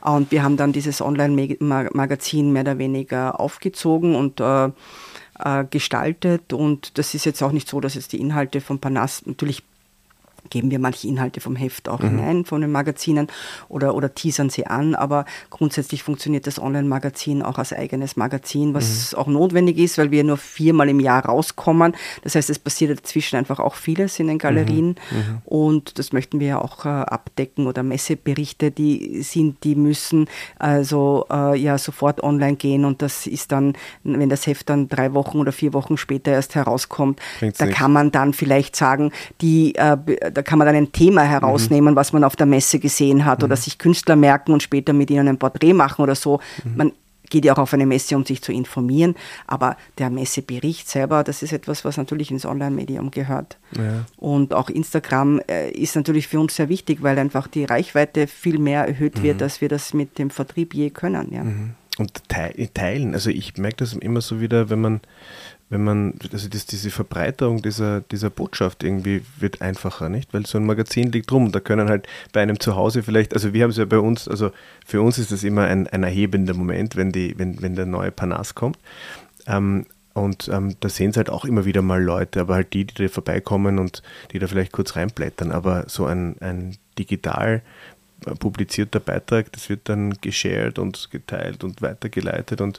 und 0.00 0.30
wir 0.30 0.42
haben 0.42 0.56
dann 0.56 0.72
dieses 0.72 1.00
Online-Magazin 1.00 2.52
mehr 2.52 2.62
oder 2.62 2.78
weniger 2.78 3.40
aufgezogen 3.40 4.14
und 4.14 4.40
äh, 4.40 4.70
äh, 5.38 5.64
gestaltet. 5.70 6.52
Und 6.52 6.98
das 6.98 7.14
ist 7.14 7.24
jetzt 7.24 7.42
auch 7.42 7.52
nicht 7.52 7.68
so, 7.68 7.80
dass 7.80 7.94
jetzt 7.94 8.12
die 8.12 8.20
Inhalte 8.20 8.60
von 8.60 8.78
Panas 8.78 9.24
natürlich 9.26 9.62
geben 10.52 10.70
wir 10.70 10.78
manche 10.78 11.08
Inhalte 11.08 11.40
vom 11.40 11.56
Heft 11.56 11.88
auch 11.88 12.00
mhm. 12.00 12.18
hinein, 12.18 12.44
von 12.44 12.60
den 12.60 12.70
Magazinen 12.70 13.28
oder, 13.70 13.94
oder 13.94 14.14
teasern 14.14 14.50
sie 14.50 14.66
an, 14.66 14.94
aber 14.94 15.24
grundsätzlich 15.48 16.02
funktioniert 16.02 16.46
das 16.46 16.60
Online-Magazin 16.60 17.42
auch 17.42 17.56
als 17.56 17.72
eigenes 17.72 18.16
Magazin, 18.16 18.74
was 18.74 19.12
mhm. 19.12 19.18
auch 19.18 19.26
notwendig 19.28 19.78
ist, 19.78 19.96
weil 19.96 20.10
wir 20.10 20.24
nur 20.24 20.36
viermal 20.36 20.90
im 20.90 21.00
Jahr 21.00 21.24
rauskommen. 21.24 21.94
Das 22.22 22.34
heißt, 22.34 22.50
es 22.50 22.58
passiert 22.58 22.98
dazwischen 22.98 23.36
einfach 23.36 23.60
auch 23.60 23.74
vieles 23.74 24.20
in 24.20 24.26
den 24.26 24.36
Galerien 24.36 24.96
mhm. 25.10 25.16
mhm. 25.16 25.38
und 25.46 25.98
das 25.98 26.12
möchten 26.12 26.38
wir 26.38 26.48
ja 26.48 26.60
auch 26.60 26.84
äh, 26.84 26.88
abdecken 26.88 27.66
oder 27.66 27.82
Messeberichte, 27.82 28.70
die 28.70 29.22
sind, 29.22 29.64
die 29.64 29.74
müssen 29.74 30.28
also 30.58 31.26
äh, 31.30 31.58
ja 31.58 31.78
sofort 31.78 32.22
online 32.22 32.56
gehen 32.56 32.84
und 32.84 33.00
das 33.00 33.26
ist 33.26 33.52
dann, 33.52 33.72
wenn 34.04 34.28
das 34.28 34.46
Heft 34.46 34.68
dann 34.68 34.90
drei 34.90 35.14
Wochen 35.14 35.38
oder 35.38 35.52
vier 35.52 35.72
Wochen 35.72 35.96
später 35.96 36.30
erst 36.32 36.54
herauskommt, 36.54 37.20
Klingt 37.38 37.58
da 37.58 37.66
kann 37.68 37.90
man 37.90 38.12
dann 38.12 38.34
vielleicht 38.34 38.76
sagen, 38.76 39.12
die 39.40 39.74
äh, 39.76 39.96
da 40.30 40.41
kann 40.42 40.58
man 40.58 40.66
dann 40.66 40.76
ein 40.76 40.92
Thema 40.92 41.22
herausnehmen, 41.22 41.94
mhm. 41.94 41.96
was 41.96 42.12
man 42.12 42.24
auf 42.24 42.36
der 42.36 42.46
Messe 42.46 42.78
gesehen 42.78 43.24
hat 43.24 43.40
mhm. 43.40 43.46
oder 43.46 43.56
sich 43.56 43.78
Künstler 43.78 44.16
merken 44.16 44.52
und 44.52 44.62
später 44.62 44.92
mit 44.92 45.10
ihnen 45.10 45.28
ein 45.28 45.38
Porträt 45.38 45.72
machen 45.72 46.02
oder 46.02 46.14
so. 46.14 46.40
Mhm. 46.64 46.76
Man 46.76 46.92
geht 47.32 47.46
ja 47.46 47.54
auch 47.54 47.58
auf 47.58 47.72
eine 47.72 47.86
Messe, 47.86 48.14
um 48.14 48.26
sich 48.26 48.42
zu 48.42 48.52
informieren, 48.52 49.16
aber 49.46 49.76
der 49.98 50.10
Messebericht 50.10 50.88
selber, 50.88 51.24
das 51.24 51.42
ist 51.42 51.52
etwas, 51.52 51.84
was 51.84 51.96
natürlich 51.96 52.30
ins 52.30 52.44
Online-Medium 52.44 53.10
gehört. 53.10 53.56
Ja. 53.76 54.04
Und 54.18 54.52
auch 54.52 54.68
Instagram 54.68 55.40
äh, 55.48 55.70
ist 55.70 55.96
natürlich 55.96 56.28
für 56.28 56.38
uns 56.38 56.54
sehr 56.54 56.68
wichtig, 56.68 57.02
weil 57.02 57.18
einfach 57.18 57.48
die 57.48 57.64
Reichweite 57.64 58.26
viel 58.26 58.58
mehr 58.58 58.86
erhöht 58.86 59.22
wird, 59.22 59.38
mhm. 59.38 59.44
als 59.44 59.62
wir 59.62 59.70
das 59.70 59.94
mit 59.94 60.18
dem 60.18 60.28
Vertrieb 60.28 60.74
je 60.74 60.90
können. 60.90 61.32
Ja. 61.32 61.44
Mhm. 61.44 61.70
Und 61.98 62.22
teilen, 62.28 63.12
also 63.14 63.28
ich 63.28 63.56
merke 63.58 63.76
das 63.78 63.92
immer 63.92 64.22
so 64.22 64.40
wieder, 64.40 64.70
wenn 64.70 64.80
man 64.80 65.00
wenn 65.72 65.84
man, 65.84 66.12
also 66.30 66.50
das, 66.50 66.66
diese 66.66 66.90
Verbreiterung 66.90 67.62
dieser, 67.62 68.02
dieser 68.02 68.28
Botschaft 68.28 68.84
irgendwie 68.84 69.22
wird 69.38 69.62
einfacher, 69.62 70.10
nicht? 70.10 70.34
Weil 70.34 70.44
so 70.44 70.58
ein 70.58 70.66
Magazin 70.66 71.10
liegt 71.10 71.32
rum, 71.32 71.50
da 71.50 71.60
können 71.60 71.88
halt 71.88 72.06
bei 72.30 72.42
einem 72.42 72.60
zu 72.60 72.76
Hause 72.76 73.02
vielleicht, 73.02 73.32
also 73.32 73.54
wir 73.54 73.62
haben 73.62 73.70
es 73.70 73.78
ja 73.78 73.86
bei 73.86 73.98
uns, 73.98 74.28
also 74.28 74.50
für 74.84 75.00
uns 75.00 75.16
ist 75.16 75.32
das 75.32 75.44
immer 75.44 75.62
ein, 75.62 75.86
ein 75.86 76.02
erhebender 76.02 76.52
Moment, 76.52 76.94
wenn, 76.94 77.10
die, 77.10 77.38
wenn, 77.38 77.62
wenn 77.62 77.74
der 77.74 77.86
neue 77.86 78.10
Panas 78.10 78.54
kommt. 78.54 78.76
Ähm, 79.46 79.86
und 80.12 80.50
ähm, 80.52 80.76
da 80.80 80.90
sehen 80.90 81.12
es 81.12 81.16
halt 81.16 81.30
auch 81.30 81.46
immer 81.46 81.64
wieder 81.64 81.80
mal 81.80 82.02
Leute, 82.02 82.42
aber 82.42 82.56
halt 82.56 82.74
die, 82.74 82.84
die 82.84 83.04
da 83.04 83.08
vorbeikommen 83.08 83.78
und 83.78 84.02
die 84.32 84.38
da 84.38 84.48
vielleicht 84.48 84.72
kurz 84.72 84.94
reinblättern. 84.94 85.52
Aber 85.52 85.84
so 85.88 86.04
ein, 86.04 86.36
ein 86.40 86.76
digital 86.98 87.62
publizierter 88.38 89.00
Beitrag, 89.00 89.50
das 89.52 89.70
wird 89.70 89.88
dann 89.88 90.18
geshared 90.20 90.78
und 90.78 91.10
geteilt 91.10 91.64
und 91.64 91.80
weitergeleitet 91.80 92.60
und 92.60 92.78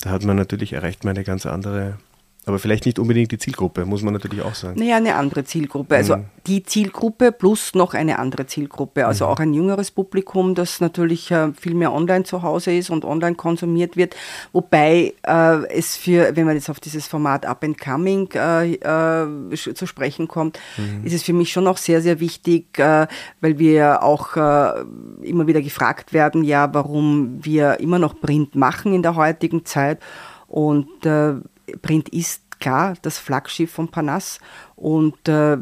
da 0.00 0.08
hat 0.08 0.24
man 0.24 0.38
natürlich 0.38 0.72
erreicht 0.72 1.04
man 1.04 1.14
eine 1.14 1.22
ganz 1.22 1.44
andere 1.44 1.98
aber 2.46 2.58
vielleicht 2.58 2.86
nicht 2.86 2.98
unbedingt 2.98 3.32
die 3.32 3.38
Zielgruppe, 3.38 3.84
muss 3.84 4.02
man 4.02 4.14
natürlich 4.14 4.42
auch 4.42 4.54
sagen. 4.54 4.78
Naja, 4.78 4.96
eine 4.96 5.14
andere 5.16 5.44
Zielgruppe. 5.44 5.94
Also 5.94 6.16
mhm. 6.16 6.24
die 6.46 6.62
Zielgruppe 6.62 7.32
plus 7.32 7.74
noch 7.74 7.92
eine 7.92 8.18
andere 8.18 8.46
Zielgruppe. 8.46 9.06
Also 9.06 9.26
mhm. 9.26 9.30
auch 9.30 9.40
ein 9.40 9.52
jüngeres 9.52 9.90
Publikum, 9.90 10.54
das 10.54 10.80
natürlich 10.80 11.30
äh, 11.30 11.52
viel 11.52 11.74
mehr 11.74 11.92
online 11.92 12.24
zu 12.24 12.42
Hause 12.42 12.72
ist 12.72 12.88
und 12.88 13.04
online 13.04 13.36
konsumiert 13.36 13.98
wird. 13.98 14.16
Wobei 14.52 15.12
äh, 15.22 15.66
es 15.68 15.98
für, 15.98 16.34
wenn 16.34 16.46
man 16.46 16.54
jetzt 16.54 16.70
auf 16.70 16.80
dieses 16.80 17.06
Format 17.06 17.44
Up 17.44 17.62
and 17.62 17.78
Coming 17.78 18.30
äh, 18.32 18.72
äh 18.72 19.56
zu 19.74 19.86
sprechen 19.86 20.26
kommt, 20.26 20.58
mhm. 20.78 21.04
ist 21.04 21.12
es 21.12 21.22
für 21.22 21.34
mich 21.34 21.52
schon 21.52 21.66
auch 21.66 21.76
sehr, 21.76 22.00
sehr 22.00 22.20
wichtig, 22.20 22.78
äh, 22.78 23.06
weil 23.42 23.58
wir 23.58 24.02
auch 24.02 24.36
äh, 24.36 24.80
immer 25.22 25.46
wieder 25.46 25.60
gefragt 25.60 26.14
werden, 26.14 26.44
ja, 26.44 26.72
warum 26.72 27.44
wir 27.44 27.80
immer 27.80 27.98
noch 27.98 28.18
Print 28.18 28.54
machen 28.54 28.94
in 28.94 29.02
der 29.02 29.14
heutigen 29.16 29.66
Zeit. 29.66 30.00
Und 30.48 30.88
Print 31.82 32.08
ist 32.10 32.60
klar 32.60 32.94
das 33.02 33.18
Flaggschiff 33.18 33.70
von 33.70 33.88
Panas 33.88 34.38
und 34.76 35.28
äh, 35.28 35.58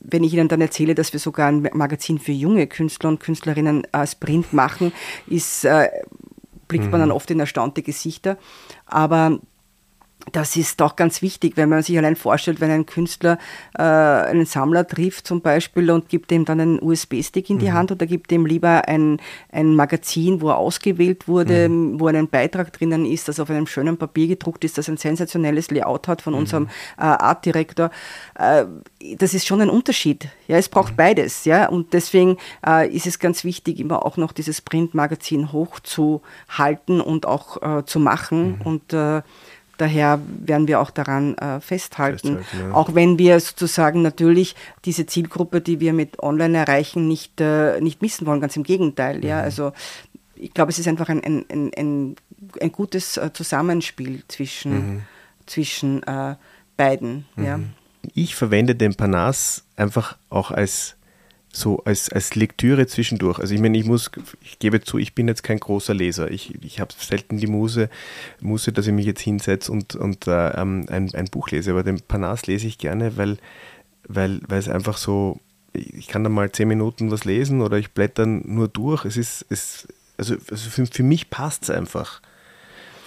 wenn 0.00 0.24
ich 0.24 0.32
Ihnen 0.32 0.48
dann 0.48 0.60
erzähle, 0.60 0.94
dass 0.94 1.12
wir 1.12 1.20
sogar 1.20 1.48
ein 1.48 1.68
Magazin 1.74 2.18
für 2.18 2.32
junge 2.32 2.66
Künstler 2.66 3.10
und 3.10 3.20
Künstlerinnen 3.20 3.86
als 3.92 4.14
Print 4.14 4.52
machen, 4.52 4.92
ist, 5.26 5.64
äh, 5.64 5.90
blickt 6.68 6.90
man 6.90 7.00
mhm. 7.00 7.08
dann 7.08 7.10
oft 7.12 7.30
in 7.30 7.40
erstaunte 7.40 7.82
Gesichter. 7.82 8.38
Aber 8.86 9.38
das 10.32 10.56
ist 10.56 10.80
doch 10.80 10.96
ganz 10.96 11.22
wichtig, 11.22 11.56
wenn 11.56 11.68
man 11.68 11.82
sich 11.82 11.96
allein 11.96 12.16
vorstellt, 12.16 12.60
wenn 12.60 12.70
ein 12.70 12.86
Künstler 12.86 13.38
äh, 13.76 13.82
einen 13.82 14.46
Sammler 14.46 14.86
trifft 14.86 15.26
zum 15.26 15.40
Beispiel 15.40 15.90
und 15.90 16.08
gibt 16.08 16.32
ihm 16.32 16.44
dann 16.44 16.60
einen 16.60 16.82
USB-Stick 16.82 17.50
in 17.50 17.58
die 17.58 17.68
mhm. 17.68 17.74
Hand 17.74 17.92
oder 17.92 18.06
gibt 18.06 18.30
ihm 18.32 18.46
lieber 18.46 18.88
ein, 18.88 19.20
ein 19.50 19.74
Magazin, 19.74 20.40
wo 20.40 20.50
er 20.50 20.58
ausgewählt 20.58 21.28
wurde, 21.28 21.68
mhm. 21.68 22.00
wo 22.00 22.06
ein 22.06 22.28
Beitrag 22.28 22.72
drinnen 22.72 23.06
ist, 23.06 23.28
das 23.28 23.40
auf 23.40 23.50
einem 23.50 23.66
schönen 23.66 23.96
Papier 23.96 24.28
gedruckt 24.28 24.64
ist, 24.64 24.78
das 24.78 24.88
ein 24.88 24.96
sensationelles 24.96 25.70
Layout 25.70 26.08
hat 26.08 26.22
von 26.22 26.34
mhm. 26.34 26.40
unserem 26.40 26.68
äh, 26.98 27.02
Artdirektor. 27.02 27.90
Äh, 28.38 28.64
das 29.16 29.34
ist 29.34 29.46
schon 29.46 29.60
ein 29.60 29.70
Unterschied. 29.70 30.28
Ja, 30.48 30.56
es 30.56 30.68
braucht 30.68 30.92
mhm. 30.92 30.96
beides. 30.96 31.44
Ja, 31.44 31.68
und 31.68 31.92
deswegen 31.92 32.36
äh, 32.66 32.88
ist 32.88 33.06
es 33.06 33.18
ganz 33.18 33.44
wichtig, 33.44 33.80
immer 33.80 34.04
auch 34.04 34.16
noch 34.16 34.32
dieses 34.32 34.60
Printmagazin 34.60 35.52
hochzuhalten 35.52 37.00
und 37.00 37.26
auch 37.26 37.62
äh, 37.62 37.84
zu 37.84 37.98
machen 37.98 38.58
mhm. 38.58 38.66
und 38.66 38.92
äh, 38.92 39.22
Daher 39.80 40.20
werden 40.26 40.68
wir 40.68 40.78
auch 40.78 40.90
daran 40.90 41.38
äh, 41.38 41.58
festhalten. 41.60 42.36
festhalten 42.36 42.68
ja. 42.68 42.74
Auch 42.74 42.94
wenn 42.94 43.18
wir 43.18 43.40
sozusagen 43.40 44.02
natürlich 44.02 44.54
diese 44.84 45.06
Zielgruppe, 45.06 45.62
die 45.62 45.80
wir 45.80 45.94
mit 45.94 46.22
Online 46.22 46.58
erreichen, 46.58 47.08
nicht, 47.08 47.40
äh, 47.40 47.80
nicht 47.80 48.02
missen 48.02 48.26
wollen. 48.26 48.42
Ganz 48.42 48.56
im 48.56 48.62
Gegenteil. 48.62 49.16
Mhm. 49.18 49.22
Ja, 49.22 49.40
also 49.40 49.72
ich 50.34 50.52
glaube, 50.52 50.70
es 50.70 50.78
ist 50.78 50.86
einfach 50.86 51.08
ein, 51.08 51.24
ein, 51.24 51.46
ein, 51.50 51.70
ein, 51.74 52.16
ein 52.60 52.72
gutes 52.72 53.16
äh, 53.16 53.32
Zusammenspiel 53.32 54.22
zwischen, 54.28 54.72
mhm. 54.72 55.02
zwischen 55.46 56.02
äh, 56.02 56.34
beiden. 56.76 57.24
Mhm. 57.36 57.44
Ja. 57.44 57.60
Ich 58.12 58.34
verwende 58.34 58.74
den 58.74 58.94
Panas 58.94 59.64
einfach 59.76 60.18
auch 60.28 60.50
als 60.50 60.96
so 61.52 61.82
als, 61.84 62.10
als 62.10 62.34
Lektüre 62.36 62.86
zwischendurch. 62.86 63.38
Also 63.38 63.54
ich 63.54 63.60
meine, 63.60 63.76
ich 63.76 63.84
muss, 63.84 64.10
ich 64.42 64.58
gebe 64.58 64.80
zu, 64.82 64.98
ich 64.98 65.14
bin 65.14 65.28
jetzt 65.28 65.42
kein 65.42 65.58
großer 65.58 65.94
Leser. 65.94 66.30
Ich, 66.30 66.62
ich 66.62 66.80
habe 66.80 66.92
selten 66.96 67.38
die 67.38 67.48
Muse, 67.48 67.90
Muse, 68.40 68.72
dass 68.72 68.86
ich 68.86 68.92
mich 68.92 69.06
jetzt 69.06 69.20
hinsetze 69.20 69.72
und, 69.72 69.96
und 69.96 70.26
äh, 70.26 70.30
ein, 70.30 70.88
ein 70.88 71.26
Buch 71.30 71.50
lese. 71.50 71.72
Aber 71.72 71.82
den 71.82 72.00
Panas 72.00 72.46
lese 72.46 72.66
ich 72.66 72.78
gerne, 72.78 73.16
weil, 73.16 73.38
weil, 74.06 74.40
weil 74.46 74.58
es 74.58 74.68
einfach 74.68 74.96
so, 74.96 75.40
ich 75.72 76.06
kann 76.08 76.24
da 76.24 76.30
mal 76.30 76.52
zehn 76.52 76.68
Minuten 76.68 77.10
was 77.10 77.24
lesen 77.24 77.62
oder 77.62 77.78
ich 77.78 77.92
blätter 77.92 78.26
nur 78.26 78.68
durch. 78.68 79.04
Es 79.04 79.16
ist, 79.16 79.44
es, 79.50 79.88
also, 80.18 80.34
also 80.50 80.70
für, 80.70 80.86
für 80.86 81.02
mich 81.02 81.30
passt 81.30 81.64
es 81.64 81.70
einfach. 81.70 82.22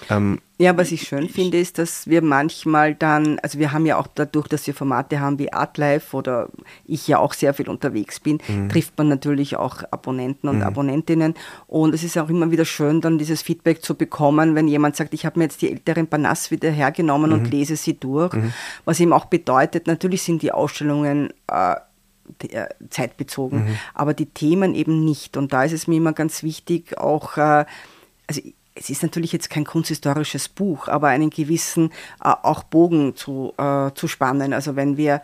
Ähm, 0.10 0.40
ja, 0.60 0.78
was 0.78 0.92
ich 0.92 1.08
schön 1.08 1.30
finde, 1.30 1.60
ist, 1.60 1.78
dass 1.78 2.08
wir 2.08 2.22
manchmal 2.22 2.94
dann, 2.96 3.40
also 3.40 3.60
wir 3.60 3.72
haben 3.72 3.86
ja 3.86 3.98
auch 3.98 4.08
dadurch, 4.08 4.48
dass 4.48 4.66
wir 4.68 4.74
Formate 4.74 5.20
haben 5.20 5.40
wie 5.40 5.52
Artlife 5.52 6.16
oder 6.16 6.48
ich 6.86 7.08
ja 7.08 7.18
auch 7.18 7.34
sehr 7.34 7.54
viel 7.54 7.68
unterwegs 7.68 8.20
bin, 8.20 8.40
mhm. 8.48 8.70
trifft 8.70 8.98
man 8.98 9.10
natürlich 9.10 9.58
auch 9.58 9.84
Abonnenten 9.92 10.48
und 10.48 10.58
mhm. 10.58 10.64
Abonnentinnen. 10.64 11.34
Und 11.68 11.94
es 11.94 12.04
ist 12.04 12.18
auch 12.18 12.30
immer 12.30 12.52
wieder 12.52 12.66
schön, 12.66 13.02
dann 13.02 13.18
dieses 13.18 13.42
Feedback 13.42 13.84
zu 13.84 13.96
bekommen, 13.96 14.54
wenn 14.56 14.68
jemand 14.68 14.96
sagt, 14.96 15.14
ich 15.14 15.26
habe 15.26 15.40
mir 15.40 15.46
jetzt 15.46 15.62
die 15.62 15.72
älteren 15.72 16.08
Banas 16.08 16.52
wieder 16.52 16.70
hergenommen 16.70 17.32
mhm. 17.32 17.38
und 17.40 17.52
lese 17.52 17.76
sie 17.76 18.00
durch. 18.00 18.34
Mhm. 18.34 18.54
Was 18.86 19.00
eben 19.00 19.12
auch 19.12 19.26
bedeutet, 19.26 19.88
natürlich 19.88 20.22
sind 20.22 20.44
die 20.44 20.52
Ausstellungen 20.52 21.34
äh, 21.52 21.76
äh 22.48 22.68
zeitbezogen, 22.90 23.66
mhm. 23.66 23.76
aber 23.96 24.14
die 24.14 24.28
Themen 24.28 24.76
eben 24.76 25.04
nicht. 25.04 25.36
Und 25.36 25.52
da 25.52 25.64
ist 25.64 25.74
es 25.74 25.88
mir 25.88 25.98
immer 25.98 26.14
ganz 26.14 26.44
wichtig, 26.44 26.98
auch, 26.98 27.38
äh, 27.38 27.66
also 28.28 28.42
es 28.76 28.90
ist 28.90 29.04
natürlich 29.04 29.32
jetzt 29.32 29.50
kein 29.50 29.66
kunsthistorisches 29.66 30.50
Buch, 30.50 30.88
aber 30.88 31.10
einen 31.10 31.30
gewissen 31.30 31.92
äh, 32.24 32.34
auch 32.42 32.64
Bogen 32.64 33.16
zu, 33.16 33.54
äh, 33.58 33.92
zu 33.94 34.08
spannen. 34.08 34.54
Also 34.54 34.76
wenn 34.76 34.98
wir 34.98 35.22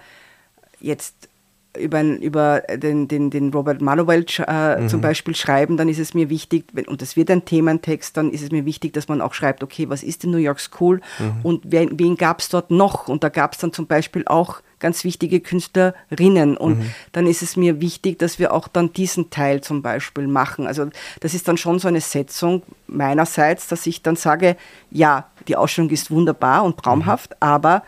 jetzt 0.80 1.30
über, 1.78 2.02
über 2.02 2.62
den, 2.62 3.08
den, 3.08 3.30
den 3.30 3.54
Robert 3.54 3.82
Mallowell 3.82 4.26
äh, 4.47 4.82
mhm. 4.82 4.89
zum 4.89 5.02
Beispiel 5.02 5.36
schreiben, 5.36 5.78
dann 5.78 5.88
ist 5.88 6.00
es 6.00 6.14
mir 6.14 6.30
wichtig, 6.30 6.66
wenn, 6.74 6.88
und 6.88 7.02
das 7.02 7.16
wird 7.16 7.30
ein 7.30 7.45
Thementext, 7.45 8.18
dann 8.18 8.32
ist 8.32 8.41
es 8.41 8.52
mir 8.52 8.66
wichtig, 8.66 8.93
dass 8.93 9.08
man 9.08 9.22
auch 9.22 9.34
schreibt, 9.34 9.64
okay, 9.64 9.89
was 9.89 10.04
ist 10.04 10.24
in 10.24 10.32
New 10.32 10.38
York 10.38 10.60
School 10.60 11.02
mhm. 11.20 11.39
und 11.43 11.72
wen, 11.72 12.00
wen 12.00 12.16
gab 12.16 12.39
es 12.39 12.50
dort 12.50 12.72
noch? 12.72 13.08
Und 13.08 13.24
da 13.24 13.30
gab 13.30 13.54
es 13.54 13.60
dann 13.60 13.72
zum 13.72 13.88
Beispiel 13.88 14.24
auch 14.26 14.62
ganz 14.80 15.04
wichtige 15.04 15.40
Künstlerinnen. 15.40 16.58
Und 16.58 16.80
mhm. 16.80 16.92
dann 17.12 17.28
ist 17.28 17.42
es 17.42 17.58
mir 17.58 17.82
wichtig, 17.82 18.20
dass 18.20 18.40
wir 18.40 18.54
auch 18.54 18.68
dann 18.68 18.94
diesen 18.94 19.30
Teil 19.30 19.62
zum 19.62 19.82
Beispiel 19.82 20.28
machen. 20.28 20.68
Also 20.68 20.90
das 21.20 21.34
ist 21.34 21.48
dann 21.48 21.58
schon 21.58 21.80
so 21.80 21.88
eine 21.88 22.02
Setzung 22.02 22.64
meinerseits, 22.88 23.68
dass 23.68 23.86
ich 23.86 24.02
dann 24.02 24.16
sage, 24.16 24.56
ja, 24.92 25.26
die 25.48 25.56
Ausstellung 25.56 25.90
ist 25.90 26.12
wunderbar 26.12 26.64
und 26.64 26.78
traumhaft, 26.78 27.32
mhm. 27.32 27.38
aber 27.40 27.84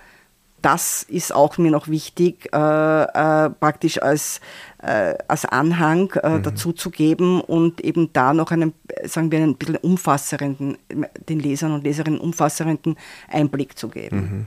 das 0.62 1.04
ist 1.04 1.34
auch 1.34 1.58
mir 1.58 1.72
noch 1.72 1.88
wichtig, 1.88 2.50
äh, 2.54 2.58
äh, 2.58 3.50
praktisch 3.50 4.02
als, 4.02 4.42
äh, 4.82 5.16
als 5.28 5.46
Anhang 5.46 6.12
äh, 6.22 6.30
mhm. 6.30 6.44
dazu 6.44 6.72
zu 6.72 6.92
geben 6.92 7.42
und 7.42 7.82
eben 7.82 8.14
da 8.14 8.34
noch 8.34 8.52
einen, 8.52 8.74
sagen 9.06 9.32
wir, 9.32 9.40
einen 9.40 9.56
bisschen 9.56 9.78
umfassenden, 9.78 10.78
den 11.30 11.40
Lesern 11.40 11.72
und 11.72 11.84
Leserinnen 11.84 12.20
umfassenden 12.20 12.96
Einblick 13.28 13.78
zu 13.78 13.90
geben. 13.90 14.18
Mhm. 14.18 14.46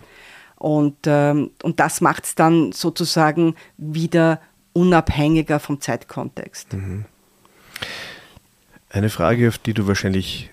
Und, 0.64 0.96
ähm, 1.04 1.50
und 1.62 1.78
das 1.78 2.00
macht 2.00 2.24
es 2.24 2.36
dann 2.36 2.72
sozusagen 2.72 3.54
wieder 3.76 4.40
unabhängiger 4.72 5.60
vom 5.60 5.78
Zeitkontext. 5.78 6.72
Mhm. 6.72 7.04
Eine 8.88 9.10
Frage, 9.10 9.48
auf 9.48 9.58
die 9.58 9.74
du 9.74 9.86
wahrscheinlich 9.86 10.48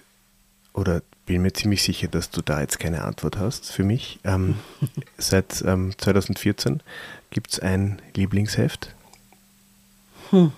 oder 0.73 1.01
bin 1.25 1.43
mir 1.43 1.53
ziemlich 1.53 1.81
sicher, 1.81 2.09
dass 2.09 2.29
du 2.29 2.41
da 2.41 2.59
jetzt 2.59 2.77
keine 2.77 3.03
Antwort 3.05 3.37
hast 3.37 3.71
für 3.71 3.85
mich. 3.85 4.19
Ähm, 4.25 4.55
seit 5.17 5.63
ähm, 5.65 5.93
2014 5.97 6.83
gibt 7.29 7.53
es 7.53 7.59
ein 7.59 8.01
Lieblingsheft. 8.13 8.93
Hm. 10.31 10.51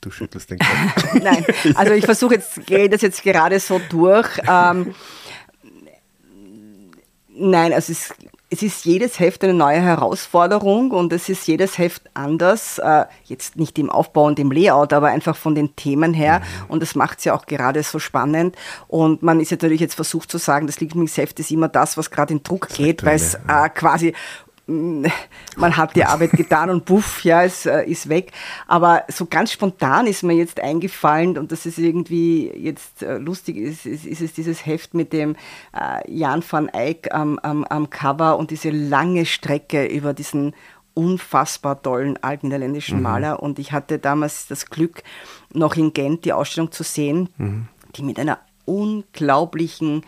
Du 0.00 0.10
schüttelst 0.10 0.50
den 0.50 0.58
Kopf. 0.58 1.14
Nein, 1.22 1.46
also 1.76 1.92
ich 1.92 2.04
versuche 2.04 2.34
jetzt, 2.34 2.54
gehe 2.66 2.88
das 2.88 3.02
jetzt 3.02 3.22
gerade 3.22 3.60
so 3.60 3.80
durch. 3.88 4.28
Ähm, 4.48 4.96
nein, 7.38 7.72
also 7.72 7.92
es 7.92 8.12
es 8.50 8.62
ist 8.62 8.86
jedes 8.86 9.20
Heft 9.20 9.44
eine 9.44 9.52
neue 9.52 9.80
Herausforderung 9.80 10.90
und 10.92 11.12
es 11.12 11.28
ist 11.28 11.46
jedes 11.46 11.76
Heft 11.76 12.02
anders. 12.14 12.78
Äh, 12.78 13.04
jetzt 13.24 13.56
nicht 13.56 13.78
im 13.78 13.90
Aufbau 13.90 14.24
und 14.24 14.38
im 14.38 14.50
Layout, 14.50 14.94
aber 14.94 15.08
einfach 15.08 15.36
von 15.36 15.54
den 15.54 15.76
Themen 15.76 16.14
her. 16.14 16.40
Mhm. 16.40 16.70
Und 16.70 16.82
das 16.82 16.94
macht 16.94 17.18
es 17.18 17.24
ja 17.24 17.34
auch 17.34 17.44
gerade 17.44 17.82
so 17.82 17.98
spannend. 17.98 18.56
Und 18.86 19.22
man 19.22 19.40
ist 19.40 19.50
natürlich 19.50 19.80
jetzt 19.80 19.94
versucht 19.94 20.30
zu 20.30 20.38
sagen, 20.38 20.66
das 20.66 20.80
Lieblingsheft 20.80 21.38
ist 21.40 21.50
immer 21.50 21.68
das, 21.68 21.98
was 21.98 22.10
gerade 22.10 22.32
in 22.32 22.42
Druck 22.42 22.68
geht, 22.68 23.04
weil 23.04 23.16
es 23.16 23.34
äh, 23.34 23.68
quasi 23.74 24.14
man 24.68 25.76
hat 25.76 25.96
die 25.96 26.04
Arbeit 26.04 26.32
getan 26.32 26.68
und 26.68 26.84
puff, 26.84 27.24
ja, 27.24 27.42
es 27.42 27.64
äh, 27.64 27.84
ist 27.84 28.08
weg. 28.08 28.32
Aber 28.66 29.04
so 29.08 29.24
ganz 29.24 29.52
spontan 29.52 30.06
ist 30.06 30.22
mir 30.22 30.34
jetzt 30.34 30.60
eingefallen 30.60 31.38
und 31.38 31.50
das 31.50 31.64
ist 31.64 31.78
irgendwie 31.78 32.52
jetzt 32.54 33.02
äh, 33.02 33.16
lustig, 33.16 33.56
ist, 33.56 33.86
ist, 33.86 34.04
ist, 34.04 34.20
es 34.20 34.34
dieses 34.34 34.66
Heft 34.66 34.92
mit 34.92 35.14
dem 35.14 35.36
äh, 35.74 36.10
Jan 36.12 36.44
van 36.48 36.68
Eyck 36.68 37.08
am, 37.14 37.38
am, 37.38 37.64
am 37.64 37.88
Cover 37.88 38.36
und 38.36 38.50
diese 38.50 38.70
lange 38.70 39.24
Strecke 39.24 39.86
über 39.86 40.12
diesen 40.12 40.54
unfassbar 40.92 41.80
tollen 41.80 42.22
alten 42.22 42.48
niederländischen 42.48 42.98
mhm. 42.98 43.04
Maler. 43.04 43.42
Und 43.42 43.58
ich 43.58 43.72
hatte 43.72 43.98
damals 43.98 44.48
das 44.48 44.66
Glück, 44.66 45.02
noch 45.52 45.76
in 45.76 45.94
Gent 45.94 46.24
die 46.26 46.32
Ausstellung 46.32 46.72
zu 46.72 46.82
sehen, 46.82 47.30
mhm. 47.38 47.68
die 47.96 48.02
mit 48.02 48.18
einer 48.18 48.38
unglaublichen 48.66 50.02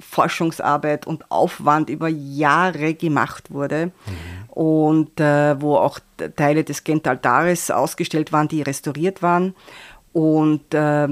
Forschungsarbeit 0.00 1.06
und 1.06 1.30
Aufwand 1.30 1.90
über 1.90 2.08
Jahre 2.08 2.94
gemacht 2.94 3.50
wurde 3.50 3.86
mhm. 3.86 4.48
und 4.50 5.20
äh, 5.20 5.60
wo 5.60 5.76
auch 5.76 6.00
Teile 6.36 6.64
des 6.64 6.84
Gent 6.84 7.06
Altares 7.06 7.70
ausgestellt 7.70 8.32
waren, 8.32 8.48
die 8.48 8.62
restauriert 8.62 9.22
waren. 9.22 9.54
Und 10.12 10.74
äh, 10.74 11.08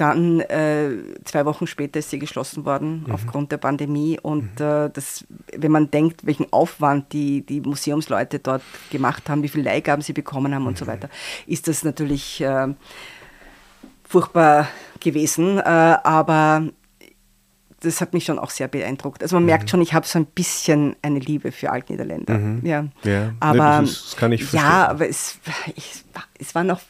dann 0.00 0.40
äh, 0.40 0.92
zwei 1.24 1.44
Wochen 1.44 1.66
später 1.66 1.98
ist 1.98 2.10
sie 2.10 2.18
geschlossen 2.18 2.64
worden 2.64 3.04
mhm. 3.06 3.12
aufgrund 3.12 3.52
der 3.52 3.58
Pandemie. 3.58 4.18
Und 4.20 4.58
mhm. 4.58 4.66
äh, 4.66 4.90
das, 4.90 5.26
wenn 5.54 5.72
man 5.72 5.90
denkt, 5.90 6.24
welchen 6.24 6.50
Aufwand 6.52 7.12
die, 7.12 7.44
die 7.44 7.60
Museumsleute 7.60 8.38
dort 8.38 8.62
gemacht 8.90 9.28
haben, 9.28 9.42
wie 9.42 9.48
viele 9.48 9.64
Leihgaben 9.64 10.02
sie 10.02 10.14
bekommen 10.14 10.54
haben 10.54 10.62
mhm. 10.62 10.68
und 10.68 10.78
so 10.78 10.86
mhm. 10.86 10.90
weiter, 10.90 11.10
ist 11.46 11.68
das 11.68 11.84
natürlich 11.84 12.40
äh, 12.40 12.68
furchtbar 14.04 14.68
gewesen. 15.00 15.58
Äh, 15.58 15.62
aber 15.62 16.64
das 17.80 18.00
hat 18.00 18.12
mich 18.12 18.24
schon 18.24 18.38
auch 18.38 18.50
sehr 18.50 18.68
beeindruckt. 18.68 19.22
Also 19.22 19.36
man 19.36 19.42
mhm. 19.42 19.48
merkt 19.48 19.70
schon, 19.70 19.80
ich 19.80 19.94
habe 19.94 20.06
so 20.06 20.18
ein 20.18 20.26
bisschen 20.26 20.96
eine 21.02 21.18
Liebe 21.18 21.50
für 21.50 21.70
Altniederländer. 21.70 22.38
Mhm. 22.38 22.64
Ja. 22.64 22.86
ja. 23.04 23.32
Aber 23.40 23.80
nee, 23.80 23.86
das, 23.86 23.90
ist, 23.90 24.04
das, 24.04 24.16
kann 24.16 24.32
ich 24.32 24.44
verstehen. 24.44 24.70
Ja, 24.70 24.88
aber 24.88 25.08
es, 25.08 25.38
ich, 25.74 26.04
es 26.38 26.54
waren 26.54 26.66
noch 26.66 26.80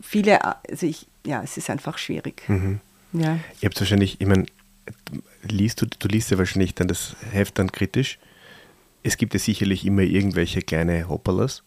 viele, 0.00 0.44
also 0.44 0.86
ich, 0.86 1.06
ja, 1.26 1.42
es 1.42 1.56
ist 1.56 1.70
einfach 1.70 1.98
schwierig. 1.98 2.42
Mhm. 2.48 2.80
Ja. 3.12 3.38
Ihr 3.60 3.68
habt 3.68 3.80
wahrscheinlich, 3.80 4.20
ich 4.20 4.26
meine, 4.26 4.46
liest 5.42 5.80
du, 5.80 5.86
du 5.86 6.08
liest 6.08 6.30
ja 6.30 6.38
wahrscheinlich 6.38 6.74
dann 6.74 6.88
das 6.88 7.16
Heft 7.32 7.58
dann 7.58 7.72
kritisch. 7.72 8.18
Es 9.02 9.16
gibt 9.16 9.32
ja 9.32 9.40
sicherlich 9.40 9.86
immer 9.86 10.02
irgendwelche 10.02 10.60
kleine 10.60 11.08
Hopperlas. 11.08 11.62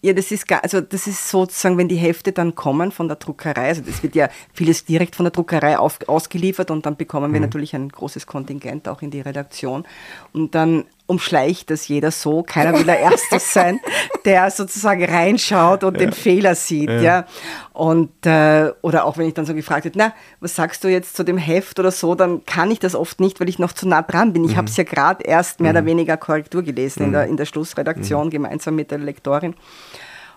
Ja, 0.00 0.12
das 0.12 0.30
ist 0.30 0.46
gar, 0.46 0.62
also 0.62 0.80
das 0.80 1.08
ist 1.08 1.28
sozusagen, 1.28 1.76
wenn 1.76 1.88
die 1.88 1.96
Hefte 1.96 2.30
dann 2.30 2.54
kommen 2.54 2.92
von 2.92 3.08
der 3.08 3.16
Druckerei, 3.16 3.68
also 3.68 3.82
das 3.82 4.00
wird 4.04 4.14
ja 4.14 4.28
vieles 4.52 4.84
direkt 4.84 5.16
von 5.16 5.24
der 5.24 5.32
Druckerei 5.32 5.76
auf, 5.76 5.98
ausgeliefert 6.06 6.70
und 6.70 6.86
dann 6.86 6.96
bekommen 6.96 7.32
wir 7.32 7.40
mhm. 7.40 7.46
natürlich 7.46 7.74
ein 7.74 7.88
großes 7.88 8.26
Kontingent 8.26 8.86
auch 8.86 9.02
in 9.02 9.10
die 9.10 9.20
Redaktion 9.20 9.84
und 10.32 10.54
dann 10.54 10.84
umschleicht 11.08 11.70
das 11.70 11.88
jeder 11.88 12.10
so, 12.10 12.42
keiner 12.42 12.74
will 12.74 12.84
der 12.84 13.00
Erste 13.00 13.38
sein, 13.40 13.80
der 14.24 14.50
sozusagen 14.50 15.04
reinschaut 15.04 15.82
und 15.82 15.94
ja. 15.94 16.00
den 16.00 16.12
Fehler 16.12 16.54
sieht, 16.54 16.90
ja. 16.90 17.00
ja. 17.00 17.24
Und 17.72 18.26
äh, 18.26 18.72
oder 18.82 19.06
auch 19.06 19.16
wenn 19.16 19.26
ich 19.26 19.34
dann 19.34 19.46
so 19.46 19.54
gefragt 19.54 19.84
wird, 19.84 19.96
na, 19.96 20.12
was 20.40 20.54
sagst 20.54 20.84
du 20.84 20.88
jetzt 20.88 21.16
zu 21.16 21.24
dem 21.24 21.38
Heft 21.38 21.78
oder 21.80 21.90
so, 21.90 22.14
dann 22.14 22.44
kann 22.44 22.70
ich 22.70 22.78
das 22.78 22.94
oft 22.94 23.20
nicht, 23.20 23.40
weil 23.40 23.48
ich 23.48 23.58
noch 23.58 23.72
zu 23.72 23.88
nah 23.88 24.02
dran 24.02 24.34
bin. 24.34 24.44
Ich 24.44 24.52
mhm. 24.52 24.56
habe 24.58 24.68
es 24.68 24.76
ja 24.76 24.84
gerade 24.84 25.24
erst 25.24 25.60
mehr 25.60 25.72
mhm. 25.72 25.78
oder 25.78 25.86
weniger 25.86 26.16
Korrektur 26.18 26.62
gelesen 26.62 27.00
mhm. 27.00 27.06
in, 27.06 27.12
der, 27.12 27.26
in 27.26 27.36
der 27.38 27.46
Schlussredaktion 27.46 28.26
mhm. 28.26 28.30
gemeinsam 28.30 28.76
mit 28.76 28.90
der 28.90 28.98
Lektorin. 28.98 29.54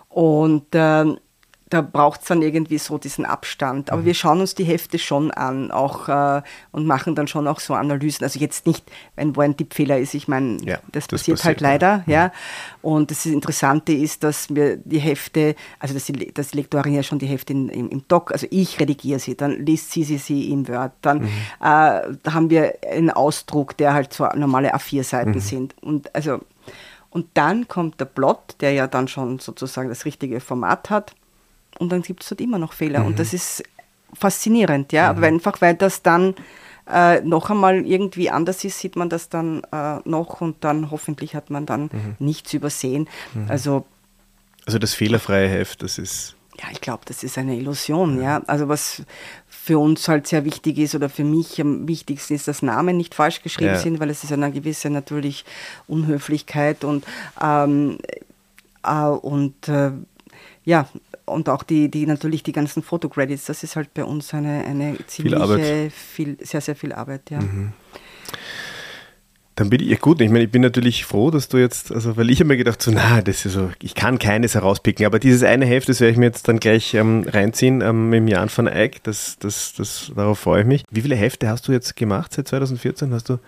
Und 0.08 0.74
äh, 0.74 1.04
da 1.72 1.80
braucht 1.80 2.20
es 2.20 2.28
dann 2.28 2.42
irgendwie 2.42 2.76
so 2.76 2.98
diesen 2.98 3.24
Abstand. 3.24 3.90
Aber 3.90 4.02
mhm. 4.02 4.06
wir 4.06 4.14
schauen 4.14 4.40
uns 4.40 4.54
die 4.54 4.64
Hefte 4.64 4.98
schon 4.98 5.30
an 5.30 5.70
auch 5.70 6.08
äh, 6.08 6.42
und 6.70 6.86
machen 6.86 7.14
dann 7.14 7.26
schon 7.26 7.48
auch 7.48 7.60
so 7.60 7.72
Analysen. 7.72 8.24
Also 8.24 8.38
jetzt 8.38 8.66
nicht, 8.66 8.84
wenn 9.16 9.34
wo 9.34 9.40
ein 9.40 9.56
Tippfehler 9.56 9.98
ist, 9.98 10.12
ich 10.12 10.28
meine, 10.28 10.58
ja, 10.62 10.78
das, 10.92 11.06
das, 11.06 11.20
passiert, 11.20 11.42
halt 11.44 11.60
leider. 11.62 12.04
Ja. 12.06 12.12
ja. 12.12 12.32
Und 12.82 13.10
das 13.10 13.24
Interessante 13.24 13.92
ist, 13.92 14.22
dass 14.22 14.54
wir 14.54 14.76
die 14.76 14.98
Hefte, 14.98 15.54
also 15.78 15.94
dass 15.94 16.04
die, 16.04 16.32
dass 16.34 16.48
die 16.48 16.58
Lektorin 16.58 16.94
ja 16.94 17.02
schon 17.02 17.18
die 17.18 17.26
Hefte 17.26 17.54
in, 17.54 17.70
im, 17.70 17.88
im 17.88 18.04
Doc, 18.06 18.32
also 18.32 18.46
ich 18.50 18.78
redigiere 18.78 19.18
sie, 19.18 19.34
dann 19.34 19.64
liest 19.64 19.92
sie 19.92 20.04
sie, 20.04 20.18
sie 20.18 20.50
im 20.50 20.68
Word. 20.68 20.92
Dann 21.00 21.22
mhm. 21.22 21.26
äh, 21.60 22.16
da 22.22 22.34
haben 22.34 22.50
wir 22.50 22.74
einen 22.86 23.10
Ausdruck, 23.10 23.78
der 23.78 23.94
halt 23.94 24.12
so 24.12 24.28
normale 24.34 24.74
A4-Seiten 24.74 25.32
mhm. 25.32 25.40
sind. 25.40 25.74
Und 25.82 26.14
also 26.14 26.40
und 27.08 27.26
dann 27.34 27.68
kommt 27.68 27.98
der 28.00 28.06
Plot, 28.06 28.56
der 28.60 28.72
ja 28.72 28.86
dann 28.86 29.08
schon 29.08 29.38
sozusagen 29.38 29.88
das 29.88 30.04
richtige 30.04 30.40
Format 30.40 30.90
hat 30.90 31.14
und 31.78 31.90
dann 31.90 32.02
gibt 32.02 32.22
es 32.22 32.28
dort 32.28 32.40
immer 32.40 32.58
noch 32.58 32.72
Fehler. 32.72 33.00
Mhm. 33.00 33.06
Und 33.06 33.18
das 33.18 33.32
ist 33.32 33.62
faszinierend, 34.14 34.92
ja. 34.92 35.12
Mhm. 35.12 35.18
Aber 35.18 35.26
einfach, 35.26 35.60
weil 35.60 35.74
das 35.74 36.02
dann 36.02 36.34
äh, 36.90 37.20
noch 37.20 37.50
einmal 37.50 37.86
irgendwie 37.86 38.30
anders 38.30 38.64
ist, 38.64 38.78
sieht 38.78 38.96
man 38.96 39.08
das 39.08 39.28
dann 39.28 39.62
äh, 39.72 39.98
noch 40.04 40.40
und 40.40 40.64
dann 40.64 40.90
hoffentlich 40.90 41.34
hat 41.34 41.50
man 41.50 41.66
dann 41.66 41.82
mhm. 41.82 42.16
nichts 42.18 42.52
übersehen. 42.54 43.08
Mhm. 43.34 43.46
Also, 43.48 43.86
also 44.66 44.78
das 44.78 44.94
fehlerfreie 44.94 45.48
Heft, 45.48 45.82
das 45.82 45.98
ist. 45.98 46.36
Ja, 46.58 46.66
ich 46.70 46.80
glaube, 46.80 47.02
das 47.06 47.24
ist 47.24 47.38
eine 47.38 47.56
Illusion, 47.56 48.18
ja. 48.18 48.38
ja. 48.38 48.42
Also 48.46 48.68
was 48.68 49.02
für 49.48 49.78
uns 49.78 50.06
halt 50.06 50.26
sehr 50.26 50.44
wichtig 50.44 50.78
ist 50.78 50.94
oder 50.94 51.08
für 51.08 51.24
mich 51.24 51.60
am 51.60 51.88
wichtigsten 51.88 52.34
ist, 52.34 52.46
dass 52.46 52.62
Namen 52.62 52.96
nicht 52.96 53.14
falsch 53.14 53.42
geschrieben 53.42 53.74
ja. 53.74 53.78
sind, 53.78 54.00
weil 54.00 54.10
es 54.10 54.22
ist 54.22 54.32
eine 54.32 54.52
gewisse 54.52 54.90
natürlich 54.90 55.44
Unhöflichkeit 55.86 56.84
und 56.84 57.04
ähm, 57.40 57.98
äh, 58.82 59.04
und 59.04 59.68
äh, 59.68 59.92
ja, 60.64 60.88
und 61.32 61.48
auch 61.48 61.62
die, 61.62 61.90
die 61.90 62.06
natürlich 62.06 62.42
die 62.42 62.52
ganzen 62.52 62.82
Fotocredits, 62.82 63.46
das 63.46 63.62
ist 63.62 63.76
halt 63.76 63.92
bei 63.94 64.04
uns 64.04 64.32
eine, 64.34 64.64
eine 64.64 64.96
ziemliche, 65.06 65.90
viel, 65.90 66.36
sehr, 66.40 66.60
sehr 66.60 66.76
viel 66.76 66.92
Arbeit, 66.92 67.30
ja. 67.30 67.40
Mhm. 67.40 67.72
Dann 69.54 69.68
bin 69.68 69.82
ich, 69.82 69.88
ja 69.88 69.98
gut, 69.98 70.20
ich 70.22 70.30
meine, 70.30 70.44
ich 70.44 70.50
bin 70.50 70.62
natürlich 70.62 71.04
froh, 71.04 71.30
dass 71.30 71.48
du 71.48 71.58
jetzt, 71.58 71.92
also 71.92 72.16
weil 72.16 72.30
ich 72.30 72.40
habe 72.40 72.48
mir 72.48 72.56
gedacht, 72.56 72.80
so, 72.80 72.90
na, 72.90 73.20
das 73.20 73.44
ist 73.44 73.52
so, 73.52 73.70
ich 73.82 73.94
kann 73.94 74.18
keines 74.18 74.54
herauspicken, 74.54 75.04
aber 75.04 75.18
dieses 75.18 75.42
eine 75.42 75.66
Heft, 75.66 75.90
das 75.90 76.00
werde 76.00 76.12
ich 76.12 76.16
mir 76.16 76.24
jetzt 76.24 76.48
dann 76.48 76.58
gleich 76.58 76.94
ähm, 76.94 77.26
reinziehen 77.28 77.82
ähm, 77.82 78.10
dem 78.10 78.28
Jan 78.28 78.48
van 78.54 78.66
Eyck, 78.66 79.02
das, 79.02 79.36
das, 79.38 79.74
das, 79.74 80.10
darauf 80.16 80.38
freue 80.38 80.62
ich 80.62 80.66
mich. 80.66 80.84
Wie 80.90 81.02
viele 81.02 81.16
Hefte 81.16 81.50
hast 81.50 81.68
du 81.68 81.72
jetzt 81.72 81.96
gemacht 81.96 82.32
seit 82.32 82.48
2014? 82.48 83.12
Hast 83.12 83.28
du 83.28 83.38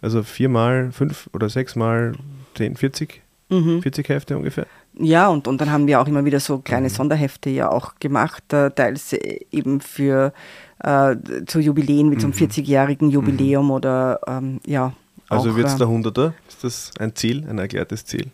also 0.00 0.22
viermal, 0.22 0.92
fünf 0.92 1.28
oder 1.32 1.48
sechsmal, 1.48 2.12
zehn, 2.54 2.76
40? 2.76 3.20
Mhm. 3.48 3.82
40 3.82 4.08
Hefte 4.08 4.36
ungefähr? 4.36 4.66
Ja, 5.00 5.28
und, 5.28 5.46
und 5.46 5.60
dann 5.60 5.70
haben 5.70 5.86
wir 5.86 6.00
auch 6.00 6.08
immer 6.08 6.24
wieder 6.24 6.40
so 6.40 6.58
kleine 6.58 6.88
mhm. 6.88 6.92
Sonderhefte 6.92 7.50
ja 7.50 7.70
auch 7.70 7.94
gemacht, 8.00 8.52
äh, 8.52 8.70
teils 8.70 9.12
äh, 9.12 9.40
eben 9.52 9.80
für 9.80 10.32
äh, 10.82 11.16
zu 11.46 11.60
Jubiläen 11.60 12.10
wie 12.10 12.18
zum 12.18 12.32
40-jährigen 12.32 13.08
mhm. 13.08 13.14
Jubiläum 13.14 13.66
mhm. 13.66 13.70
oder 13.70 14.20
ähm, 14.26 14.60
ja. 14.66 14.92
Also 15.28 15.56
wird 15.56 15.66
es 15.66 15.76
der 15.76 15.88
Hunderter? 15.88 16.34
Ist 16.48 16.64
das 16.64 16.90
ein 16.98 17.14
Ziel, 17.14 17.46
ein 17.48 17.58
erklärtes 17.58 18.04
Ziel? 18.04 18.30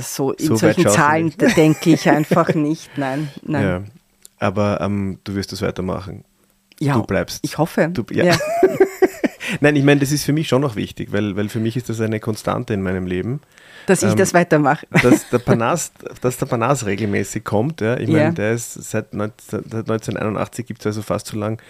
So 0.00 0.32
in 0.32 0.46
so 0.48 0.56
solchen 0.56 0.86
Zahlen 0.88 1.32
denke 1.56 1.90
ich 1.90 2.08
einfach 2.10 2.54
nicht, 2.54 2.98
nein. 2.98 3.30
nein. 3.42 3.62
Ja, 3.64 3.82
aber 4.38 4.80
ähm, 4.82 5.18
du 5.24 5.34
wirst 5.34 5.52
das 5.52 5.62
weitermachen. 5.62 6.24
Ja, 6.78 6.94
du 6.94 7.04
bleibst. 7.04 7.40
Ich 7.42 7.58
hoffe. 7.58 7.88
Du, 7.92 8.04
ja. 8.10 8.24
ja. 8.24 8.36
Nein, 9.60 9.76
ich 9.76 9.84
meine, 9.84 10.00
das 10.00 10.12
ist 10.12 10.24
für 10.24 10.32
mich 10.32 10.48
schon 10.48 10.62
noch 10.62 10.76
wichtig, 10.76 11.12
weil, 11.12 11.36
weil 11.36 11.48
für 11.48 11.60
mich 11.60 11.76
ist 11.76 11.88
das 11.88 12.00
eine 12.00 12.20
Konstante 12.20 12.74
in 12.74 12.82
meinem 12.82 13.06
Leben. 13.06 13.40
Dass 13.86 14.02
ich 14.02 14.10
ähm, 14.10 14.16
das 14.16 14.34
weitermache. 14.34 14.86
Dass 15.02 15.28
der 15.30 15.38
Panas, 15.40 15.92
dass 16.20 16.36
der 16.38 16.46
Panas 16.46 16.86
regelmäßig 16.86 17.44
kommt. 17.44 17.80
Ja. 17.80 17.98
Ich 17.98 18.08
meine, 18.08 18.32
der 18.32 18.52
ist 18.52 18.74
seit, 18.74 19.14
19, 19.14 19.62
seit 19.64 19.90
1981 19.90 20.66
gibt 20.66 20.80
es 20.80 20.86
also 20.86 21.02
fast 21.02 21.26
so 21.26 21.36
lang, 21.36 21.60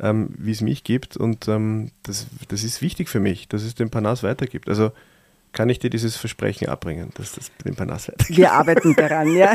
ähm, 0.00 0.30
wie 0.38 0.52
es 0.52 0.60
mich 0.60 0.84
gibt. 0.84 1.16
Und 1.16 1.48
ähm, 1.48 1.90
das, 2.02 2.26
das 2.48 2.64
ist 2.64 2.82
wichtig 2.82 3.08
für 3.08 3.20
mich, 3.20 3.48
dass 3.48 3.62
es 3.62 3.74
den 3.74 3.90
Panas 3.90 4.22
weitergibt. 4.22 4.68
Also 4.68 4.92
kann 5.52 5.68
ich 5.68 5.78
dir 5.78 5.90
dieses 5.90 6.16
Versprechen 6.16 6.68
abbringen, 6.68 7.10
dass 7.14 7.32
das 7.32 7.50
den 7.64 7.74
Panas 7.74 8.08
weitergibt. 8.08 8.38
Wir 8.38 8.52
arbeiten 8.52 8.94
daran, 8.94 9.34
ja. 9.34 9.54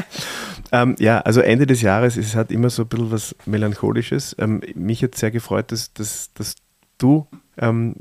ähm, 0.72 0.96
ja, 0.98 1.20
also 1.20 1.40
Ende 1.40 1.66
des 1.66 1.82
Jahres, 1.82 2.16
es 2.16 2.34
hat 2.34 2.50
immer 2.50 2.70
so 2.70 2.82
ein 2.82 2.88
bisschen 2.88 3.10
was 3.12 3.36
Melancholisches. 3.46 4.34
Ähm, 4.38 4.60
mich 4.74 5.02
hat 5.02 5.14
sehr 5.14 5.30
gefreut, 5.30 5.70
dass, 5.70 5.92
dass, 5.92 6.32
dass 6.34 6.56
du 6.98 7.26
ähm, 7.58 7.94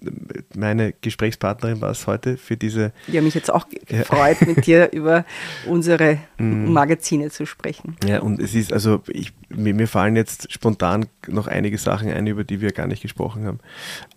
meine 0.56 0.94
Gesprächspartnerin 1.02 1.82
warst 1.82 2.08
heute 2.08 2.38
für 2.38 2.58
diese. 2.58 2.92
Ja, 3.08 3.22
mich 3.22 3.36
jetzt 3.36 3.52
auch 3.52 3.68
gefreut, 3.70 4.42
mit 4.42 4.66
dir 4.66 4.90
über 4.94 5.26
unsere 5.68 6.20
mm. 6.38 6.72
Magazine 6.72 7.30
zu 7.30 7.46
sprechen. 7.46 7.96
Ja, 8.06 8.22
und 8.22 8.40
es 8.40 8.56
ist, 8.56 8.74
also 8.74 9.02
ich, 9.08 9.34
mir, 9.50 9.74
mir, 9.74 9.88
fallen 9.88 10.16
jetzt 10.16 10.52
spontan 10.52 11.06
noch 11.28 11.48
einige 11.48 11.78
Sachen 11.78 12.12
ein, 12.12 12.28
über 12.28 12.44
die 12.44 12.62
wir 12.62 12.72
gar 12.72 12.88
nicht 12.88 13.02
gesprochen 13.02 13.46
haben. 13.46 13.60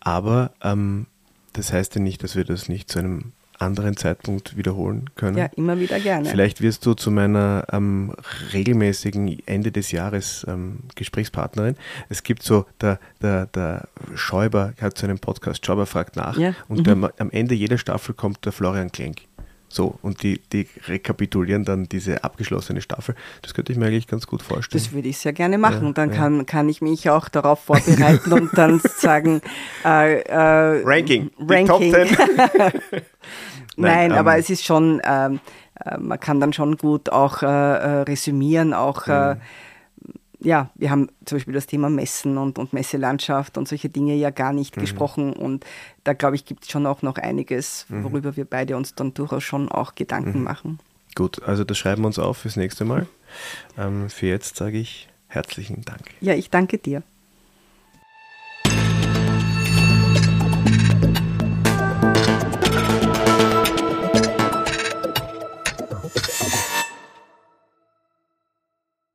Aber 0.01 0.53
ähm, 0.63 1.07
das 1.53 1.73
heißt 1.73 1.95
ja 1.97 2.01
nicht, 2.01 2.23
dass 2.23 2.37
wir 2.37 2.45
das 2.45 2.69
nicht 2.69 2.91
zu 2.91 2.99
einem 2.99 3.33
anderen 3.59 3.97
Zeitpunkt 3.97 4.57
wiederholen 4.57 5.11
können. 5.17 5.39
Ja, 5.39 5.47
immer 5.57 5.79
wieder 5.79 6.01
gerne. 6.01 6.29
Vielleicht 6.29 6.61
wirst 6.61 6.85
du 6.87 6.95
zu 6.95 7.11
meiner 7.11 7.65
ähm, 7.73 8.15
regelmäßigen 8.53 9.43
Ende 9.47 9.73
des 9.73 9.93
Jahres 9.93 10.45
ähm, 10.49 10.81
Gesprächspartnerin. 10.95 11.77
Es 12.09 12.23
gibt 12.23 12.43
so, 12.43 12.67
der, 12.81 12.99
der, 13.23 13.47
der 13.47 13.89
Schäuber 14.15 14.73
hat 14.81 14.99
so 14.99 15.07
einen 15.07 15.19
Podcast, 15.19 15.65
Schäuber 15.65 15.87
fragt 15.87 16.17
nach, 16.17 16.39
ja. 16.39 16.55
und 16.69 16.87
mhm. 16.87 17.01
der, 17.01 17.13
am 17.19 17.31
Ende 17.31 17.55
jeder 17.55 17.79
Staffel 17.79 18.15
kommt 18.15 18.45
der 18.45 18.53
Florian 18.53 18.93
Klenk. 18.93 19.23
So, 19.77 19.99
und 20.01 20.23
die, 20.23 20.41
die 20.55 20.67
rekapitulieren 20.89 21.67
dann 21.67 21.85
diese 21.85 22.25
abgeschlossene 22.25 22.81
Staffel. 22.81 23.15
Das 23.43 23.53
könnte 23.53 23.73
ich 23.73 23.79
mir 23.79 23.85
eigentlich 23.85 24.07
ganz 24.07 24.27
gut 24.27 24.41
vorstellen. 24.41 24.83
Das 24.83 24.91
würde 24.95 25.09
ich 25.09 25.19
sehr 25.19 25.35
gerne 25.35 25.59
machen. 25.59 25.89
Ja, 25.89 25.93
dann 25.93 26.11
ja. 26.13 26.17
Kann, 26.17 26.47
kann 26.47 26.71
ich 26.71 26.81
mich 26.81 27.11
auch 27.11 27.29
darauf 27.29 27.61
vorbereiten 27.61 28.33
und 28.33 28.57
dann 28.57 28.81
sagen 28.97 29.43
äh, 29.85 30.21
äh, 30.23 30.83
Ranking. 30.83 31.31
Ranking. 31.39 31.93
Nein, 31.93 32.73
Nein 33.77 34.11
ähm, 34.13 34.17
aber 34.17 34.39
es 34.39 34.49
ist 34.49 34.65
schon, 34.65 35.03
ähm, 35.05 35.41
äh, 35.85 35.99
man 35.99 36.19
kann 36.19 36.41
dann 36.41 36.55
schon 36.55 36.79
gut 36.79 37.11
auch 37.11 37.43
äh, 37.43 37.47
äh 37.47 38.03
resümieren, 38.05 38.73
auch 38.73 39.07
mhm. 39.07 39.43
Ja, 40.47 40.71
wir 40.77 40.91
haben 40.91 41.09
zum 41.25 41.37
Beispiel 41.37 41.55
das 41.55 41.67
Thema 41.67 41.91
Messen 41.91 42.39
und, 42.39 42.57
und 42.61 42.73
Messelandschaft 42.73 43.59
und 43.59 43.67
solche 43.67 43.89
Dinge 43.89 44.15
ja 44.15 44.31
gar 44.31 44.53
nicht 44.53 44.77
mhm. 44.77 44.81
gesprochen. 44.81 45.33
Und 45.33 45.67
da 46.05 46.13
glaube 46.13 46.37
ich, 46.37 46.45
gibt 46.45 46.63
es 46.63 46.71
schon 46.71 46.87
auch 46.87 47.03
noch 47.03 47.17
einiges, 47.17 47.85
mhm. 47.89 48.05
worüber 48.05 48.31
mhm. 48.31 48.37
wir 48.37 48.45
beide 48.45 48.77
uns 48.77 48.95
dann 48.95 49.13
durchaus 49.13 49.43
schon 49.43 49.69
auch 49.69 49.97
Gedanken 49.97 50.39
mhm. 50.39 50.45
machen. 50.45 50.79
Gut, 51.17 51.43
also 51.43 51.65
das 51.65 51.77
schreiben 51.77 52.03
wir 52.03 52.07
uns 52.07 52.21
auf 52.21 52.39
fürs 52.39 52.55
nächste 52.55 52.85
Mal. 52.85 53.09
Ähm, 53.77 54.09
für 54.09 54.27
jetzt 54.27 54.57
sage 54.57 54.79
ich 54.79 55.09
herzlichen 55.27 55.83
Dank. 55.83 56.03
Ja, 56.21 56.35
ich 56.35 56.49
danke 56.49 56.79
dir. 56.79 57.03